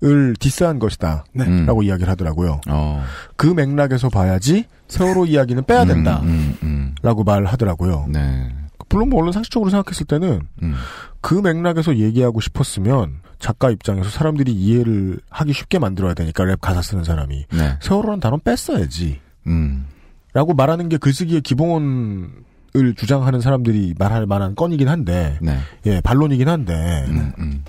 을 0.03 0.35
디스한 0.39 0.77
것이다. 0.77 1.25
네. 1.33 1.45
음. 1.45 1.65
라고 1.65 1.81
이야기를 1.81 2.09
하더라고요. 2.11 2.59
어. 2.67 3.03
그 3.37 3.47
맥락에서 3.47 4.09
봐야지 4.09 4.65
세월호 4.87 5.25
이야기는 5.25 5.63
빼야 5.63 5.85
된다. 5.85 6.19
음, 6.23 6.57
음, 6.63 6.95
라고 7.01 7.23
말을 7.23 7.45
하더라고요. 7.45 8.05
네. 8.09 8.53
물론 8.89 9.09
뭐 9.09 9.21
언론 9.21 9.31
상식적으로 9.31 9.69
생각했을 9.69 10.05
때는 10.05 10.41
음. 10.61 10.75
그 11.21 11.33
맥락에서 11.33 11.97
얘기하고 11.97 12.39
싶었으면 12.39 13.19
작가 13.39 13.69
입장에서 13.69 14.09
사람들이 14.09 14.51
이해를 14.51 15.19
하기 15.29 15.53
쉽게 15.53 15.79
만들어야 15.79 16.13
되니까 16.13 16.43
랩 16.45 16.61
가사 16.61 16.81
쓰는 16.81 17.03
사람이 17.03 17.45
네. 17.51 17.77
세월호라는 17.81 18.19
단어는 18.19 18.41
뺐어야지. 18.43 19.19
음. 19.47 19.87
라고 20.33 20.53
말하는 20.53 20.89
게 20.89 20.97
글쓰기의 20.97 21.41
기본을 21.41 22.95
주장하는 22.97 23.39
사람들이 23.39 23.95
말할 23.97 24.25
만한 24.25 24.53
건이긴 24.55 24.89
한데, 24.89 25.39
네. 25.41 25.57
예, 25.85 26.01
반론이긴 26.01 26.49
한데, 26.49 27.05
음, 27.07 27.31
음. 27.39 27.63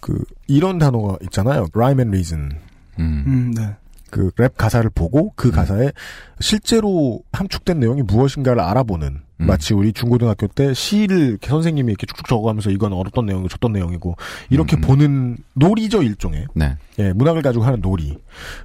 그, 0.00 0.22
이런 0.46 0.78
단어가 0.78 1.16
있잖아요. 1.24 1.66
rhyme 1.74 2.00
and 2.00 2.10
reason. 2.10 2.50
음. 2.98 3.24
음, 3.26 3.54
네. 3.56 3.76
그 4.10 4.30
랩 4.38 4.56
가사를 4.56 4.90
보고 4.92 5.32
그 5.36 5.52
가사에 5.52 5.92
실제로 6.40 7.20
함축된 7.32 7.78
내용이 7.78 8.02
무엇인가를 8.02 8.60
알아보는 8.60 9.20
음. 9.40 9.46
마치 9.46 9.72
우리 9.72 9.92
중고등학교 9.92 10.48
때 10.48 10.74
시를 10.74 11.38
선생님이 11.40 11.92
이렇게 11.92 12.06
쭉쭉 12.06 12.26
적어가면서 12.26 12.70
이건 12.70 12.92
어떤 12.92 13.26
내용이고 13.26 13.48
저떤 13.48 13.72
내용이고 13.72 14.16
이렇게 14.50 14.80
보는 14.80 15.36
놀이죠 15.54 16.02
일종의 16.02 16.46
네. 16.56 16.76
예, 16.98 17.12
문학을 17.12 17.42
가지고 17.42 17.62
하는 17.64 17.80
놀이 17.80 18.18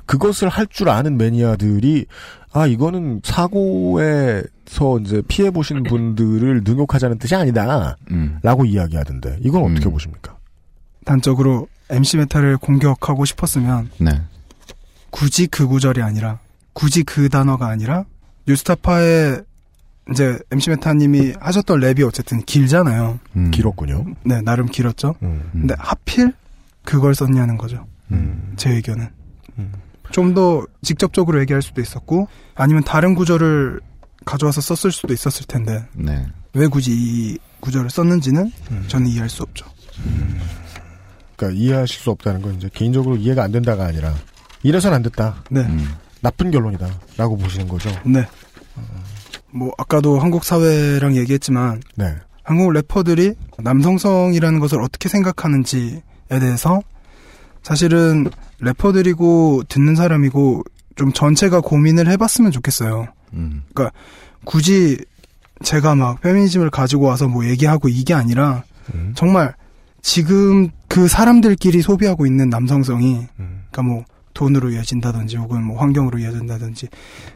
그것을 0.08 0.50
할 0.50 0.66
줄 0.68 0.90
아는 0.90 1.16
매니아들이 1.16 2.08
아 2.52 2.66
이거는 2.66 3.22
사고에서 3.24 5.00
이제 5.02 5.22
피해 5.28 5.52
보신 5.52 5.84
분들을 5.84 6.64
능욕하자는 6.66 7.20
뜻이 7.20 7.36
아니다라고 7.36 7.96
음. 8.12 8.40
이야기하던데 8.66 9.38
이건 9.42 9.64
어떻게 9.72 9.90
보십니까? 9.92 10.35
단적으로 11.06 11.68
MC 11.90 12.18
메타를 12.18 12.58
공격하고 12.58 13.26
싶었으면 13.26 13.90
네. 14.00 14.22
굳이 15.12 15.48
그 15.48 15.68
구절이 15.68 16.02
아니라 16.02 16.40
굳이 16.74 17.04
그 17.04 17.30
단어가 17.30 17.68
아니라 17.68 18.04
뉴스타파의 18.48 19.42
이제 20.12 20.38
MC 20.52 20.72
메타님이 20.72 21.34
하셨던 21.40 21.80
랩이 21.80 22.06
어쨌든 22.06 22.42
길잖아요. 22.44 23.20
음. 23.38 23.52
길었군요. 23.52 24.06
네, 24.24 24.42
나름 24.42 24.68
길었죠. 24.68 25.16
음. 25.24 25.50
근데 25.52 25.74
하필 25.78 26.34
그걸 26.84 27.16
썼냐는 27.16 27.58
거죠. 27.58 27.88
음. 28.12 28.54
제 28.58 28.72
의견은. 28.72 29.08
음. 29.58 29.72
좀더 30.12 30.66
직접적으로 30.84 31.40
얘기할 31.42 31.62
수도 31.62 31.82
있었고 31.82 32.28
아니면 32.54 32.84
다른 32.84 33.16
구절을 33.16 33.80
가져와서 34.26 34.62
썼을 34.62 34.92
수도 34.92 35.14
있었을 35.14 35.48
텐데 35.48 35.84
네. 35.94 36.28
왜 36.54 36.68
굳이 36.68 36.92
이 36.92 37.38
구절을 37.60 37.90
썼는지는 37.90 38.52
저는 38.88 39.08
이해할 39.08 39.30
수 39.30 39.44
없죠. 39.44 39.66
그러니까 41.36 41.60
이해하실 41.60 42.00
수 42.02 42.12
없다는 42.12 42.42
건 42.42 42.56
이제 42.56 42.70
개인적으로 42.74 43.18
이해가 43.18 43.44
안 43.44 43.52
된다가 43.52 43.86
아니라 43.86 44.14
이래선 44.64 44.94
안 44.94 45.04
됐다. 45.04 45.44
네. 45.50 45.62
음. 45.62 45.88
나쁜 46.22 46.50
결론이다라고 46.50 47.38
보시는 47.38 47.68
거죠. 47.68 47.90
네. 48.04 48.26
뭐 49.52 49.72
아까도 49.78 50.20
한국 50.20 50.44
사회랑 50.44 51.16
얘기했지만 51.16 51.82
네. 51.96 52.16
한국 52.44 52.72
래퍼들이 52.72 53.36
남성성이라는 53.60 54.60
것을 54.60 54.82
어떻게 54.82 55.08
생각하는지에 55.08 56.02
대해서 56.40 56.82
사실은 57.64 58.30
래퍼들이고 58.60 59.64
듣는 59.70 59.96
사람이고 59.96 60.64
좀 60.96 61.12
전체가 61.12 61.62
고민을 61.62 62.08
해봤으면 62.10 62.52
좋겠어요. 62.52 63.08
음. 63.34 63.64
그러니까 63.74 63.98
굳이 64.46 64.98
제가 65.64 65.96
막 65.96 66.22
페미니즘을 66.22 66.70
가지고 66.70 67.06
와서 67.06 67.28
뭐 67.28 67.46
얘기하고 67.46 67.90
이게 67.90 68.14
아니라 68.14 68.64
음. 68.94 69.14
정말 69.16 69.56
지금 70.06 70.70
그 70.88 71.08
사람들끼리 71.08 71.82
소비하고 71.82 72.28
있는 72.28 72.48
남성성이 72.48 73.26
음. 73.40 73.64
그러니까 73.72 73.82
뭐 73.82 74.06
돈으로 74.36 74.70
이어진다든지 74.70 75.38
혹은 75.38 75.64
뭐 75.64 75.80
환경으로 75.82 76.20
이어진다든지 76.20 76.90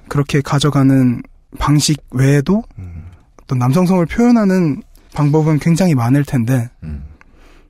그렇게 0.08 0.40
가져가는 0.40 1.24
방식 1.58 2.00
외에도 2.12 2.62
음. 2.78 3.06
어떤 3.42 3.58
남성성을 3.58 4.06
표현하는 4.06 4.84
방법은 5.16 5.58
굉장히 5.58 5.96
많을 5.96 6.24
텐데 6.24 6.70
음. 6.84 7.06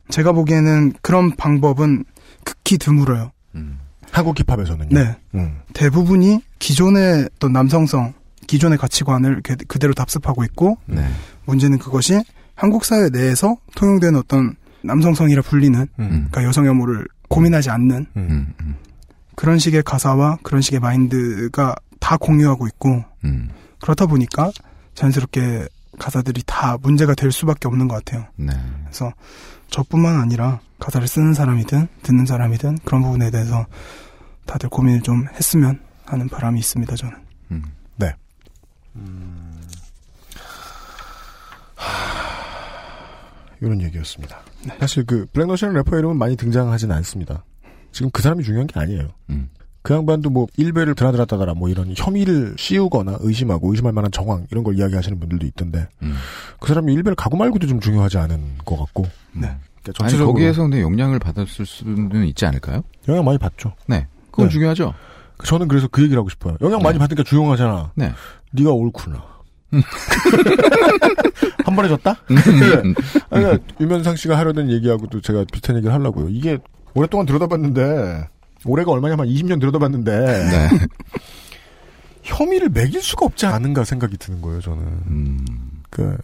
제가 0.10 0.34
보기에는 0.34 0.92
그런 1.02 1.34
방법은 1.34 2.04
극히 2.44 2.78
드물어요. 2.78 3.32
음. 3.56 3.80
한국 4.12 4.38
힙합에서는요. 4.38 4.90
네. 4.94 5.16
음. 5.34 5.60
대부분이 5.74 6.42
기존의 6.60 7.30
어떤 7.38 7.54
남성성, 7.54 8.14
기존의 8.48 8.78
가치관을 8.78 9.40
그- 9.44 9.56
그대로 9.56 9.94
답습하고 9.94 10.44
있고 10.44 10.78
네. 10.88 11.08
문제는 11.46 11.78
그것이 11.78 12.22
한국 12.54 12.84
사회 12.84 13.08
내에서 13.10 13.56
통용되는 13.78 14.20
어떤 14.20 14.56
남성성이라 14.84 15.42
불리는 15.42 15.80
음. 15.80 16.10
그러니까 16.10 16.44
여성 16.44 16.66
혐오를 16.66 17.08
고민하지 17.28 17.70
않는 17.70 18.06
음. 18.18 18.54
음. 18.62 18.76
그런 19.36 19.58
식의 19.58 19.84
가사와 19.84 20.38
그런 20.44 20.62
식의 20.62 20.80
마인드가 20.80 21.76
다 22.00 22.18
공유하고 22.18 22.68
있고 22.68 23.04
음. 23.24 23.50
그렇다 23.82 24.06
보니까 24.06 24.52
자연스럽게 24.96 25.68
가사들이 25.98 26.44
다 26.46 26.78
문제가 26.82 27.14
될 27.14 27.32
수밖에 27.32 27.68
없는 27.68 27.88
것 27.88 28.04
같아요. 28.04 28.28
네. 28.36 28.54
그래서 28.84 29.12
저뿐만 29.70 30.20
아니라 30.20 30.60
가사를 30.80 31.08
쓰는 31.08 31.34
사람이든 31.34 31.88
듣는 32.04 32.26
사람이든 32.26 32.80
그런 32.86 33.02
부분에 33.02 33.32
대해서 33.32 33.66
다들 34.46 34.70
고민을 34.70 35.02
좀 35.02 35.28
했으면 35.34 35.80
하는 36.06 36.28
바람이 36.28 36.60
있습니다. 36.60 36.96
저는. 36.96 37.16
네. 37.98 38.16
이런 43.62 43.82
얘기였습니다. 43.82 44.40
사실 44.80 45.06
그 45.06 45.26
블랙너시라는 45.34 45.78
래퍼 45.78 45.98
이름은 45.98 46.18
많이 46.18 46.36
등장하진 46.36 46.92
않습니다. 46.92 47.44
지금 47.92 48.10
그 48.12 48.22
사람이 48.22 48.44
중요한 48.44 48.68
게 48.68 48.80
아니에요. 48.80 49.10
음. 49.30 49.50
그 49.82 49.94
양반도 49.94 50.30
뭐 50.30 50.48
일배를 50.58 50.94
드나드나다더라 50.94 51.54
뭐 51.54 51.70
이런 51.70 51.94
혐의를 51.96 52.56
씌우거나 52.58 53.18
의심하고 53.22 53.72
의심할 53.72 53.94
만한 53.94 54.12
정황 54.12 54.46
이런 54.52 54.64
걸 54.64 54.78
이야기하시는 54.78 55.20
분들도 55.20 55.46
있던데 55.48 55.88
음. 56.02 56.16
그 56.60 56.68
사람이 56.68 56.94
일배를 56.94 57.16
가고 57.16 57.38
말고도 57.38 57.66
좀 57.66 57.80
중요하지 57.80 58.18
않은 58.18 58.58
것 58.66 58.78
같고 58.78 59.04
네. 59.32 59.48
그러니까 59.48 59.58
아니 59.86 59.94
전체적으로 59.94 60.34
거기에서 60.34 60.64
근데 60.64 60.82
영향을 60.82 61.20
받았을 61.20 61.66
수는 61.66 62.26
있지 62.26 62.46
않을까요? 62.46 62.84
영향 63.08 63.24
많이 63.24 63.38
받죠. 63.38 63.74
네. 63.88 64.06
그건 64.32 64.48
네. 64.48 64.54
중요하죠. 64.54 64.94
저는 65.46 65.70
그래서 65.70 65.88
그 65.88 66.02
얘기를 66.04 66.20
하고 66.20 66.30
싶어요. 66.30 66.58
영향 66.62 66.82
많이 66.82 67.00
받으니까 67.00 67.24
조용하잖아. 67.24 67.94
네. 67.96 68.12
네가 68.52 68.72
옳구나. 68.72 69.39
한 71.66 71.76
번에 71.76 71.88
졌다? 71.90 72.16
음. 72.32 72.36
네. 72.36 72.76
아니, 73.30 73.44
그러니까 73.44 73.60
유면상 73.80 74.16
씨가 74.16 74.38
하려던 74.38 74.72
얘기하고도 74.72 75.22
제가 75.22 75.46
비슷한 75.52 75.76
얘기를 75.78 75.94
하려고요. 75.94 76.30
이게 76.30 76.58
오랫동안 76.94 77.26
들여다봤는데 77.26 78.28
올해가 78.66 78.92
얼마냐면 78.92 79.28
20년 79.28 79.60
들여다봤는데 79.60 80.12
네. 80.12 80.70
혐의를 82.24 82.70
매길 82.70 83.02
수가 83.02 83.26
없지 83.26 83.46
않은가 83.46 83.84
생각이 83.84 84.18
드는 84.18 84.42
거예요. 84.42 84.62
저는. 84.62 84.84
음. 84.84 85.46
그, 85.90 86.18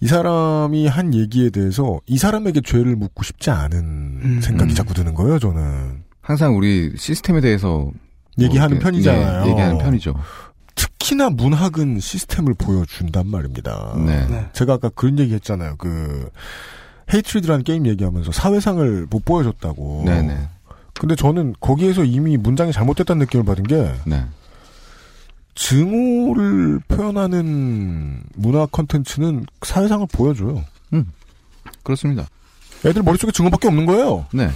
이 0.00 0.06
사람이 0.06 0.86
한 0.86 1.14
얘기에 1.14 1.50
대해서 1.50 2.00
이 2.06 2.18
사람에게 2.18 2.60
죄를 2.60 2.96
묻고 2.96 3.22
싶지 3.22 3.50
않은 3.50 3.78
음. 3.78 4.40
생각이 4.42 4.74
자꾸 4.74 4.94
드는 4.94 5.14
거예요. 5.14 5.38
저는. 5.38 6.02
항상 6.20 6.56
우리 6.56 6.92
시스템에 6.96 7.40
대해서 7.40 7.90
얘기하는 8.38 8.76
이렇게, 8.76 8.84
편이잖아요. 8.84 9.44
네, 9.44 9.50
얘기하는 9.50 9.78
편이죠. 9.78 10.14
특히나 11.08 11.30
문학은 11.30 12.00
시스템을 12.00 12.52
보여준단 12.54 13.28
말입니다. 13.28 13.94
네. 13.96 14.26
네. 14.26 14.46
제가 14.52 14.74
아까 14.74 14.90
그런 14.90 15.18
얘기 15.18 15.32
했잖아요. 15.32 15.76
그, 15.78 16.28
헤이트리드라는 17.12 17.64
게임 17.64 17.86
얘기하면서 17.86 18.32
사회상을 18.32 19.06
못 19.08 19.24
보여줬다고. 19.24 20.02
네네. 20.04 20.48
근데 21.00 21.14
저는 21.14 21.54
거기에서 21.60 22.04
이미 22.04 22.36
문장이 22.36 22.72
잘못됐다는 22.72 23.20
느낌을 23.20 23.46
받은 23.46 23.64
게, 23.64 23.90
네. 24.04 24.26
증오를 25.54 26.80
표현하는 26.88 28.22
문화 28.34 28.66
컨텐츠는 28.66 29.46
사회상을 29.62 30.06
보여줘요. 30.12 30.62
그렇습니다. 31.82 32.26
애들 32.84 33.02
머릿속에 33.02 33.32
증오밖에 33.32 33.68
없는 33.68 33.86
거예요. 33.86 34.26
네. 34.34 34.50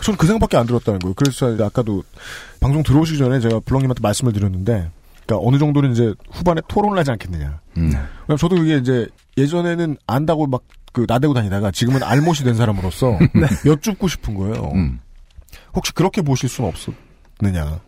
저는 0.00 0.16
그 0.16 0.26
생각밖에 0.26 0.58
안 0.58 0.66
들었다는 0.66 1.00
거예요. 1.00 1.14
그래서 1.14 1.52
아까도 1.64 2.04
방송 2.60 2.84
들어오시기 2.84 3.18
전에 3.18 3.40
제가 3.40 3.60
블럭님한테 3.60 4.00
말씀을 4.00 4.32
드렸는데, 4.32 4.90
그러니까 5.26 5.46
어느 5.46 5.58
정도는 5.58 5.92
이제 5.92 6.14
후반에 6.30 6.60
토론을 6.68 6.98
하지 6.98 7.10
않겠느냐. 7.10 7.60
음. 7.78 7.92
저도 8.38 8.56
그게 8.56 8.76
이제 8.76 9.08
예전에는 9.36 9.96
안다고 10.06 10.46
막 10.46 10.62
그 10.96 11.04
나대고 11.06 11.34
다니다가 11.34 11.70
지금은 11.72 12.02
알못이 12.02 12.42
된 12.42 12.54
사람으로서 12.54 13.18
여쭙고 13.66 14.08
싶은 14.08 14.34
거예요. 14.34 14.72
음. 14.74 14.98
혹시 15.74 15.92
그렇게 15.92 16.22
보실 16.22 16.48
수는 16.48 16.70
없었느냐. 16.70 17.80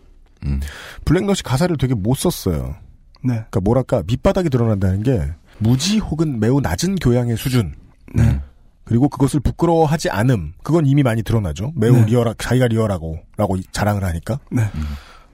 블랙넛이 1.06 1.38
가사를 1.42 1.74
되게 1.78 1.94
못 1.94 2.18
썼어요. 2.18 2.76
네. 3.24 3.32
그러니까 3.32 3.60
뭐랄까 3.60 4.02
밑바닥이 4.06 4.50
드러난다는 4.50 5.02
게 5.02 5.26
무지 5.56 5.96
혹은 5.96 6.38
매우 6.38 6.60
낮은 6.60 6.96
교양의 6.96 7.38
수준. 7.38 7.74
네. 8.14 8.42
그리고 8.84 9.08
그것을 9.08 9.40
부끄러워하지 9.40 10.10
않음. 10.10 10.52
그건 10.62 10.84
이미 10.84 11.02
많이 11.02 11.22
드러나죠. 11.22 11.72
매우 11.76 11.94
네. 11.94 12.04
리얼하, 12.04 12.34
자기가 12.36 12.68
리얼하고, 12.68 13.20
라고 13.38 13.56
자랑을 13.72 14.04
하니까. 14.04 14.38
네. 14.50 14.64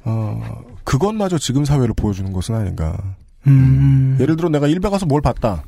어, 0.05 0.63
그것마저 0.85 1.39
지금 1.39 1.65
사회를 1.65 1.95
보여주는 1.95 2.33
것은 2.33 2.55
아닌가. 2.55 2.97
음. 3.47 4.17
예를 4.21 4.37
들어 4.37 4.49
내가 4.49 4.67
일베 4.69 4.89
가서 4.89 5.07
뭘 5.07 5.21
봤다. 5.21 5.65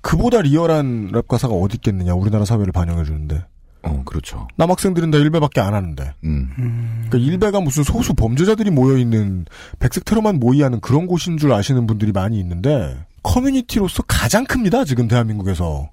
그보다 0.00 0.40
리얼한 0.40 1.10
랩 1.12 1.28
가사가 1.28 1.54
어디 1.54 1.76
있겠느냐. 1.76 2.14
우리나라 2.14 2.44
사회를 2.44 2.72
반영해 2.72 3.04
주는데. 3.04 3.44
어, 3.82 4.02
그렇죠. 4.04 4.46
남학생들은 4.56 5.10
다 5.10 5.18
일베밖에 5.18 5.60
안 5.60 5.74
하는데. 5.74 6.12
음. 6.24 7.04
그러니까 7.08 7.18
일베가 7.18 7.60
무슨 7.60 7.82
소수 7.82 8.14
범죄자들이 8.14 8.70
모여 8.70 8.96
있는 8.96 9.46
백색 9.78 10.04
테러만 10.04 10.38
모의하는 10.38 10.80
그런 10.80 11.06
곳인 11.06 11.38
줄 11.38 11.52
아시는 11.52 11.86
분들이 11.86 12.12
많이 12.12 12.38
있는데 12.38 12.98
커뮤니티로서 13.22 14.02
가장 14.06 14.44
큽니다. 14.44 14.84
지금 14.84 15.08
대한민국에서. 15.08 15.90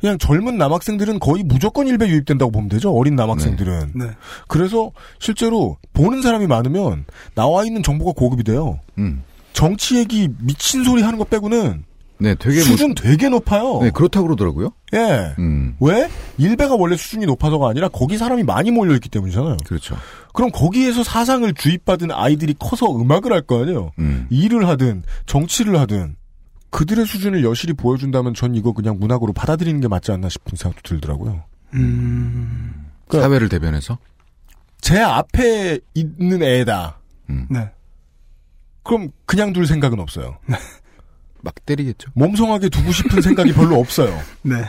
그냥 0.00 0.18
젊은 0.18 0.56
남학생들은 0.56 1.18
거의 1.18 1.42
무조건 1.42 1.86
일베 1.86 2.08
유입된다고 2.08 2.50
보면 2.50 2.68
되죠. 2.68 2.92
어린 2.94 3.16
남학생들은. 3.16 3.92
네. 3.94 4.06
그래서 4.48 4.90
실제로 5.18 5.76
보는 5.92 6.22
사람이 6.22 6.46
많으면 6.46 7.04
나와 7.34 7.64
있는 7.64 7.82
정보가 7.82 8.12
고급이 8.12 8.42
돼요. 8.44 8.80
음. 8.98 9.22
정치 9.52 9.98
얘기 9.98 10.28
미친 10.38 10.84
소리 10.84 11.02
하는 11.02 11.18
거 11.18 11.24
빼고는 11.24 11.84
네, 12.22 12.34
되게 12.34 12.60
수준 12.60 12.88
뭐, 12.88 12.94
되게 13.02 13.28
높아요. 13.30 13.80
네, 13.82 13.90
그렇다고 13.90 14.26
그러더라고요. 14.26 14.72
예. 14.94 15.34
음. 15.38 15.74
왜? 15.80 16.08
일베가 16.36 16.74
원래 16.76 16.94
수준이 16.96 17.24
높아서가 17.26 17.68
아니라 17.70 17.88
거기 17.88 18.18
사람이 18.18 18.42
많이 18.42 18.70
몰려 18.70 18.94
있기 18.94 19.08
때문이잖아요. 19.08 19.56
그렇죠. 19.66 19.96
그럼 20.34 20.50
거기에서 20.50 21.02
사상을 21.02 21.50
주입받은 21.54 22.10
아이들이 22.12 22.54
커서 22.58 22.94
음악을 22.94 23.32
할 23.32 23.42
거 23.46 23.62
아니에요? 23.62 23.92
음. 23.98 24.26
일을 24.30 24.68
하든 24.68 25.02
정치를 25.26 25.78
하든 25.80 26.16
그들의 26.70 27.04
수준을 27.06 27.44
여실히 27.44 27.72
보여준다면 27.74 28.34
전 28.34 28.54
이거 28.54 28.72
그냥 28.72 28.98
문학으로 28.98 29.32
받아들이는 29.32 29.80
게 29.80 29.88
맞지 29.88 30.12
않나 30.12 30.28
싶은 30.28 30.56
생각도 30.56 30.88
들더라고요. 30.88 31.44
음. 31.74 32.86
그러니까 33.08 33.28
사회를 33.28 33.48
대변해서. 33.48 33.98
제 34.80 35.00
앞에 35.00 35.80
있는 35.94 36.42
애다. 36.42 36.98
음. 37.28 37.46
네. 37.50 37.70
그럼 38.82 39.10
그냥 39.26 39.52
둘 39.52 39.66
생각은 39.66 40.00
없어요. 40.00 40.38
막 41.42 41.54
때리겠죠. 41.66 42.10
몸성하게 42.14 42.68
두고 42.68 42.92
싶은 42.92 43.20
생각이 43.20 43.52
별로 43.52 43.78
없어요. 43.78 44.16
네. 44.42 44.64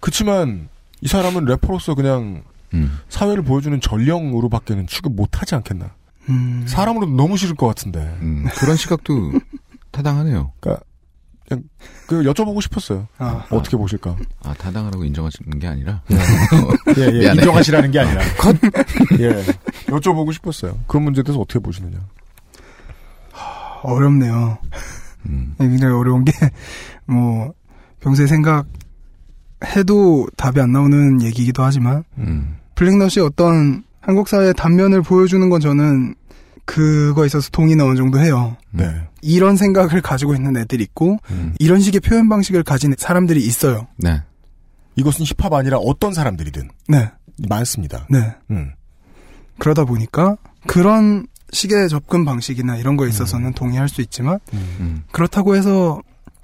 그치만 0.00 0.68
이 1.00 1.08
사람은 1.08 1.44
래퍼로서 1.44 1.94
그냥 1.94 2.42
음. 2.74 2.98
사회를 3.08 3.42
보여주는 3.42 3.78
전령으로밖에는 3.80 4.86
취급 4.86 5.14
못하지 5.14 5.54
않겠나. 5.54 5.94
음. 6.28 6.64
사람으로도 6.66 7.12
너무 7.14 7.36
싫을 7.36 7.54
것 7.56 7.66
같은데. 7.66 8.00
음, 8.20 8.46
그런 8.56 8.76
시각도 8.76 9.32
타당하네요. 9.90 10.52
그러니까 10.60 10.84
그냥 11.52 11.62
그 12.06 12.22
여쭤보고 12.22 12.62
싶었어요. 12.62 13.06
아. 13.18 13.44
어떻게 13.50 13.76
보실까? 13.76 14.16
아, 14.42 14.54
타당하라고 14.54 15.04
인정하시는 15.04 15.58
게 15.58 15.66
아니라. 15.66 16.02
예, 16.10 16.16
예. 17.00 17.10
미안해. 17.20 17.40
인정하시라는 17.40 17.90
게 17.90 18.00
아니라. 18.00 18.22
컷! 18.38 18.56
예. 19.20 19.44
여쭤보고 19.86 20.32
싶었어요. 20.32 20.78
그런 20.86 21.04
문제에 21.04 21.22
대해서 21.22 21.40
어떻게 21.40 21.58
보시느냐. 21.58 21.98
어렵네요. 23.82 24.58
음. 25.26 25.54
굉장히 25.58 25.94
어려운 25.94 26.24
게, 26.24 26.32
뭐, 27.06 27.52
평소에 28.00 28.26
생각해도 28.26 30.28
답이 30.36 30.60
안 30.60 30.72
나오는 30.72 31.20
얘기이기도 31.22 31.64
하지만, 31.64 32.04
음. 32.18 32.56
블랙넛이 32.76 33.24
어떤 33.24 33.82
한국 34.00 34.28
사회의 34.28 34.54
단면을 34.54 35.02
보여주는 35.02 35.48
건 35.48 35.60
저는 35.60 36.14
그거에 36.64 37.26
있어서 37.26 37.50
동의는 37.50 37.84
어느 37.84 37.96
정도 37.96 38.18
해요. 38.20 38.56
네. 38.70 39.08
이런 39.20 39.56
생각을 39.56 40.00
가지고 40.00 40.34
있는 40.34 40.56
애들이 40.56 40.84
있고, 40.84 41.18
음. 41.30 41.54
이런 41.58 41.80
식의 41.80 42.00
표현 42.00 42.28
방식을 42.28 42.62
가진 42.62 42.94
사람들이 42.96 43.44
있어요. 43.44 43.86
네. 43.96 44.22
이것은 44.96 45.24
힙합 45.24 45.52
아니라 45.52 45.78
어떤 45.78 46.12
사람들이든 46.12 46.68
네. 46.88 47.10
많습니다. 47.48 48.06
네. 48.10 48.34
음. 48.50 48.72
그러다 49.58 49.84
보니까 49.84 50.36
그런 50.66 51.26
식의 51.52 51.88
접근 51.88 52.24
방식이나 52.24 52.76
이런 52.76 52.96
거에 52.96 53.08
있어서는 53.08 53.52
동의할 53.52 53.88
수 53.88 54.00
있지만 54.00 54.38
음. 54.54 55.02
그렇다고 55.12 55.54
해서 55.56 56.00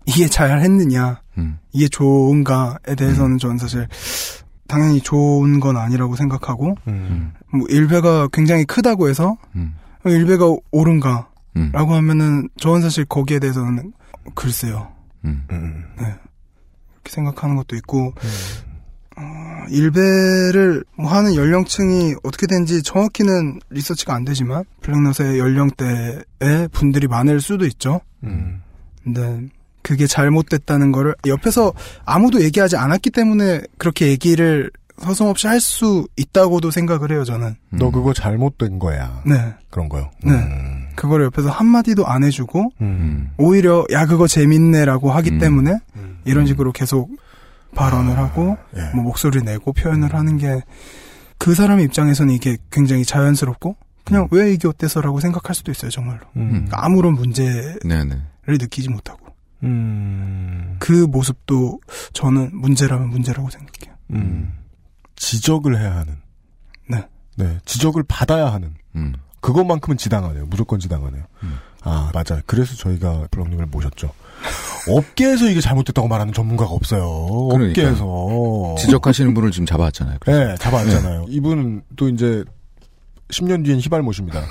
이게 0.06 0.28
잘 0.28 0.60
했느냐, 0.60 1.20
음. 1.36 1.58
이게 1.72 1.88
좋은가에 1.88 2.94
대해서는 2.96 3.38
저는 3.38 3.58
사실 3.58 3.86
당연히 4.66 5.00
좋은 5.00 5.60
건 5.60 5.76
아니라고 5.76 6.16
생각하고 6.16 6.76
음. 6.86 7.32
뭐 7.52 7.66
일배가 7.68 8.28
굉장히 8.32 8.64
크다고 8.64 9.08
해서 9.08 9.36
음. 9.56 9.74
일배가 10.05 10.44
옳은가라고 10.70 11.28
음. 11.57 11.72
하면은 11.72 12.49
저는 12.59 12.82
사실 12.82 13.05
거기에 13.05 13.38
대해서는 13.38 13.92
글쎄요. 14.34 14.92
음. 15.24 15.44
음. 15.51 15.84
그렇게 15.96 17.11
생각하는 17.11 17.57
것도 17.57 17.76
있고 17.76 18.12
어, 19.16 19.66
일배를 19.70 20.84
뭐 20.96 21.11
하는 21.11 21.34
연령층이 21.34 22.14
어떻게 22.22 22.46
되는지 22.46 22.82
정확히는 22.82 23.61
리서치가 23.70 24.14
안 24.14 24.24
되지만 24.24 24.64
블랙넛의 24.82 25.38
연령대의 25.38 26.68
분들이 26.70 27.09
많을 27.09 27.40
수도 27.40 27.66
있죠. 27.66 28.01
음. 28.22 28.62
근데 29.03 29.49
그게 29.82 30.07
잘못됐다는 30.07 30.92
거를 30.92 31.14
옆에서 31.26 31.72
아무도 32.05 32.42
얘기하지 32.42 32.76
않았기 32.76 33.11
때문에 33.11 33.62
그렇게 33.78 34.09
얘기를 34.09 34.70
서슴없이 35.01 35.46
할 35.46 35.61
수 35.61 36.07
있다고도 36.16 36.70
생각을 36.70 37.12
해요, 37.12 37.24
저는. 37.24 37.57
너 37.70 37.90
그거 37.90 38.12
잘못된 38.12 38.78
거야. 38.78 39.22
네. 39.26 39.55
그런 39.70 39.88
거요. 39.88 40.11
네. 40.22 40.32
음. 40.32 40.88
그걸 40.96 41.22
옆에서 41.24 41.51
한마디도 41.51 42.07
안 42.07 42.24
해주고 42.24 42.72
음. 42.80 43.30
오히려 43.36 43.84
야 43.92 44.07
그거 44.07 44.26
재밌네라고 44.26 45.11
하기 45.12 45.30
음. 45.32 45.38
때문에 45.38 45.78
이런 46.24 46.46
식으로 46.46 46.72
계속 46.72 47.11
발언을 47.74 48.18
아, 48.18 48.24
하고 48.24 48.57
예. 48.76 48.90
뭐 48.94 49.05
목소리 49.05 49.42
내고 49.42 49.72
표현을 49.72 50.14
하는 50.14 50.38
게 50.38 50.61
그 51.38 51.55
사람 51.55 51.80
입장에서는 51.80 52.34
이게 52.34 52.59
굉장히 52.70 53.05
자연스럽고 53.05 53.76
그냥 54.05 54.26
왜 54.30 54.53
이게 54.53 54.66
어때서라고 54.68 55.20
생각할 55.20 55.55
수도 55.55 55.70
있어요 55.70 55.90
정말로 55.90 56.20
음. 56.36 56.49
그러니까 56.51 56.84
아무런 56.84 57.14
문제를 57.14 57.78
네네. 57.84 58.16
느끼지 58.46 58.88
못하고 58.88 59.26
음. 59.62 60.76
그 60.78 60.92
모습도 60.92 61.80
저는 62.12 62.51
문제라면 62.53 63.09
문제라고 63.11 63.51
생각해요. 63.51 63.96
음. 64.12 64.53
지적을 65.18 65.78
해야 65.78 65.96
하는. 65.96 66.16
네. 66.88 67.04
네. 67.36 67.58
지적을 67.64 68.04
받아야 68.08 68.52
하는. 68.52 68.74
음. 68.96 69.14
그것만큼은 69.40 69.96
지당하네요. 69.96 70.46
무조건 70.46 70.80
지당하네요. 70.80 71.24
아, 71.82 72.10
맞아요. 72.12 72.42
그래서 72.46 72.74
저희가 72.74 73.28
블럭님을 73.30 73.66
모셨죠. 73.66 74.10
업계에서 74.88 75.48
이게 75.48 75.60
잘못됐다고 75.60 76.08
말하는 76.08 76.32
전문가가 76.32 76.70
없어요. 76.72 77.48
그러니까요. 77.48 77.88
업계에서. 77.88 78.74
지적하시는 78.78 79.34
분을 79.34 79.50
지금 79.50 79.66
잡아왔잖아요. 79.66 80.16
그래서. 80.20 80.44
네, 80.44 80.56
잡아왔잖아요. 80.56 81.26
이분은 81.28 81.82
또 81.96 82.08
이제 82.08 82.42
10년 83.30 83.64
뒤엔 83.64 83.78
희발못입니다. 83.80 84.42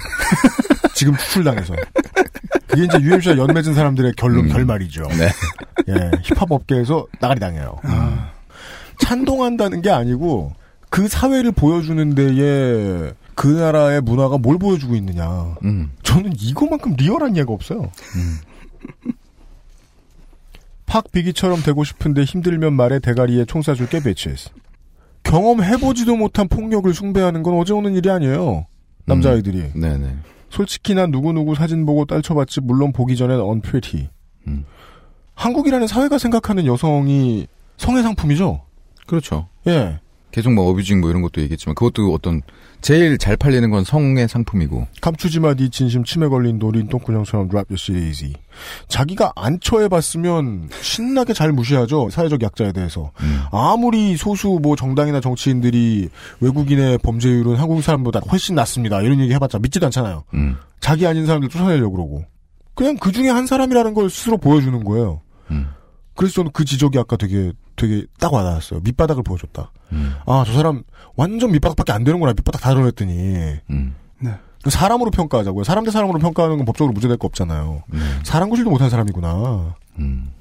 지금 0.96 1.16
추출당해서. 1.18 1.76
그게 2.68 2.86
이제 2.86 3.00
UMC와 3.00 3.38
연맺은 3.38 3.74
사람들의 3.74 4.14
결론, 4.18 4.46
음. 4.46 4.50
결말이죠. 4.52 5.04
네. 5.10 5.30
예, 5.90 6.12
힙합 6.24 6.52
업계에서 6.52 7.06
나가리 7.20 7.40
당해요. 7.40 7.78
아. 7.84 8.32
찬동한다는 9.00 9.82
게 9.82 9.90
아니고 9.90 10.54
그 10.90 11.08
사회를 11.08 11.52
보여주는 11.52 12.16
데에 12.16 13.14
그 13.36 13.48
나라의 13.48 14.02
문화가 14.02 14.38
뭘 14.38 14.58
보여주고 14.58 14.96
있느냐. 14.96 15.56
음. 15.64 15.92
저는 16.04 16.34
이거만큼 16.40 16.96
리얼한 16.98 17.38
예가 17.38 17.54
없어요. 17.54 17.92
팍 20.86 21.12
비기처럼 21.12 21.62
되고 21.62 21.84
싶은데 21.84 22.24
힘들면 22.24 22.74
말에 22.74 23.00
대가리에 23.00 23.46
총 23.46 23.62
쏴줄 23.62 23.90
게 23.90 24.02
배치했어. 24.02 24.50
경험해보지도 25.24 26.16
못한 26.16 26.48
폭력을 26.48 26.92
숭배하는 26.94 27.44
건 27.44 27.56
어제 27.60 27.74
오는 27.74 27.94
일이 27.94 28.10
아니에요. 28.10 28.66
남자아이들이. 29.06 29.74
네네. 29.74 30.16
솔직히 30.50 30.94
난 30.94 31.12
누구누구 31.12 31.56
사진 31.56 31.86
보고 31.86 32.06
딸쳐봤지 32.06 32.62
물론 32.62 32.94
보기 32.94 33.18
전엔 33.18 33.40
unpretty. 33.40 34.10
음. 34.48 34.66
한국이라는 35.36 35.86
사회가 35.86 36.18
생각하는 36.18 36.66
여성이 36.66 37.48
성의 37.78 38.02
상품이죠. 38.04 38.62
그렇죠. 39.08 39.48
예. 39.66 40.00
계속 40.30 40.54
뭐 40.54 40.70
어뷰징 40.70 41.00
뭐 41.02 41.10
이런 41.10 41.22
것도 41.24 41.42
얘기했지만 41.42 41.74
그것도 41.74 42.14
어떤 42.14 42.42
제일 42.82 43.18
잘 43.18 43.36
팔리는 43.38 43.68
건 43.72 43.84
성의 43.84 44.28
상품이고. 44.28 44.86
감추지 45.02 45.40
마 45.40 45.56
네 45.56 45.70
진심 45.70 46.04
침에 46.04 46.28
걸린 46.28 46.60
노린 46.60 46.88
똥구녕처럼 46.90 47.48
랍 47.48 47.66
your 47.72 47.76
shit 47.76 48.06
easy. 48.06 48.34
자기가 48.88 49.32
안 49.36 49.60
처해봤으면 49.60 50.70
신나게 50.82 51.34
잘 51.34 51.52
무시하죠. 51.54 52.10
사회적 52.12 52.44
약자에 52.44 52.72
대해서. 52.74 53.12
아무리 53.52 54.16
소수 54.16 54.60
뭐 54.62 54.76
정당이나 54.76 55.22
정치인들이 55.22 56.10
외국인의 56.42 57.00
범죄율은 57.00 57.56
한국 57.56 57.82
사람보다 57.82 58.20
훨씬 58.30 58.54
낮습니다. 58.54 59.02
이런 59.02 59.20
얘기 59.20 59.34
해봤자 59.34 59.58
믿지도 59.58 59.88
않잖아요. 59.88 60.24
음. 60.36 60.58
자기 60.82 61.08
아닌 61.08 61.26
사람들 61.26 61.50
쫓아내려고 61.50 61.96
그러고. 61.96 62.26
그냥 62.76 62.96
그 62.98 63.12
중에 63.12 63.30
한 63.30 63.48
사람이라는 63.48 63.96
걸 63.96 64.10
스스로 64.12 64.38
보여주는 64.38 64.84
거예요. 64.84 65.22
음. 65.50 65.70
그래서 66.18 66.34
저는 66.36 66.52
그 66.52 66.66
지적이 66.66 67.00
아까 67.00 67.16
되게, 67.16 67.54
되게 67.76 68.06
딱 68.20 68.34
와닿았어요. 68.34 68.82
밑바닥을 68.82 69.24
보여줬다. 69.24 69.72
음. 69.94 70.16
아, 70.26 70.44
저 70.46 70.52
사람 70.54 70.84
완전 71.16 71.52
밑바닥밖에 71.52 71.94
안 71.94 72.04
되는구나. 72.04 72.34
밑바닥 72.34 72.62
다 72.62 72.72
드러냈더니. 72.72 73.14
음. 73.70 73.96
네. 74.20 74.32
사람으로 74.68 75.12
평가하자고요. 75.12 75.64
사람 75.64 75.86
대 75.86 75.92
사람으로 75.92 76.20
평가하는 76.20 76.58
건 76.58 76.66
법적으로 76.66 76.92
문제될 76.92 77.18
거 77.18 77.28
없잖아요. 77.28 77.84
사람 78.24 78.50
구실도 78.50 78.70
못한 78.70 78.90
사람이구나. 78.90 79.76
음. 80.00 80.34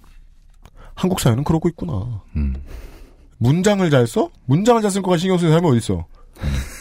한국 0.94 1.20
사회는 1.20 1.44
그러고 1.44 1.68
있구나. 1.68 2.22
음. 2.34 2.56
문장을 3.38 3.88
잘 3.90 4.06
써? 4.06 4.30
문장을 4.46 4.80
잘 4.82 4.90
쓸 4.90 5.02
거가 5.02 5.18
신경 5.18 5.36
쓰는 5.38 5.52
사람이 5.52 5.68
어딨어? 5.76 6.06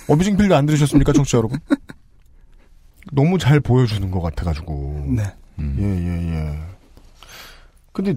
어뷰징 0.07 0.37
필드 0.37 0.53
안 0.53 0.65
들으셨습니까, 0.65 1.11
청취자 1.11 1.37
여러분? 1.37 1.59
너무 3.11 3.37
잘 3.37 3.59
보여주는 3.59 4.09
것 4.09 4.21
같아가지고. 4.21 5.05
네. 5.15 5.23
예, 5.59 5.83
예, 5.83 6.33
예. 6.33 6.59
근데, 7.91 8.15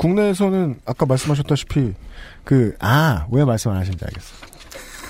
국내에서는 0.00 0.80
아까 0.86 1.04
말씀하셨다시피, 1.04 1.92
그, 2.44 2.74
아, 2.80 3.26
왜 3.30 3.44
말씀 3.44 3.70
안 3.70 3.76
하신지 3.76 4.02
알겠어. 4.02 4.34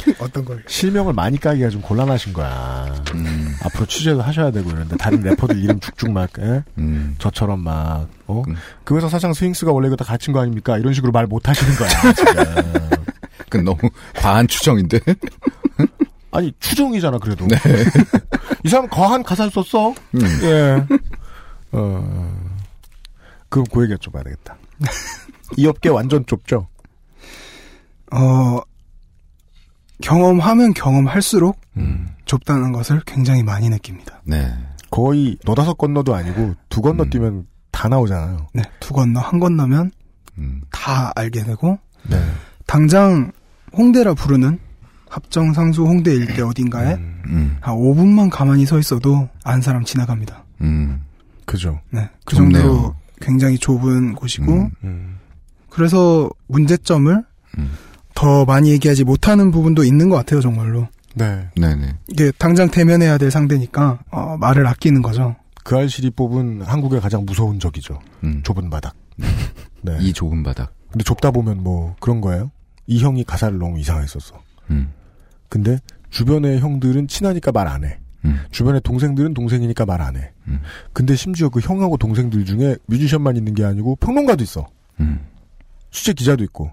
어떤 0.19 0.45
걸? 0.45 0.65
실명을 0.67 1.13
많이 1.13 1.39
까기가 1.39 1.69
좀 1.71 1.81
곤란하신 1.81 2.33
거야. 2.33 2.93
앞으로 3.63 3.87
취재도 3.87 4.21
하셔야 4.21 4.51
되고 4.51 4.69
이런데 4.69 4.97
다른 4.97 5.21
래퍼들 5.23 5.63
이름 5.63 5.79
쭉쭉 5.79 6.11
막 6.11 6.29
예? 6.41 6.65
음. 6.79 7.15
저처럼 7.19 7.61
막 7.61 8.09
어? 8.27 8.43
그 8.83 8.97
회사 8.97 9.09
사장 9.09 9.33
스윙스가 9.33 9.71
원래 9.71 9.87
이거 9.87 9.97
다 9.97 10.05
가르친 10.05 10.33
거 10.33 10.41
아닙니까? 10.41 10.77
이런 10.79 10.93
식으로 10.95 11.13
말 11.13 11.27
못 11.27 11.47
하시는 11.49 11.73
거야. 11.77 11.91
그 13.49 13.59
너무 13.59 13.79
과한 14.17 14.49
추정인데. 14.49 14.99
아니 16.33 16.53
추정이잖아 16.59 17.19
그래도. 17.19 17.47
네. 17.47 17.57
이 18.65 18.69
사람 18.71 18.89
거한 18.89 19.23
가사를 19.23 19.53
썼어. 19.53 19.91
음. 20.15 20.21
예. 20.43 20.85
어. 21.73 22.41
그럼 23.51 23.67
그 23.73 23.83
얘기 23.85 23.95
여쭤봐야 23.95 24.25
되겠다. 24.25 24.57
이 25.57 25.67
업계 25.67 25.89
완전 25.89 26.25
좁죠. 26.27 26.69
어, 28.13 28.61
경험하면 30.03 30.75
경험할수록 30.75 31.61
음. 31.77 32.09
좁다는 32.25 32.73
것을 32.73 33.03
굉장히 33.07 33.43
많이 33.43 33.69
느낍니다. 33.69 34.21
네. 34.25 34.53
거의 34.91 35.37
너다섯 35.45 35.79
건너도 35.79 36.15
아니고 36.15 36.55
두 36.69 36.81
건너뛰면 36.83 37.47
다 37.71 37.89
나오잖아요. 37.89 38.49
네, 38.53 38.63
두 38.81 38.93
건너, 38.93 39.21
한 39.21 39.39
건너면 39.39 39.93
음. 40.39 40.61
다 40.71 41.13
알게 41.15 41.45
되고, 41.45 41.79
네. 42.09 42.21
당장 42.67 43.31
홍대라 43.73 44.15
부르는 44.15 44.59
합정 45.09 45.53
상수 45.53 45.85
홍대 45.85 46.13
일대 46.13 46.43
어딘가에 46.43 46.95
음. 46.95 47.57
한 47.61 47.77
5분만 47.77 48.31
가만히 48.31 48.67
서 48.67 48.79
있어도 48.79 49.29
안 49.45 49.61
사람 49.61 49.85
지나갑니다. 49.85 50.45
음. 50.63 51.03
그죠. 51.47 51.81
네, 51.91 52.09
그. 52.25 52.37
정도로 52.37 52.95
굉장히 53.21 53.59
좁은 53.59 54.15
곳이고, 54.15 54.53
음. 54.53 54.71
음. 54.85 55.19
그래서 55.69 56.29
문제점을 56.49 57.25
음. 57.59 57.71
더 58.15 58.45
많이 58.45 58.71
얘기하지 58.71 59.05
못하는 59.05 59.51
부분도 59.51 59.85
있는 59.85 60.09
것 60.09 60.17
같아요, 60.17 60.41
정말로. 60.41 60.89
네. 61.15 61.49
네 61.57 61.75
네. 61.75 61.95
이게 62.09 62.33
당장 62.39 62.71
대면해야 62.71 63.19
될 63.19 63.31
상대니까 63.31 63.99
어, 64.11 64.37
말을 64.39 64.67
아끼는 64.67 65.03
거죠. 65.03 65.37
그 65.65 65.77
알실이 65.77 66.11
뽑은 66.11 66.63
한국의 66.63 67.01
가장 67.01 67.25
무서운 67.27 67.59
적이죠. 67.61 68.01
음. 68.25 68.43
좁은 68.43 68.71
바닥. 68.71 68.95
네. 69.83 69.99
이 70.01 70.13
좁은 70.13 70.43
바닥. 70.43 70.73
근데 70.91 71.05
좁다 71.05 71.31
보면 71.31 71.63
뭐 71.63 71.95
그런 72.01 72.21
거예요. 72.21 72.51
이 72.87 73.01
형이 73.03 73.25
가사를 73.25 73.57
너무 73.59 73.79
이상했었어. 73.79 74.35
음. 74.71 74.93
근데 75.49 75.79
주변의 76.11 76.61
형들은 76.61 77.07
친하니까 77.09 77.53
말 77.53 77.69
안 77.69 77.85
해. 77.85 78.00
음. 78.25 78.41
주변의 78.51 78.81
동생들은 78.83 79.35
동생이니까 79.35 79.87
말 79.87 80.01
안 80.03 80.17
해. 80.17 80.31
음. 80.49 80.61
근데 80.93 81.15
심지어 81.17 81.49
그 81.49 81.61
형하고 81.61 81.97
동생들 81.97 82.45
중에 82.45 82.77
뮤지션만 82.87 83.37
있는 83.37 83.55
게 83.55 83.65
아니고 83.65 83.97
평론가도 83.97 84.43
있어. 84.45 84.67
음. 85.01 85.21
취재 85.91 86.13
기자도 86.13 86.45
있고. 86.45 86.71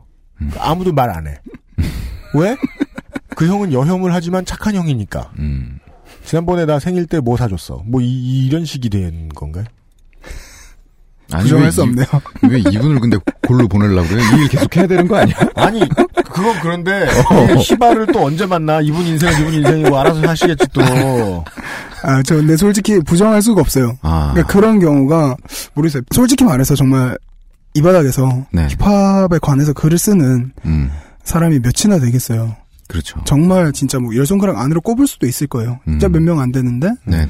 아무도 0.59 0.91
말 0.93 1.09
안 1.09 1.27
해. 1.27 1.39
왜? 2.35 2.55
그 3.35 3.47
형은 3.47 3.71
여혐을 3.73 4.13
하지만 4.13 4.45
착한 4.45 4.75
형이니까. 4.75 5.31
음. 5.39 5.79
지난번에 6.23 6.65
나 6.65 6.79
생일 6.79 7.05
때 7.05 7.19
뭐 7.19 7.37
사줬어? 7.37 7.83
뭐 7.85 8.01
이, 8.01 8.45
이런 8.45 8.65
식이 8.65 8.89
된 8.89 9.29
건가요? 9.29 9.65
부정할 11.31 11.65
왜수 11.65 11.81
이- 11.81 11.83
없네요. 11.83 12.05
왜 12.49 12.59
이분을 12.59 12.99
근데 12.99 13.17
골로 13.45 13.67
보내려고 13.67 14.07
그래? 14.07 14.21
이일 14.37 14.47
계속 14.47 14.75
해야 14.77 14.87
되는 14.87 15.07
거 15.07 15.17
아니야? 15.17 15.35
아니, 15.55 15.81
그건 16.31 16.59
그런데, 16.61 17.07
히바를 17.59 18.07
또 18.13 18.25
언제 18.25 18.45
만나? 18.45 18.79
이분 18.81 19.05
인생은 19.05 19.41
이분 19.41 19.53
인생이고, 19.55 19.97
알아서 19.97 20.21
사시겠지, 20.21 20.65
또. 20.73 21.43
아, 22.03 22.21
저 22.23 22.35
근데 22.35 22.55
솔직히 22.55 22.99
부정할 22.99 23.41
수가 23.41 23.61
없어요. 23.61 23.97
아. 24.01 24.31
그러니까 24.33 24.53
그런 24.53 24.79
경우가 24.79 25.35
모르겠어요. 25.73 26.03
솔직히 26.13 26.43
말해서 26.43 26.75
정말 26.75 27.17
이 27.73 27.81
바닥에서 27.81 28.45
네. 28.51 28.67
힙합에 28.79 29.39
관해서 29.41 29.73
글을 29.73 29.97
쓰는 29.97 30.51
음. 30.65 30.91
사람이 31.23 31.59
몇이나 31.59 31.99
되겠어요. 31.99 32.55
그렇죠. 32.87 33.19
정말 33.25 33.73
진짜 33.73 33.99
뭐 33.99 34.15
열 34.15 34.25
손가락 34.25 34.57
안으로 34.59 34.79
꼽을 34.81 35.07
수도 35.07 35.27
있을 35.27 35.47
거예요. 35.47 35.79
진짜 35.85 36.07
음. 36.07 36.13
몇명 36.13 36.39
안 36.39 36.51
되는데 36.53 36.89
네네. 37.05 37.27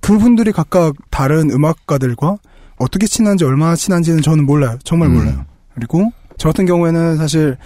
그분들이 0.00 0.50
각각 0.52 0.94
다른 1.10 1.50
음악가들과 1.50 2.36
어떻게 2.76 3.06
친한지 3.06 3.44
얼마나 3.44 3.76
친한지는 3.76 4.22
저는 4.22 4.46
몰라요. 4.46 4.78
정말 4.84 5.08
음. 5.08 5.14
몰라요. 5.14 5.44
그리고 5.74 6.12
저 6.38 6.48
같은 6.48 6.66
경우에는 6.66 7.16
사실 7.16 7.56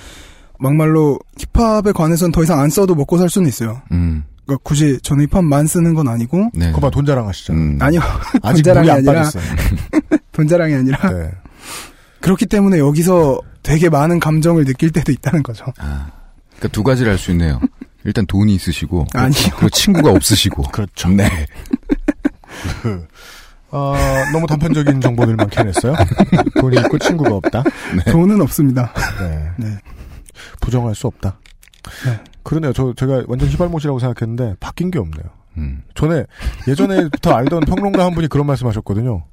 막말로 0.59 1.19
힙합에 1.39 1.93
관해서는 1.93 2.33
더 2.33 2.43
이상 2.43 2.61
안 2.61 2.71
써도 2.71 2.95
먹고 2.95 3.19
살 3.19 3.31
수는 3.31 3.49
있어요. 3.49 3.81
음. 3.93 4.25
그러니까 4.45 4.63
굳이 4.65 4.99
저는 5.03 5.27
힙합만 5.29 5.67
쓰는 5.67 5.95
건 5.95 6.09
아니고 6.09 6.51
네. 6.55 6.69
그거 6.69 6.81
봐, 6.81 6.91
돈 6.91 7.05
자랑하시잖아. 7.05 7.59
음. 7.59 7.79
아니요. 7.81 8.01
아직 8.43 8.63
돈 8.63 8.75
자랑이 8.75 8.91
아니라. 8.91 9.31
돈 10.33 10.49
자랑이 10.49 10.75
아니라 10.75 11.11
네. 11.11 11.31
그렇기 12.21 12.47
때문에 12.47 12.79
여기서 12.79 13.41
되게 13.63 13.89
많은 13.89 14.19
감정을 14.21 14.65
느낄 14.65 14.91
때도 14.91 15.13
있다는 15.13 15.43
거죠. 15.43 15.65
아. 15.79 16.11
그러니까 16.57 16.69
두 16.69 16.83
가지를 16.83 17.13
알수 17.13 17.31
있네요. 17.33 17.61
일단 18.05 18.27
돈이 18.27 18.55
있으시고 18.55 19.07
아니요. 19.15 19.39
그리고 19.57 19.69
친구가 19.69 20.11
없으시고 20.11 20.63
그렇죠. 20.73 21.09
네. 21.11 21.29
어, 23.71 23.95
너무 24.33 24.47
단편적인 24.47 25.01
정보들만 25.01 25.51
캐냈어요. 25.51 25.95
돈이 26.61 26.77
있고 26.81 26.99
친구가 26.99 27.35
없다. 27.37 27.63
돈은 28.11 28.41
없습니다. 28.41 28.93
네. 29.21 29.51
네. 29.69 29.79
부정할 30.61 30.95
수 30.95 31.07
없다. 31.07 31.39
네. 32.07 32.21
그러네요. 32.43 32.73
저 32.73 32.95
제가 32.97 33.25
완전 33.29 33.49
희발못이라고 33.49 33.99
생각했는데 33.99 34.57
바뀐 34.61 34.91
게 34.91 34.99
없네요. 34.99 35.25
음. 35.59 35.83
전에 35.95 36.25
예전에부터 36.67 37.33
알던 37.33 37.61
평론가 37.65 38.05
한 38.05 38.15
분이 38.15 38.29
그런 38.29 38.47
말씀하셨거든요. 38.47 39.25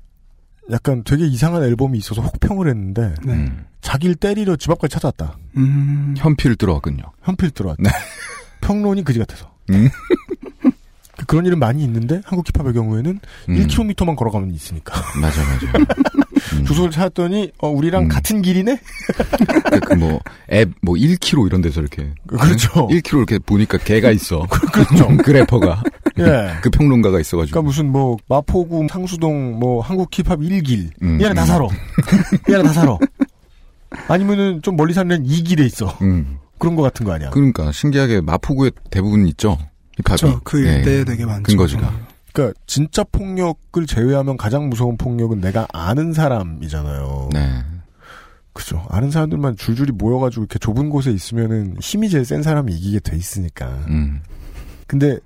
약간 0.71 1.03
되게 1.03 1.25
이상한 1.27 1.63
앨범이 1.63 1.97
있어서 1.99 2.21
혹평을 2.21 2.67
했는데 2.67 3.13
네. 3.23 3.51
자기를 3.81 4.15
때리려 4.15 4.55
집 4.55 4.71
앞까지 4.71 4.93
찾아왔다. 4.93 5.37
음. 5.57 6.15
현필 6.17 6.55
들어왔군요. 6.55 7.03
현필 7.23 7.51
들어왔다. 7.51 7.83
평론이 8.61 9.03
그지 9.03 9.19
같아서. 9.19 9.53
음. 9.69 9.87
그런 11.35 11.45
일은 11.47 11.59
많이 11.59 11.83
있는데 11.83 12.21
한국 12.23 12.45
힙합의 12.47 12.73
경우에는 12.73 13.19
음. 13.49 13.55
1km만 13.55 14.15
걸어가면 14.15 14.51
있으니까. 14.51 14.95
맞아, 15.19 15.41
맞아. 15.43 15.85
음. 16.53 16.63
주소를 16.63 16.91
찾았더니 16.91 17.51
어, 17.57 17.67
우리랑 17.67 18.07
같은 18.07 18.41
길이네. 18.41 18.79
그 19.85 19.95
뭐, 19.95 20.21
앱, 20.49 20.69
뭐, 20.81 20.95
1km 20.95 21.45
이런 21.47 21.61
데서 21.61 21.81
이렇게. 21.81 22.09
그렇죠. 22.25 22.87
1km 22.87 23.17
이렇게 23.17 23.39
보니까 23.39 23.77
개가 23.79 24.11
있어. 24.11 24.47
그렇죠. 24.71 25.09
그 25.25 25.31
래퍼가. 25.31 25.83
예. 26.19 26.53
그 26.61 26.69
평론가가 26.69 27.19
있어가지고. 27.19 27.51
그러니까 27.51 27.61
무슨 27.67 27.91
뭐 27.91 28.15
마포구 28.29 28.87
상수동 28.89 29.59
뭐 29.59 29.81
한국 29.81 30.09
힙합 30.09 30.39
1길 30.39 30.91
음, 31.01 31.19
이 31.19 31.25
안에 31.25 31.33
다 31.33 31.43
음. 31.43 31.47
살아. 31.47 31.67
이 32.47 32.53
안에 32.53 32.63
다 32.63 32.69
살아. 32.71 32.97
아니면은 34.07 34.61
좀 34.61 34.77
멀리 34.77 34.93
사는 34.93 35.21
2길에 35.21 35.65
있어. 35.65 35.97
음. 36.01 36.37
그런 36.59 36.77
거 36.77 36.81
같은 36.81 37.05
거 37.05 37.11
아니야. 37.11 37.31
그러니까, 37.31 37.73
신기하게 37.73 38.21
마포구에 38.21 38.71
대부분 38.89 39.27
있죠. 39.27 39.57
힙합이. 39.97 40.21
그렇죠. 40.21 40.41
그 40.43 40.59
일대에 40.59 41.03
되게 41.03 41.25
많죠. 41.25 41.43
근거지가. 41.43 41.93
그러니까 42.33 42.59
진짜 42.67 43.03
폭력을 43.03 43.85
제외하면 43.87 44.37
가장 44.37 44.69
무서운 44.69 44.97
폭력은 44.97 45.39
내가 45.39 45.67
아는 45.71 46.11
사람이잖아요. 46.13 47.29
네. 47.33 47.63
그죠. 48.51 48.85
아는 48.89 49.11
사람들만 49.11 49.57
줄줄이 49.57 49.91
모여가지고 49.91 50.43
이렇게 50.43 50.59
좁은 50.59 50.89
곳에 50.89 51.11
있으면은 51.11 51.75
힘이 51.81 52.09
제일 52.09 52.25
센 52.25 52.41
사람이 52.41 52.73
이기게 52.73 52.99
돼 52.99 53.17
있으니까. 53.17 53.67
음. 53.87 54.21
근데 54.87 55.17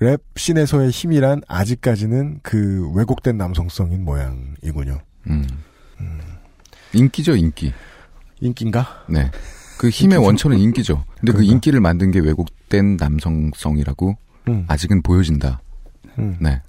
랩 0.00 0.20
scene에서의 0.36 0.90
힘이란 0.90 1.42
아직까지는 1.48 2.40
그 2.42 2.90
왜곡된 2.94 3.36
남성성인 3.36 4.04
모양이군요. 4.04 4.98
음. 5.28 5.46
인기죠, 6.92 7.36
인기. 7.36 7.72
인기인가? 8.40 9.04
네. 9.08 9.30
그 9.82 9.88
힘의 9.88 10.16
원천은 10.18 10.58
인기죠. 10.58 11.02
근데 11.18 11.32
그 11.32 11.42
인기를 11.42 11.80
만든 11.80 12.12
게 12.12 12.20
왜곡된 12.20 12.98
남성성이라고 12.98 14.16
음. 14.46 14.64
아직은 14.68 15.02
보여진다. 15.02 15.60
음. 16.20 16.36
네. 16.40 16.62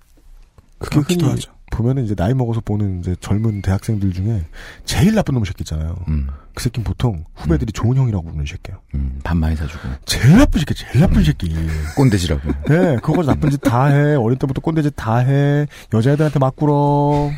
그게 0.79 0.99
흔히 0.99 1.37
보면은 1.71 2.05
이제 2.05 2.15
나이 2.15 2.33
먹어서 2.33 2.59
보는 2.61 3.01
이제 3.01 3.15
젊은 3.19 3.61
대학생들 3.61 4.13
중에 4.13 4.43
제일 4.85 5.13
나쁜 5.13 5.35
놈 5.35 5.45
새끼 5.45 5.61
있잖아요. 5.61 5.95
그 6.55 6.63
새끼는 6.63 6.83
보통 6.83 7.23
후배들이 7.35 7.71
좋은 7.71 7.95
형이라고 7.97 8.23
부르는 8.23 8.47
새끼예요. 8.47 8.81
음, 8.95 9.19
밥 9.23 9.37
많이 9.37 9.55
사주고. 9.55 9.87
제일 10.05 10.35
나쁜 10.37 10.59
새끼, 10.61 10.73
제일 10.73 10.99
나쁜 11.01 11.23
새끼. 11.23 11.55
꼰대지라고. 11.95 12.51
네, 12.67 12.97
그거 13.03 13.21
나쁜 13.21 13.51
짓 13.51 13.61
다 13.61 13.85
해. 13.89 14.15
어릴 14.15 14.39
때부터 14.39 14.59
꼰대 14.59 14.81
짓 14.81 14.95
다 14.95 15.17
해. 15.19 15.67
여자애들한테 15.93 16.39
막 16.39 16.55
굴어. 16.55 17.29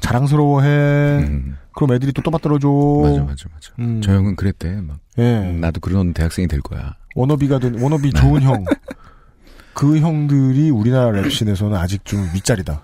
자랑스러워해. 0.00 1.28
그럼 1.74 1.92
애들이 1.92 2.12
또 2.12 2.22
떠받 2.22 2.40
들어줘. 2.42 2.68
음. 2.68 3.02
맞아, 3.02 3.20
맞아, 3.24 3.48
맞아. 3.52 3.72
음. 3.78 4.00
저 4.02 4.12
형은 4.12 4.36
그랬대. 4.36 4.80
막. 4.80 4.98
예. 5.18 5.40
나도 5.40 5.80
그런 5.80 6.14
대학생이 6.14 6.48
될 6.48 6.60
거야. 6.60 6.94
워너비가 7.14 7.58
된, 7.58 7.80
워너비 7.80 8.12
네. 8.12 8.20
좋은 8.20 8.42
형. 8.42 8.64
그 9.74 9.98
형들이 9.98 10.70
우리나라 10.70 11.22
랩씬에서는 11.22 11.74
아직 11.74 12.04
좀 12.04 12.26
윗자리다. 12.34 12.82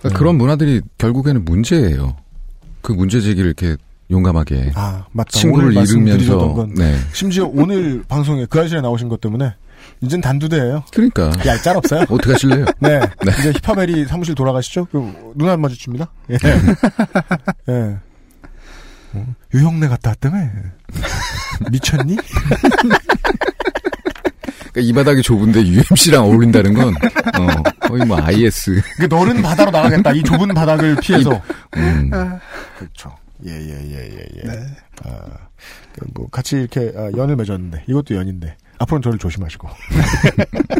그러니까 0.00 0.18
그런 0.18 0.36
문화들이 0.36 0.82
결국에는 0.98 1.44
문제예요. 1.44 2.16
그 2.82 2.92
문제 2.92 3.20
제기를 3.20 3.46
이렇게 3.46 3.76
용감하게. 4.10 4.72
아, 4.74 5.06
맞다. 5.12 5.30
친구를 5.30 5.72
잃으면서. 5.72 6.52
건 6.54 6.74
네. 6.74 6.96
심지어 7.12 7.50
오늘 7.52 8.04
방송에 8.06 8.46
그 8.46 8.60
아실에 8.60 8.80
나오신 8.82 9.08
것 9.08 9.20
때문에 9.20 9.54
이젠 10.00 10.20
단두대예요. 10.20 10.84
그러니까. 10.92 11.32
얄짤 11.44 11.76
없어요. 11.76 12.02
어떻게 12.08 12.32
하실래요? 12.32 12.64
네. 12.80 13.00
네. 13.00 13.32
이제 13.38 13.52
힙합엘이 13.62 14.06
사무실 14.06 14.34
돌아가시죠? 14.34 14.86
그, 14.90 15.32
눈안 15.36 15.60
마주칩니다. 15.60 16.10
예. 16.30 16.38
예. 17.68 17.96
어, 19.14 19.26
유형네 19.54 19.88
갔다 19.88 20.10
왔다며? 20.10 20.36
미쳤니? 21.70 22.16
그러니까 24.72 24.80
이 24.80 24.92
바닥이 24.92 25.22
좁은데 25.22 25.64
UMC랑 25.64 26.24
어울린다는 26.24 26.74
건, 26.74 26.94
어, 26.94 27.88
거의 27.88 28.04
뭐 28.04 28.20
IS. 28.20 28.82
그 28.98 29.04
너른 29.04 29.40
바다로 29.40 29.70
나가겠다. 29.70 30.12
이 30.12 30.22
좁은 30.22 30.48
바닥을 30.48 30.96
피해서. 30.96 31.40
음. 31.76 32.10
그렇죠. 32.78 33.16
예, 33.46 33.52
예, 33.52 33.90
예, 33.90 34.10
예, 34.12 34.28
예. 34.44 34.66
아, 35.04 35.20
그 35.92 36.06
뭐, 36.14 36.28
같이 36.28 36.56
이렇게, 36.56 36.92
아, 36.96 37.10
연을 37.16 37.36
맺었는데, 37.36 37.84
이것도 37.86 38.14
연인데, 38.16 38.56
앞으로는 38.78 39.02
저를 39.02 39.18
조심하시고. 39.18 39.68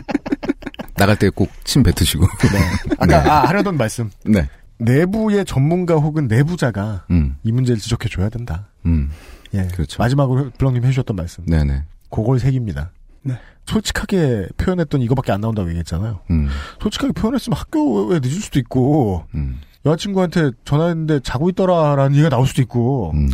나갈 0.97 1.17
때 1.19 1.29
꼭 1.31 1.51
침 1.65 1.83
뱉으시고. 1.83 2.27
네. 2.53 2.59
아까, 2.99 3.07
네. 3.07 3.15
아, 3.17 3.49
하려던 3.49 3.77
말씀. 3.77 4.11
네. 4.25 4.49
내부의 4.79 5.45
전문가 5.45 5.95
혹은 5.95 6.29
내부자가 6.29 7.05
음. 7.11 7.37
이 7.43 7.53
문제를 7.53 7.81
지적해 7.81 8.09
줘야 8.09 8.29
된다. 8.29 8.69
음. 8.87 9.11
예. 9.55 9.69
그렇죠. 9.73 10.03
마지막으로 10.03 10.51
블럭님 10.59 10.85
해주셨던 10.85 11.17
말씀. 11.17 11.45
네네. 11.47 11.85
그걸 12.11 12.39
새깁니다. 12.39 12.91
네. 13.23 13.39
솔직하게 13.67 14.49
표현했더니 14.57 15.05
이거밖에 15.05 15.33
안 15.33 15.41
나온다고 15.41 15.69
얘기했잖아요. 15.69 16.21
음. 16.31 16.49
솔직하게 16.81 17.13
표현했으면 17.13 17.59
학교에 17.59 18.21
늦을 18.21 18.41
수도 18.41 18.59
있고, 18.61 19.25
음. 19.35 19.61
여자친구한테 19.85 20.53
전화했는데 20.65 21.21
자고 21.21 21.49
있더라라는 21.51 22.13
얘기가 22.13 22.29
나올 22.29 22.47
수도 22.47 22.63
있고, 22.63 23.13
음. 23.15 23.29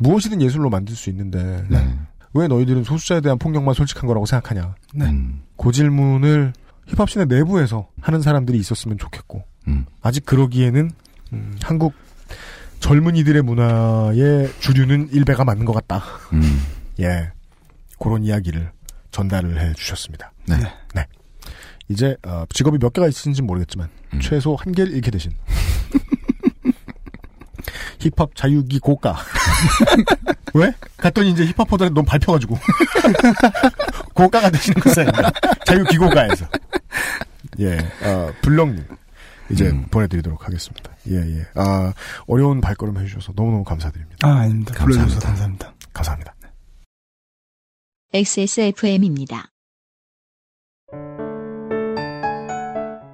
무엇이든 0.00 0.42
예술로 0.42 0.68
만들 0.68 0.94
수 0.94 1.08
있는데, 1.10 1.64
네. 1.68 1.98
왜 2.38 2.48
너희들은 2.48 2.84
소수자에 2.84 3.20
대한 3.20 3.38
폭력만 3.38 3.74
솔직한 3.74 4.06
거라고 4.06 4.26
생각하냐. 4.26 4.74
네. 4.94 5.06
음. 5.06 5.42
그 5.56 5.72
질문을 5.72 6.52
힙합씬의 6.86 7.26
내부에서 7.26 7.88
하는 8.00 8.22
사람들이 8.22 8.58
있었으면 8.58 8.98
좋겠고, 8.98 9.44
음. 9.68 9.86
아직 10.00 10.24
그러기에는, 10.24 10.90
음, 11.32 11.56
한국 11.62 11.92
젊은이들의 12.80 13.42
문화의 13.42 14.50
주류는 14.60 15.08
일배가 15.12 15.44
맞는 15.44 15.64
것 15.64 15.72
같다. 15.72 16.02
음. 16.32 16.62
예. 17.00 17.32
그런 17.98 18.22
이야기를 18.22 18.70
전달을 19.10 19.60
해 19.60 19.72
주셨습니다. 19.74 20.32
네. 20.46 20.56
네. 20.94 21.06
이제 21.88 22.16
어, 22.24 22.44
직업이 22.50 22.78
몇 22.78 22.92
개가 22.92 23.08
있는지 23.08 23.42
모르겠지만 23.42 23.88
음. 24.14 24.20
최소 24.20 24.54
한 24.54 24.72
개를 24.72 24.92
잃게 24.92 25.10
되신 25.10 25.32
힙합 27.98 28.34
자유기 28.34 28.78
고가 28.78 29.16
왜? 30.54 30.72
갔더니 30.96 31.30
이제 31.30 31.44
힙합퍼들한테 31.44 31.94
너무 31.94 32.04
밟혀가지고 32.06 32.58
고가가 34.14 34.50
되시는 34.50 34.80
것은 34.80 35.06
자유기 35.64 35.96
고가에서 35.98 36.46
예, 37.60 37.78
어, 38.02 38.32
블럭님 38.42 38.84
이제 39.50 39.68
음. 39.70 39.86
보내드리도록 39.90 40.46
하겠습니다. 40.46 40.92
예, 41.08 41.16
예. 41.16 41.46
아, 41.54 41.92
어려운 42.26 42.60
발걸음 42.60 42.98
해주셔서 42.98 43.32
너무너무 43.34 43.64
감사드립니다. 43.64 44.26
아, 44.26 44.40
아닙니다. 44.40 44.74
불러주셔서 44.74 45.20
감사합니다. 45.20 45.72
감사합니다. 45.92 46.34
XSFM입니다. 48.12 49.46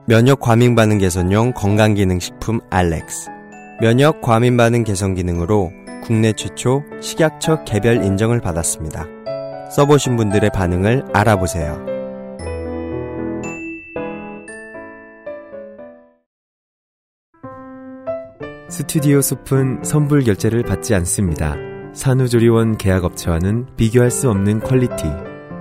면역 0.07 0.41
과민 0.41 0.75
반응 0.75 0.99
개선용 0.99 1.53
건강기능식품 1.55 2.61
알렉스. 2.71 3.31
면역 3.81 4.21
과민 4.21 4.57
반응 4.57 4.85
개선 4.85 5.15
기능으로 5.15 5.73
국내 6.05 6.33
최초 6.35 6.85
식약처 7.01 7.65
개별 7.65 8.05
인정을 8.05 8.41
받았습니다. 8.41 9.07
써보신 9.71 10.17
분들의 10.17 10.51
반응을 10.51 11.05
알아보세요. 11.15 11.95
스튜디오 18.69 19.21
숲은 19.23 19.85
선불 19.85 20.25
결제를 20.25 20.63
받지 20.63 20.95
않습니다. 20.95 21.57
산후조리원 21.95 22.77
계약업체와는 22.77 23.77
비교할 23.77 24.11
수 24.11 24.29
없는 24.29 24.61
quality. 24.61 25.05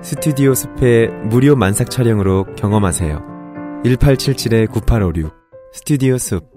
스튜디오 0.01 0.53
숲의 0.53 1.09
무료 1.25 1.55
만삭 1.55 1.89
촬영으로 1.89 2.45
경험하세요. 2.55 3.81
1877-9856 3.85 5.31
스튜디오 5.73 6.17
숲 6.17 6.52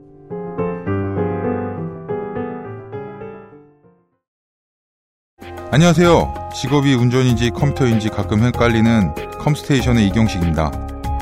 안녕하세요. 5.77 6.33
직업이 6.55 6.95
운전인지 6.95 7.51
컴퓨터인지 7.51 8.09
가끔 8.09 8.43
헷갈리는 8.43 9.15
컴스테이션의 9.39 10.07
이경식입니다. 10.07 10.73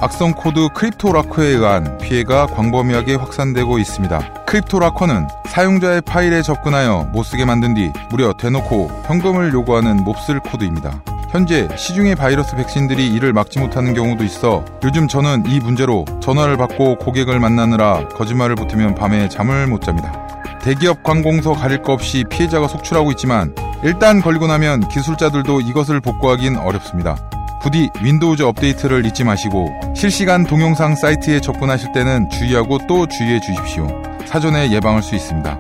악성 0.01 0.31
코드 0.31 0.69
크립토라커에 0.69 1.45
의한 1.45 1.99
피해가 1.99 2.47
광범위하게 2.47 3.17
확산되고 3.17 3.81
있습니다. 3.81 4.45
크립토라커는 4.45 5.27
사용자의 5.47 6.03
파일에 6.03 6.43
접근하여 6.43 7.09
못쓰게 7.13 7.45
만든 7.45 7.75
뒤 7.75 7.91
무려 8.11 8.33
대놓고 8.33 9.03
현금을 9.07 9.53
요구하는 9.53 10.05
몹쓸 10.05 10.39
코드입니다. 10.39 11.03
현재 11.31 11.67
시중의 11.77 12.15
바이러스 12.15 12.55
백신들이 12.55 13.13
이를 13.13 13.33
막지 13.33 13.59
못하는 13.59 13.93
경우도 13.93 14.23
있어 14.23 14.65
요즘 14.85 15.09
저는 15.09 15.47
이 15.49 15.59
문제로 15.59 16.05
전화를 16.23 16.57
받고 16.59 16.99
고객을 16.99 17.41
만나느라 17.41 18.07
거짓말을 18.07 18.55
보태면 18.55 18.95
밤에 18.95 19.29
잠을 19.29 19.67
못 19.67 19.83
잡니다. 19.83 20.34
대기업 20.65 21.03
관공서 21.03 21.53
가릴 21.53 21.83
거 21.83 21.93
없이 21.93 22.25
피해자가 22.31 22.69
속출하고 22.69 23.11
있지만 23.13 23.55
일단 23.83 24.23
걸리고 24.23 24.47
나면 24.47 24.89
기술자들도 24.89 25.61
이것을 25.61 26.01
복구하긴 26.01 26.57
어렵습니다. 26.57 27.29
부디 27.63 27.91
윈도우즈 28.03 28.43
업데이트를 28.45 29.05
잊지 29.05 29.25
마시고 29.25 29.69
실시간 29.95 30.47
동영상 30.47 30.95
사이트에 30.97 31.41
접근하실 31.41 31.93
때는 31.93 32.31
주의하고 32.31 32.79
또 32.89 33.07
주의해 33.07 33.41
주십시오. 33.41 33.87
사전에 34.25 34.73
예방할 34.73 35.03
수 35.03 35.15
있습니다. 35.15 35.59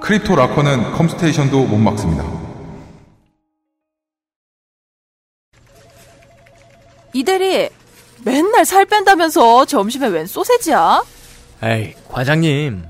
크립토 0.00 0.34
라커는 0.34 0.92
컴스테이션도 0.92 1.64
못 1.64 1.76
막습니다. 1.76 2.24
이대리, 7.12 7.68
맨날 8.24 8.64
살 8.64 8.86
뺀다면서 8.86 9.66
점심에 9.66 10.06
웬 10.06 10.26
소세지야? 10.26 11.02
에이, 11.62 11.94
과장님. 12.08 12.89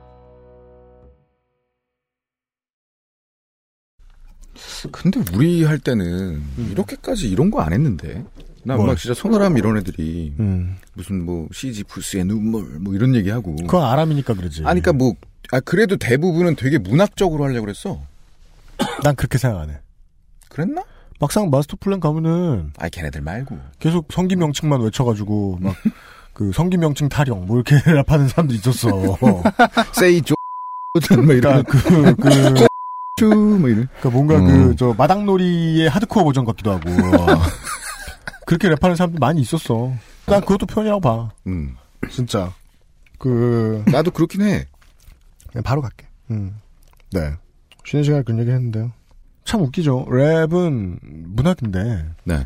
근데 4.91 5.21
우리 5.33 5.63
할 5.63 5.79
때는 5.79 6.41
이렇게까지 6.71 7.29
이런 7.29 7.51
거 7.51 7.61
안 7.61 7.73
했는데. 7.73 8.23
나 8.63 8.75
뭘? 8.75 8.87
막 8.87 8.97
진짜 8.97 9.13
손아람 9.15 9.57
이런 9.57 9.77
애들이 9.77 10.33
음. 10.39 10.77
무슨 10.93 11.25
뭐 11.25 11.47
시지푸스의 11.51 12.25
눈물 12.25 12.63
뭐 12.79 12.93
이런 12.93 13.15
얘기하고. 13.15 13.55
그건 13.55 13.83
아람이니까 13.83 14.33
그러지. 14.35 14.63
아니 14.65 14.81
그러니까 14.81 14.93
뭐 14.93 15.13
아, 15.51 15.59
그래도 15.59 15.97
대부분은 15.97 16.55
되게 16.55 16.77
문학적으로 16.77 17.43
하려고 17.43 17.61
그랬어. 17.65 17.99
난 19.03 19.15
그렇게 19.15 19.37
생각 19.37 19.61
안 19.61 19.69
해. 19.71 19.79
그랬나? 20.49 20.83
막상 21.19 21.49
마스터 21.49 21.77
플랜 21.79 21.99
가면은 21.99 22.71
아 22.77 22.89
걔네들 22.89 23.21
말고 23.21 23.57
계속 23.79 24.07
성기 24.11 24.35
명칭만 24.37 24.81
외쳐가지고 24.81 25.57
막 25.61 25.75
그 26.33 26.51
성기 26.53 26.77
명칭 26.77 27.09
타령 27.09 27.45
뭐 27.47 27.57
이렇게 27.57 27.75
랩하는 28.01 28.27
사람도 28.29 28.53
있었어. 28.55 28.89
say 29.93 30.21
쪼뭐 30.21 31.33
이런 31.33 31.63
그그 31.63 32.65
쭈뭐 33.29 33.69
이런. 33.69 33.87
그러니까 33.99 34.09
뭔가 34.09 34.37
음. 34.37 34.69
그저 34.69 34.93
마당놀이의 34.97 35.89
하드코어 35.89 36.23
버전 36.23 36.45
같기도 36.45 36.71
하고 36.71 36.89
그렇게 38.47 38.69
랩하는 38.69 38.95
사람도 38.95 39.19
많이 39.19 39.41
있었어. 39.41 39.93
난 40.25 40.41
그것도 40.41 40.65
표현이라고 40.65 41.01
봐. 41.01 41.29
음. 41.47 41.75
진짜 42.09 42.51
그 43.19 43.83
나도 43.87 44.11
그렇긴 44.11 44.41
해. 44.41 44.65
그냥 45.51 45.63
바로 45.63 45.81
갈게. 45.81 46.07
음. 46.31 46.55
네. 47.11 47.33
쉬는 47.85 48.03
시간에 48.03 48.23
그런 48.23 48.39
얘기 48.39 48.49
했는데요. 48.51 48.91
참 49.45 49.61
웃기죠. 49.61 50.05
랩은 50.05 50.99
문학인데 51.01 52.05
네. 52.23 52.43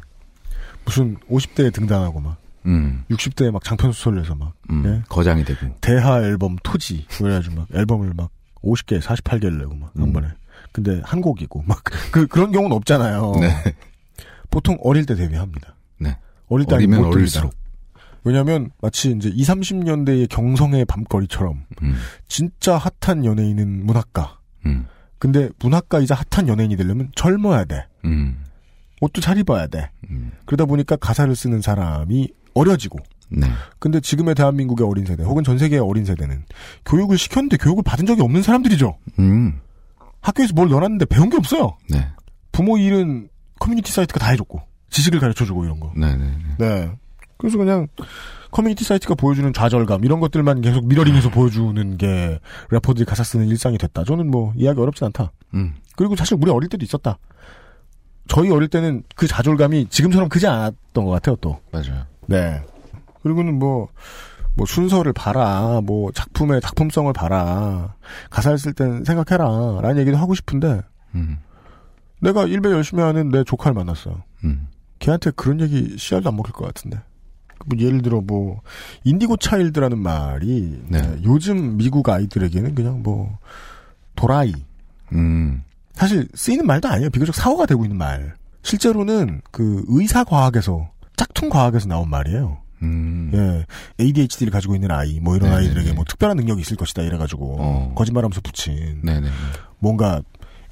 무슨 0.86 1.18
50대에 1.30 1.74
등단하고 1.74 2.20
막 2.20 2.38
음. 2.66 3.04
60대에 3.12 3.52
막 3.52 3.64
장편 3.64 3.92
소설 3.92 4.16
내서 4.16 4.36
막 4.36 4.54
음. 4.70 4.84
예? 4.86 5.04
거장이 5.08 5.46
되고. 5.46 5.74
대하 5.82 6.22
앨범 6.22 6.58
토지 6.64 7.06
그래가지고 7.18 7.56
막 7.56 7.68
앨범을 7.74 8.14
막 8.16 8.32
50개 8.64 9.00
48개를 9.02 9.58
내고 9.60 9.76
막 9.76 9.92
한 9.98 10.12
번에 10.12 10.28
근데 10.76 11.00
한 11.06 11.22
곡이고 11.22 11.64
막 11.66 11.84
그 12.12 12.28
그런 12.28 12.52
경우는 12.52 12.76
없잖아요. 12.76 13.34
네. 13.40 13.76
보통 14.52 14.78
어릴 14.84 15.06
때 15.06 15.16
데뷔합니다. 15.16 15.76
네. 16.00 16.18
어릴 16.50 16.66
때 16.66 16.76
어리면 16.76 16.96
아니면 17.00 17.10
못 17.12 17.16
어릴수록. 17.16 17.54
왜냐하면 18.26 18.72
마치 18.82 19.12
이제 19.12 19.30
20, 19.34 19.56
30년대의 19.56 20.28
경성의 20.30 20.84
밤거리처럼 20.86 21.64
음. 21.82 21.96
진짜 22.28 22.78
핫한 23.02 23.24
연예인은 23.24 23.86
문학가. 23.86 24.40
음. 24.66 24.86
근데 25.18 25.50
문학가이자 25.60 26.16
핫한 26.30 26.50
연예인이 26.50 26.76
되려면 26.76 27.10
젊어야 27.16 27.64
돼. 27.66 27.86
음. 28.04 28.44
옷도 29.00 29.22
잘 29.22 29.38
입어야 29.38 29.68
돼. 29.68 29.90
그러다 30.46 30.66
보니까 30.66 30.96
가사를 30.98 31.34
쓰는 31.36 31.62
사람이 31.62 32.30
어려지고. 32.54 33.00
네. 33.30 33.48
근데 33.80 34.00
지금의 34.00 34.36
대한민국의 34.36 34.86
어린 34.88 35.06
세대 35.06 35.24
혹은 35.24 35.44
전 35.44 35.58
세계의 35.58 35.82
어린 35.82 36.06
세대는 36.06 36.44
교육을 36.86 37.18
시켰는데 37.18 37.58
교육을 37.58 37.84
받은 37.84 38.06
적이 38.06 38.22
없는 38.24 38.42
사람들이죠. 38.44 38.98
음. 39.20 39.60
학교에서 40.26 40.54
뭘 40.56 40.70
넣어놨는데 40.70 41.06
배운 41.06 41.30
게 41.30 41.38
없어요. 41.38 41.78
네. 41.90 42.08
부모 42.52 42.78
일은 42.78 43.30
커뮤니티 43.60 43.92
사이트가 43.92 44.20
다 44.20 44.32
해줬고 44.32 44.60
지식을 44.90 45.20
가르쳐주고 45.20 45.66
이런 45.66 45.80
거. 45.80 45.92
네네. 45.96 46.38
네. 46.58 46.92
그래서 47.38 47.58
그냥 47.58 47.88
커뮤니티 48.50 48.84
사이트가 48.84 49.14
보여주는 49.14 49.52
좌절감 49.54 50.04
이런 50.04 50.20
것들만 50.20 50.62
계속 50.62 50.88
mirroring해서 50.88 51.30
보여주는 51.30 51.98
게 51.98 52.40
래퍼들이 52.72 53.06
가사 53.06 53.24
쓰는 53.24 53.48
일상이 53.48 53.78
됐다. 53.78 54.04
저는 54.04 54.32
뭐 54.32 54.52
이해하기 54.56 54.80
어렵진 54.80 55.06
않다. 55.06 55.32
음. 55.54 55.76
그리고 55.96 56.16
사실 56.16 56.38
우리 56.42 56.50
어릴 56.50 56.70
때도 56.70 56.84
있었다. 56.84 57.20
저희 58.28 58.50
어릴 58.50 58.68
때는 58.68 59.04
그 59.16 59.28
좌절감이 59.28 59.88
지금처럼 59.90 60.30
크지 60.30 60.48
않았던 60.48 61.06
것 61.06 61.12
같아요. 61.12 61.36
또. 61.36 61.60
맞아요. 61.72 62.06
네. 62.26 62.62
그리고는 63.22 63.60
뭐, 63.60 63.90
뭐 64.56 64.66
순서를 64.66 65.14
봐라, 65.14 65.82
뭐 65.84 66.12
작품의 66.12 66.62
작품성을 66.62 67.12
봐라, 67.14 67.96
가사를 68.30 68.58
쓸 68.58 68.74
땐 68.74 69.04
생각해라, 69.04 69.82
라는 69.82 70.00
얘기도 70.00 70.18
하고 70.18 70.34
싶은데, 70.34 70.82
음. 71.14 71.38
내가 72.22 72.46
일베 72.46 72.72
열심히 72.72 73.04
하는 73.04 73.30
내 73.30 73.44
조카를 73.44 73.74
만났어요. 73.74 74.24
음. 74.46 74.68
걔한테 75.00 75.32
그런 75.32 75.60
얘기 75.60 75.98
씨알도 75.98 76.30
안 76.30 76.36
먹힐 76.36 76.54
것 76.54 76.66
같은데. 76.66 77.00
뭐 77.66 77.78
예를 77.80 78.02
들어 78.02 78.22
뭐 78.22 78.62
indigo 79.04 79.38
child라는 79.38 79.98
말이 79.98 80.82
네. 80.88 81.02
네, 81.02 81.20
요즘 81.24 81.78
미국 81.78 82.08
아이들에게는 82.08 82.76
그냥 82.76 83.02
뭐 83.04 83.38
도라이. 84.16 84.54
음. 85.14 85.64
사실 85.94 86.28
쓰이는 86.34 86.66
말도 86.66 86.88
아니에요. 86.88 87.10
비교적 87.10 87.34
사어가 87.34 87.66
되고 87.66 87.84
있는 87.84 87.98
말. 87.98 88.34
실제로는 88.64 89.42
그 89.52 89.84
의사 89.88 90.24
과학에서 90.24 90.90
짝퉁 91.16 91.50
과학에서 91.50 91.88
나온 91.88 92.10
말이에요. 92.10 92.58
음. 92.86 93.32
예, 93.34 94.04
ADHD를 94.04 94.52
가지고 94.52 94.76
있는 94.76 94.92
아이, 94.92 95.20
뭐 95.20 95.36
이런 95.36 95.50
네네네. 95.50 95.68
아이들에게 95.68 95.94
뭐 95.94 96.06
특별한 96.08 96.38
능력이 96.38 96.62
있을 96.62 96.78
것이다 96.78 97.02
이래가지고 97.02 97.58
어. 97.60 97.94
거짓말하면서 97.96 98.42
붙인 98.42 99.02
네네. 99.04 99.28
뭔가 99.80 100.22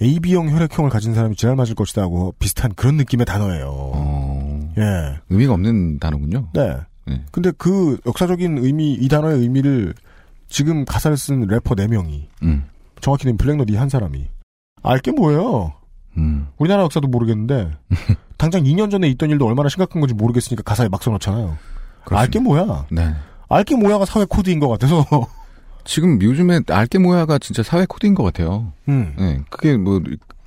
AB형 0.02 0.50
혈액형을 0.50 0.90
가진 0.90 1.14
사람이 1.14 1.36
지랄 1.36 1.56
맞을 1.56 1.76
것이다 1.76 2.02
하고 2.02 2.34
비슷한 2.40 2.74
그런 2.76 2.98
느낌의 2.98 3.26
단어예요. 3.26 3.68
어. 3.70 4.74
예. 4.78 5.20
의미가 5.30 5.54
없는 5.54 6.00
단어군요. 6.00 6.50
네. 6.54 6.78
네. 7.06 7.22
근데 7.32 7.52
그 7.58 7.98
역사적인 8.06 8.58
의미, 8.60 8.94
이 8.94 9.08
단어의 9.08 9.40
의미를 9.40 9.94
지금 10.48 10.86
가사를 10.86 11.16
쓴 11.18 11.42
래퍼 11.48 11.76
4명이, 11.76 12.28
음. 12.44 12.64
정확히는 13.02 13.38
블랙넛이 13.38 13.76
한 13.76 13.90
사람이, 13.90 14.26
알 14.84 15.00
게 15.00 15.12
뭐예요? 15.12 15.74
음. 16.18 16.48
우리나라 16.58 16.84
역사도 16.84 17.08
모르겠는데, 17.08 17.72
당장 18.38 18.64
2년 18.64 18.90
전에 18.92 19.08
있던 19.10 19.30
일도 19.32 19.46
얼마나 19.46 19.68
심각한 19.70 20.00
건지 20.00 20.14
모르겠으니까 20.14 20.64
가사에 20.64 20.88
막 20.90 21.02
써 21.04 21.12
놓잖아요. 21.12 21.58
알게 22.12 22.40
뭐야? 22.40 22.86
네. 22.92 23.14
알게 23.50 23.76
뭐야가 23.76 24.06
사회 24.06 24.26
코드인 24.26 24.60
것 24.60 24.68
같아서. 24.68 25.06
지금 25.86 26.22
요즘에 26.22 26.62
알게 26.70 26.98
뭐야가 27.00 27.40
진짜 27.40 27.62
사회 27.64 27.86
코드인 27.86 28.16
것 28.16 28.24
같아요. 28.24 28.72
음. 28.88 29.14
네. 29.18 29.42
그게 29.50 29.76
뭐 29.78 30.02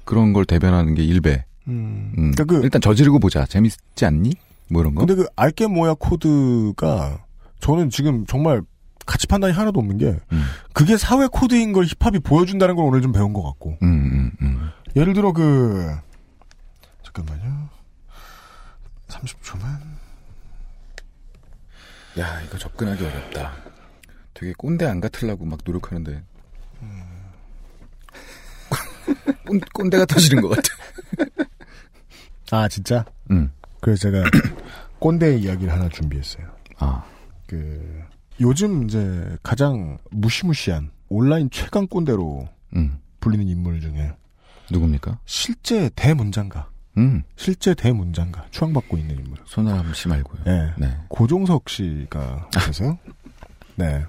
그런 0.05 0.33
걸 0.33 0.45
대변하는 0.45 0.95
게 0.95 1.05
일배. 1.05 1.45
음. 1.69 2.12
음. 2.16 2.31
그러니까 2.33 2.45
그- 2.45 2.62
일단 2.62 2.81
저지르고 2.81 3.19
보자. 3.19 3.45
재밌지 3.47 4.05
않니? 4.05 4.33
뭐 4.70 4.81
이런 4.83 4.95
거. 4.95 5.01
근데 5.05 5.15
그 5.15 5.27
알게 5.37 5.66
뭐야 5.66 5.95
코드가, 5.99 7.19
저는 7.61 7.91
지금 7.91 8.27
정말 8.27 8.62
가치 9.05 9.27
판단이 9.28 9.53
하나도 9.53 9.78
없는 9.78 9.99
게, 9.99 10.16
음. 10.33 10.45
그게 10.73 10.97
사회 10.97 11.27
코드인 11.31 11.73
걸 11.73 11.85
힙합이 11.85 12.19
보여준다는 12.20 12.74
걸 12.74 12.85
오늘 12.85 13.03
좀 13.03 13.12
배운 13.12 13.33
것 13.33 13.43
같고. 13.45 13.78
음, 13.83 13.87
음, 13.89 14.31
음. 14.43 14.70
예를 14.97 15.12
들어 15.12 15.33
그 15.33 15.95
잠깐만요. 17.05 17.69
30초만. 19.09 19.81
야, 22.18 22.40
이거 22.43 22.56
접근하기 22.59 23.05
어렵다. 23.05 23.52
되게 24.34 24.52
꼰대 24.56 24.86
안 24.86 25.01
같으려고 25.01 25.44
막 25.44 25.59
노력하는데. 25.64 26.22
꼰, 29.47 29.60
꼰대가 29.72 30.05
터지는 30.06 30.43
것 30.43 30.48
같아. 30.48 30.68
아 32.51 32.68
진짜? 32.68 33.05
음. 33.30 33.51
그래서 33.80 34.02
제가 34.10 34.24
꼰대 34.98 35.36
이야기를 35.38 35.72
하나 35.72 35.88
준비했어요. 35.88 36.47
아. 36.78 37.05
그 37.47 38.02
요즘 38.40 38.84
이제 38.84 39.36
가장 39.43 39.98
무시무시한 40.10 40.90
온라인 41.09 41.48
최강 41.51 41.86
꼰대로 41.86 42.48
음. 42.74 42.98
불리는 43.20 43.47
인물 43.47 43.80
중에 43.80 44.12
누굽니까? 44.70 45.20
실제 45.24 45.88
대문장가. 45.94 46.68
음. 46.98 47.23
실제 47.36 47.74
대문장가 47.74 48.47
추앙받고 48.51 48.97
있는 48.97 49.16
인물. 49.16 49.39
손아람 49.44 49.93
씨 49.94 50.09
말고요. 50.09 50.43
네. 50.44 50.70
네. 50.78 50.97
고종석 51.09 51.68
씨가 51.68 52.48
계세요. 52.66 52.98
네. 53.77 54.02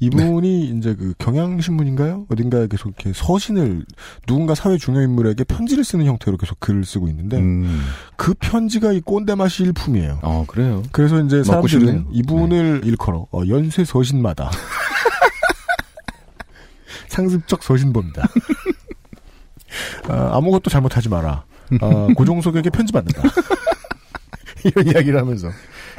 이분이 0.00 0.70
이제 0.70 0.94
그 0.94 1.14
경향신문인가요? 1.18 2.26
어딘가에 2.28 2.66
계속 2.66 2.88
이렇게 2.88 3.12
서신을 3.14 3.86
누군가 4.26 4.54
사회 4.54 4.76
중요 4.76 5.00
인물에게 5.00 5.44
편지를 5.44 5.84
쓰는 5.84 6.04
형태로 6.04 6.36
계속 6.36 6.58
글을 6.60 6.84
쓰고 6.84 7.08
있는데 7.08 7.38
음. 7.38 7.80
그 8.16 8.34
편지가 8.34 8.92
이 8.92 9.00
꼰대 9.00 9.36
맛이 9.36 9.62
일품이에요. 9.62 10.18
어, 10.22 10.44
그래요. 10.46 10.82
그래서 10.92 11.22
이제 11.22 11.42
사람들은 11.44 11.86
싶네요. 11.86 12.04
이분을 12.10 12.82
일컬어 12.84 13.28
어, 13.30 13.42
연쇄 13.48 13.84
서신마다 13.84 14.50
상습적 17.08 17.62
서신봅니다. 17.62 18.26
아, 20.08 20.36
아무것도 20.36 20.70
잘못하지 20.70 21.08
마라. 21.08 21.44
아, 21.80 22.08
고종석에게 22.16 22.70
편지 22.70 22.92
받는다. 22.92 23.22
이런 24.64 24.86
이야기를 24.86 25.18
하면서 25.18 25.50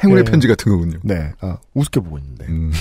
행운의 0.02 0.24
예. 0.26 0.30
편지 0.30 0.48
같은 0.48 0.72
거군요. 0.72 0.98
네, 1.02 1.32
아, 1.40 1.58
우습게 1.74 2.00
보고 2.00 2.18
있는데 2.18 2.46
음. 2.46 2.72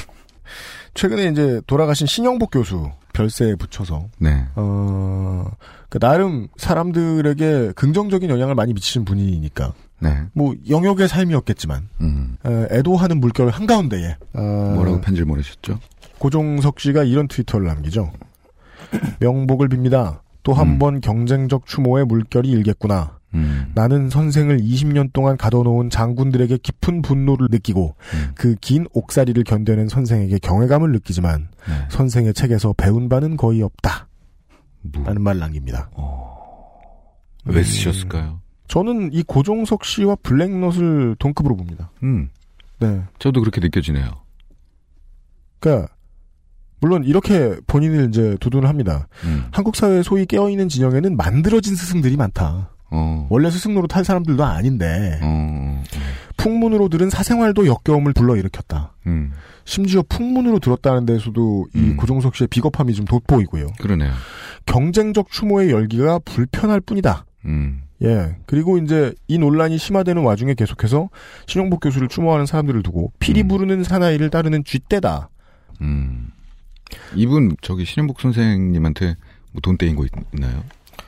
최근에 0.95 1.27
이제 1.27 1.61
돌아가신 1.67 2.07
신영복 2.07 2.51
교수 2.51 2.89
별세에 3.13 3.55
붙여서 3.55 4.07
네. 4.19 4.45
어, 4.55 5.49
그 5.89 5.99
나름 5.99 6.47
사람들에게 6.57 7.73
긍정적인 7.75 8.29
영향을 8.29 8.55
많이 8.55 8.73
미치신 8.73 9.05
분이니까 9.05 9.73
네. 9.99 10.23
뭐 10.33 10.55
영역의 10.69 11.07
삶이었겠지만 11.07 11.89
음. 12.01 12.37
에, 12.45 12.67
애도하는 12.79 13.19
물결 13.19 13.49
한가운데에 13.49 14.17
어, 14.33 14.41
뭐라고 14.75 15.01
편지를 15.01 15.25
보내셨죠? 15.27 15.79
고종석 16.17 16.79
씨가 16.79 17.03
이런 17.03 17.27
트위터를 17.27 17.67
남기죠. 17.67 18.11
명복을 19.19 19.69
빕니다. 19.69 20.19
또 20.45 20.53
한번 20.53 21.01
경쟁적 21.01 21.65
추모의 21.65 22.05
물결이 22.05 22.47
일겠구나. 22.49 23.19
음. 23.33 23.71
나는 23.73 24.11
선생을 24.11 24.59
20년 24.59 25.11
동안 25.11 25.37
가둬놓은 25.37 25.89
장군들에게 25.89 26.57
깊은 26.57 27.01
분노를 27.01 27.47
느끼고 27.49 27.95
그긴 28.35 28.85
옥살이를 28.93 29.43
견뎌낸 29.43 29.89
선생에게 29.89 30.37
경외감을 30.37 30.91
느끼지만 30.91 31.49
선생의 31.89 32.35
책에서 32.35 32.73
배운 32.77 33.09
바는 33.09 33.37
거의 33.37 33.63
없다. 33.63 34.07
라는 35.03 35.23
말을 35.23 35.39
남깁니다. 35.39 35.89
왜 37.45 37.63
쓰셨을까요? 37.63 38.39
저는 38.67 39.13
이 39.13 39.23
고종석 39.23 39.83
씨와 39.83 40.15
블랙넛을 40.21 41.15
동급으로 41.17 41.57
봅니다. 41.57 41.89
음. 42.03 42.29
네. 42.79 43.01
저도 43.17 43.39
그렇게 43.41 43.61
느껴지네요. 43.61 44.11
그러니까 45.59 45.94
물론 46.85 47.03
이렇게 47.03 47.55
본인을 47.65 48.09
이제 48.09 48.37
두둔을 48.39 48.69
합니다. 48.69 49.07
음. 49.23 49.45
한국 49.51 49.75
사회에 49.75 50.03
소위 50.03 50.27
깨어 50.27 50.51
있는 50.51 50.69
진영에는 50.69 51.17
만들어진 51.17 51.75
스승들이 51.75 52.15
많다. 52.15 52.69
어. 52.91 53.25
원래 53.31 53.49
스승으로 53.49 53.87
탈 53.87 54.05
사람들도 54.05 54.43
아닌데 54.43 55.19
어. 55.23 55.83
풍문으로 56.37 56.89
들은 56.89 57.09
사생활도 57.09 57.65
역겨움을 57.65 58.13
불러일으켰다. 58.13 58.93
음. 59.07 59.31
심지어 59.63 60.03
풍문으로 60.07 60.59
들었다는 60.59 61.07
데서도 61.07 61.65
이 61.73 61.95
고종석 61.95 62.35
씨의 62.35 62.49
비겁함이 62.49 62.93
좀 62.93 63.05
돋보이고요. 63.05 63.65
그러네요. 63.79 64.11
경쟁적 64.67 65.31
추모의 65.31 65.71
열기가 65.71 66.19
불편할 66.19 66.81
뿐이다. 66.81 67.25
음. 67.45 67.81
예. 68.03 68.35
그리고 68.45 68.77
이제 68.77 69.11
이 69.27 69.39
논란이 69.39 69.79
심화되는 69.79 70.21
와중에 70.21 70.53
계속해서 70.53 71.09
신용복 71.47 71.79
교수를 71.79 72.09
추모하는 72.09 72.45
사람들을 72.45 72.83
두고 72.83 73.11
피리 73.17 73.41
부르는 73.41 73.83
사나이를 73.83 74.29
따르는 74.29 74.63
쥐떼다. 74.63 75.29
음. 75.81 76.29
이분 77.15 77.55
저기 77.61 77.85
신현복 77.85 78.21
선생님한테 78.21 79.15
뭐 79.51 79.61
돈 79.61 79.77
떼인 79.77 79.95
거 79.95 80.05
있, 80.05 80.11
나요 80.31 80.63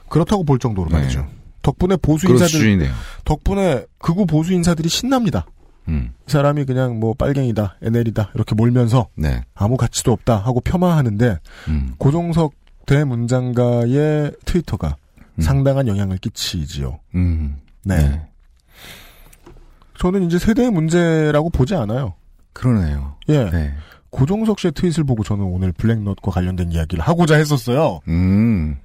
그렇다고 0.09 0.43
볼 0.43 0.57
정도로 0.57 0.89
네. 0.89 0.99
말이죠. 0.99 1.27
덕분에 1.61 1.97
보수 1.97 2.27
인사들 2.27 2.47
수준이네요. 2.49 2.93
덕분에 3.25 3.85
극우 3.99 4.25
보수 4.25 4.53
인사들이 4.53 4.87
신납니다. 4.87 5.45
음. 5.89 6.13
이 6.27 6.31
사람이 6.31 6.63
그냥 6.65 6.99
뭐 6.99 7.13
빨갱이다, 7.13 7.77
NL이다 7.81 8.31
이렇게 8.35 8.55
몰면서 8.55 9.07
네. 9.15 9.43
아무 9.53 9.75
가치도 9.75 10.13
없다 10.13 10.37
하고 10.37 10.61
폄하하는데 10.61 11.39
음. 11.67 11.93
고종석 11.97 12.53
대문장가의 12.85 14.31
트위터가 14.45 14.95
상당한 15.39 15.87
영향을 15.87 16.17
끼치지요. 16.17 16.99
음. 17.15 17.57
네. 17.83 18.21
저는 19.99 20.23
이제 20.23 20.39
세대의 20.39 20.71
문제라고 20.71 21.49
보지 21.49 21.75
않아요. 21.75 22.13
그러네요. 22.53 23.17
예. 23.29 23.49
네. 23.49 23.73
고종석 24.09 24.59
씨의 24.59 24.71
트윗을 24.73 25.03
보고 25.03 25.23
저는 25.23 25.43
오늘 25.43 25.71
블랙넛과 25.71 26.31
관련된 26.31 26.71
이야기를 26.71 27.03
하고자 27.03 27.35
했었어요. 27.35 27.99
음. 28.07 28.77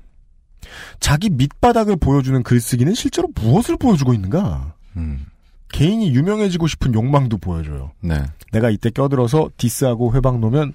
자기 1.00 1.30
밑바닥을 1.30 1.96
보여주는 1.96 2.42
글쓰기는 2.42 2.94
실제로 2.94 3.28
무엇을 3.34 3.76
보여주고 3.76 4.14
있는가? 4.14 4.74
음. 4.96 5.26
개인이 5.72 6.14
유명해지고 6.14 6.66
싶은 6.66 6.94
욕망도 6.94 7.38
보여줘요. 7.38 7.92
네. 8.00 8.22
내가 8.52 8.70
이때 8.70 8.90
껴들어서 8.90 9.50
디스하고 9.56 10.14
훼방 10.14 10.40
놓으면 10.40 10.74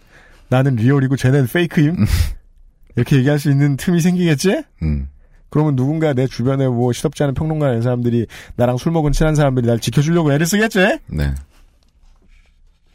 나는 0.50 0.76
real이고 0.76 1.16
쟤는 1.16 1.48
fake임? 1.48 1.96
이렇게 2.96 3.18
얘기할 3.18 3.38
수 3.38 3.52
있는 3.52 3.78
틈이 3.78 4.02
생기겠지? 4.02 4.64
음. 4.82 5.08
그러면 5.50 5.76
누군가 5.76 6.14
내 6.14 6.28
주변에 6.28 6.68
뭐 6.68 6.92
시덥지 6.92 7.24
않은 7.24 7.36
평론가 7.36 7.70
이런 7.70 7.82
사람들이 7.82 8.28
나랑 8.56 8.78
술 8.78 8.92
먹은 8.92 9.12
친한 9.12 9.36
사람들이 9.36 9.68
날 9.68 9.80
지켜주려고 9.80 10.34
애를 10.34 10.46
쓰겠지? 10.46 11.00
네. 11.08 11.34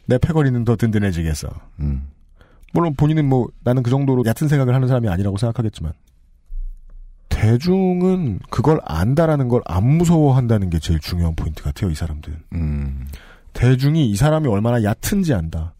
내 0.07 0.17
패거리는 0.17 0.63
더 0.65 0.75
든든해지겠어. 0.75 1.49
음. 1.79 2.07
물론 2.73 2.93
본인은 2.95 3.27
뭐 3.29 3.47
나는 3.63 3.83
그 3.83 3.89
정도로 3.91 4.23
얕은 4.25 4.47
생각을 4.47 4.73
하는 4.73 4.87
사람이 4.87 5.07
아니라고 5.07 5.37
생각하겠지만 5.37 5.93
대중은 7.29 8.39
그걸 8.49 8.79
안다라는 8.83 9.47
걸 9.49 9.61
안 9.65 9.85
무서워한다는 9.85 10.69
게 10.69 10.79
제일 10.79 10.99
중요한 10.99 11.35
포인트 11.35 11.63
같아요. 11.63 11.89
이 11.91 11.95
사람들은. 11.95 12.37
음. 12.53 13.07
대중이 13.53 14.09
이 14.09 14.15
사람이 14.15 14.47
얼마나 14.47 14.83
얕은지 14.83 15.33
안다. 15.33 15.73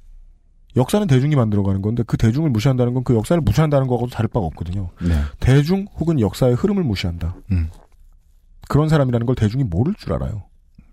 역사는 0.76 1.06
대중이 1.08 1.36
만들어가는 1.36 1.82
건데 1.82 2.04
그 2.06 2.18
대중을 2.18 2.50
무시한다는 2.50 2.94
건 2.94 3.04
그 3.04 3.16
역사를 3.16 3.40
무시한다는 3.41 3.88
거하고도 3.88 4.12
다를 4.12 4.28
바가 4.28 4.45
없거든요. 4.48 4.90
네. 5.02 5.14
대중 5.40 5.86
혹은 6.00 6.20
역사의 6.20 6.56
흐름을 6.56 6.84
무시한다. 6.84 7.36
음. 7.52 7.70
그런 8.68 8.90
사람이라는 8.90 9.26
걸 9.28 9.36
대중이 9.36 9.64
모를 9.66 9.94
줄 9.95 10.14
알아요. 10.14 10.44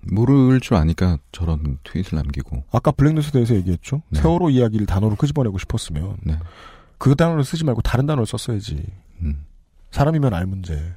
모를 0.03 0.61
줄 0.61 0.77
아니까 0.77 1.19
저런 1.33 1.79
트윗을 1.85 2.17
남기고. 2.17 2.65
아까 2.73 2.91
블랙뉴스에 2.91 3.33
대해서 3.33 3.55
얘기했죠. 3.55 4.03
네. 4.11 4.21
세월호 4.21 4.51
이야기를 4.51 4.87
단어로 4.87 5.17
끄집어내고 5.17 5.59
싶었으면 5.59 6.17
네. 6.23 6.39
그 6.99 7.15
단어를 7.15 7.45
쓰지 7.45 7.65
말고 7.65 7.83
다른 7.83 8.07
단어를 8.07 8.27
썼어야지. 8.27 8.85
음. 9.23 9.45
사람이면 9.91 10.35
알 10.35 10.47
문제. 10.47 10.95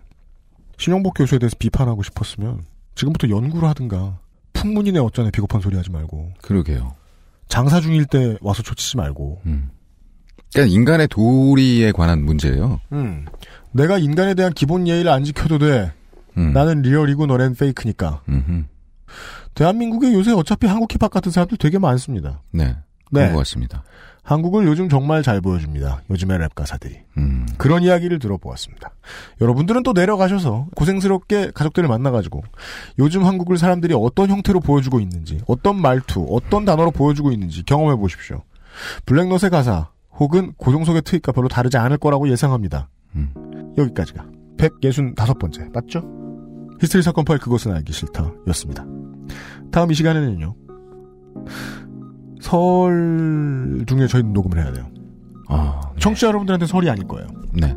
신영복 0.78 1.16
교수에 1.16 1.40
대해서 1.40 1.56
비판하고 1.58 2.04
싶었으면 2.04 2.66
지금부터 2.96 3.30
연구를 3.30 3.68
하든가 3.70 4.20
풍문이네 4.54 5.00
어쩌네 5.00 5.32
비겁한 5.32 5.62
소리 5.62 5.76
하지 5.78 5.92
말고 5.92 6.34
그러게요. 6.42 6.96
장사 7.48 7.80
중일 7.80 8.06
때 8.06 8.38
와서 8.42 8.64
초치지 8.64 8.98
말고 8.98 9.42
음. 9.46 9.70
그러니까 10.54 10.74
인간의 10.74 11.08
도리에 11.10 11.92
관한 11.92 12.24
문제예요. 12.24 12.80
음. 12.92 13.26
내가 13.72 13.98
인간에 13.98 14.34
대한 14.34 14.54
기본 14.54 14.88
예의를 14.88 15.12
안 15.12 15.24
지켜도 15.24 15.58
돼. 15.58 15.92
음. 16.38 16.54
나는 16.54 16.82
리얼이고 16.82 17.26
너넨 17.26 17.56
페이크니까. 17.56 18.22
음흠. 18.30 18.64
대한민국에 19.56 20.14
요새 20.14 20.32
어차피 20.32 20.68
한국 20.68 20.92
힙합 20.92 21.12
같은 21.12 21.32
사람들 21.32 21.58
되게 21.58 21.80
많습니다. 21.80 22.42
네. 22.52 22.66
네. 22.66 23.20
그런 23.20 23.32
것 23.34 23.38
같습니다. 23.40 23.84
한국을 24.24 24.66
요즘 24.66 24.88
정말 24.88 25.22
잘 25.22 25.42
보여줍니다. 25.42 26.04
요즘의 26.10 26.40
랩 26.40 26.56
가사들이. 26.56 26.98
음. 27.18 27.46
그런 27.58 27.84
이야기를 27.84 28.20
들어보았습니다. 28.20 28.92
여러분들은 29.42 29.84
또 29.84 29.92
내려가셔서 29.92 30.68
고생스럽게 30.76 31.52
가족들을 31.54 31.90
만나가지고 31.90 32.42
요즘 33.00 33.26
한국을 33.26 33.58
사람들이 33.58 33.94
어떤 33.98 34.30
형태로 34.30 34.62
보여주고 34.62 35.02
있는지, 35.02 35.42
어떤 35.46 35.80
말투, 35.80 36.26
어떤 36.30 36.64
단어로 36.64 36.92
보여주고 36.92 37.32
있는지 37.32 37.64
경험해 37.64 37.98
보십시오. 37.98 38.44
블랙넛의 39.06 39.50
가사 39.50 39.90
혹은 40.18 40.54
고종석의 40.58 41.02
트윗과 41.04 41.34
별로 41.34 41.50
다르지 41.50 41.78
않을 41.78 41.98
거라고 41.98 42.30
예상합니다. 42.30 42.88
음. 43.16 43.74
여기까지가 43.78 44.26
165번째 44.58 45.74
맞죠? 45.74 46.23
히스테리 46.84 47.02
사건 47.02 47.24
파일 47.24 47.40
그것은 47.40 47.72
알기 47.72 47.94
싫다 47.94 48.30
였습니다. 48.48 48.86
다음 49.72 49.90
이 49.90 49.94
시간에는요. 49.94 50.54
설 52.42 53.86
중에 53.88 54.06
저희는 54.08 54.34
녹음을 54.34 54.62
해야 54.62 54.74
돼요. 54.74 54.90
아, 55.48 55.80
청취자 55.98 56.28
여러분들한테 56.28 56.66
설이 56.66 56.90
아닐 56.90 57.08
거예요. 57.08 57.28
네. 57.54 57.74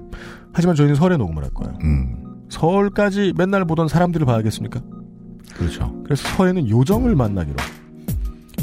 하지만 0.52 0.74
저희는 0.74 0.96
설에 0.96 1.16
녹음을 1.16 1.44
할 1.44 1.50
거예요. 1.50 1.78
음. 1.84 2.44
설까지 2.48 3.32
맨날 3.36 3.64
보던 3.64 3.86
사람들을 3.86 4.26
봐야겠습니까? 4.26 4.80
그렇죠. 5.56 6.02
그래서 6.02 6.28
설에는 6.36 6.68
요정을 6.68 7.14
만나기로. 7.14 7.56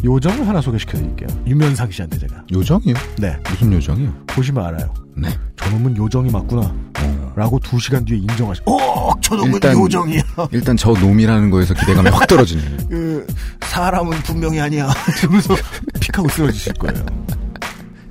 요정을 0.03 0.47
하나 0.47 0.59
소개시켜 0.61 0.97
드릴게요. 0.97 1.29
유면상 1.47 1.89
씨한테 1.91 2.17
제가. 2.19 2.43
요정이요? 2.51 2.93
네. 3.19 3.37
무슨 3.49 3.71
요정이요? 3.73 4.13
보시면 4.27 4.65
알아요. 4.65 4.93
네. 5.15 5.29
저놈은 5.57 5.95
요정이 5.97 6.29
맞구나. 6.31 6.73
라고 7.35 7.57
두 7.59 7.79
시간 7.79 8.05
뒤에 8.05 8.17
인정하시, 8.19 8.61
어, 8.67 9.09
저놈은 9.21 9.53
일단 9.53 9.73
요정이야. 9.73 10.21
일단 10.51 10.77
저 10.77 10.91
놈이라는 10.91 11.49
거에서 11.49 11.73
기대감이 11.73 12.07
확 12.11 12.27
떨어지네요. 12.27 12.77
그, 12.87 13.25
사람은 13.61 14.11
분명히 14.19 14.59
아니야. 14.59 14.87
이러면서 15.23 15.55
픽하고 15.99 16.29
쓰러지실 16.29 16.73
거예요. 16.73 17.03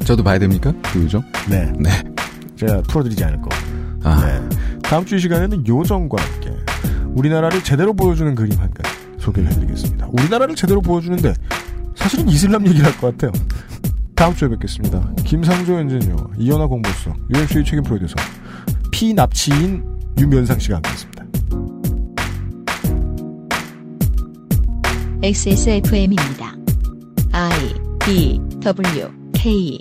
저도 0.04 0.24
봐야 0.24 0.40
됩니까? 0.40 0.72
그 0.92 1.04
요정? 1.04 1.22
네. 1.48 1.72
네. 1.78 1.90
제가 2.56 2.82
풀어드리지 2.82 3.22
않을 3.24 3.40
거. 3.42 3.48
아. 4.02 4.24
네. 4.24 4.58
다음 4.82 5.04
주 5.06 5.14
이 5.14 5.20
시간에는 5.20 5.68
요정과 5.68 6.20
함께 6.20 6.50
우리나라를 7.14 7.62
제대로 7.62 7.94
보여주는 7.94 8.34
그림 8.34 8.58
한 8.58 8.70
가지 8.74 8.90
소개를 9.18 9.50
해드리겠습니다. 9.52 10.08
우리나라를 10.10 10.56
제대로 10.56 10.80
보여주는데 10.82 11.32
사실은 12.02 12.28
이슬람 12.28 12.66
얘기를 12.66 12.84
할 12.84 12.92
것 13.00 13.16
같아요. 13.16 13.32
다음 14.14 14.34
주에 14.34 14.48
뵙겠습니다. 14.48 15.12
김상조 15.24 15.78
엔지니어, 15.78 16.16
이현아 16.38 16.66
공보수석, 16.66 17.16
UMC의 17.34 17.64
책임 17.64 17.82
프로듀서, 17.82 18.14
피납치인 18.90 19.84
유면상 20.18 20.58
씨가 20.58 20.76
함께했습니다. 20.76 21.22
XSFM입니다. 25.22 26.54
I 27.32 27.74
D 28.04 28.40
W 28.60 29.08
K 29.32 29.80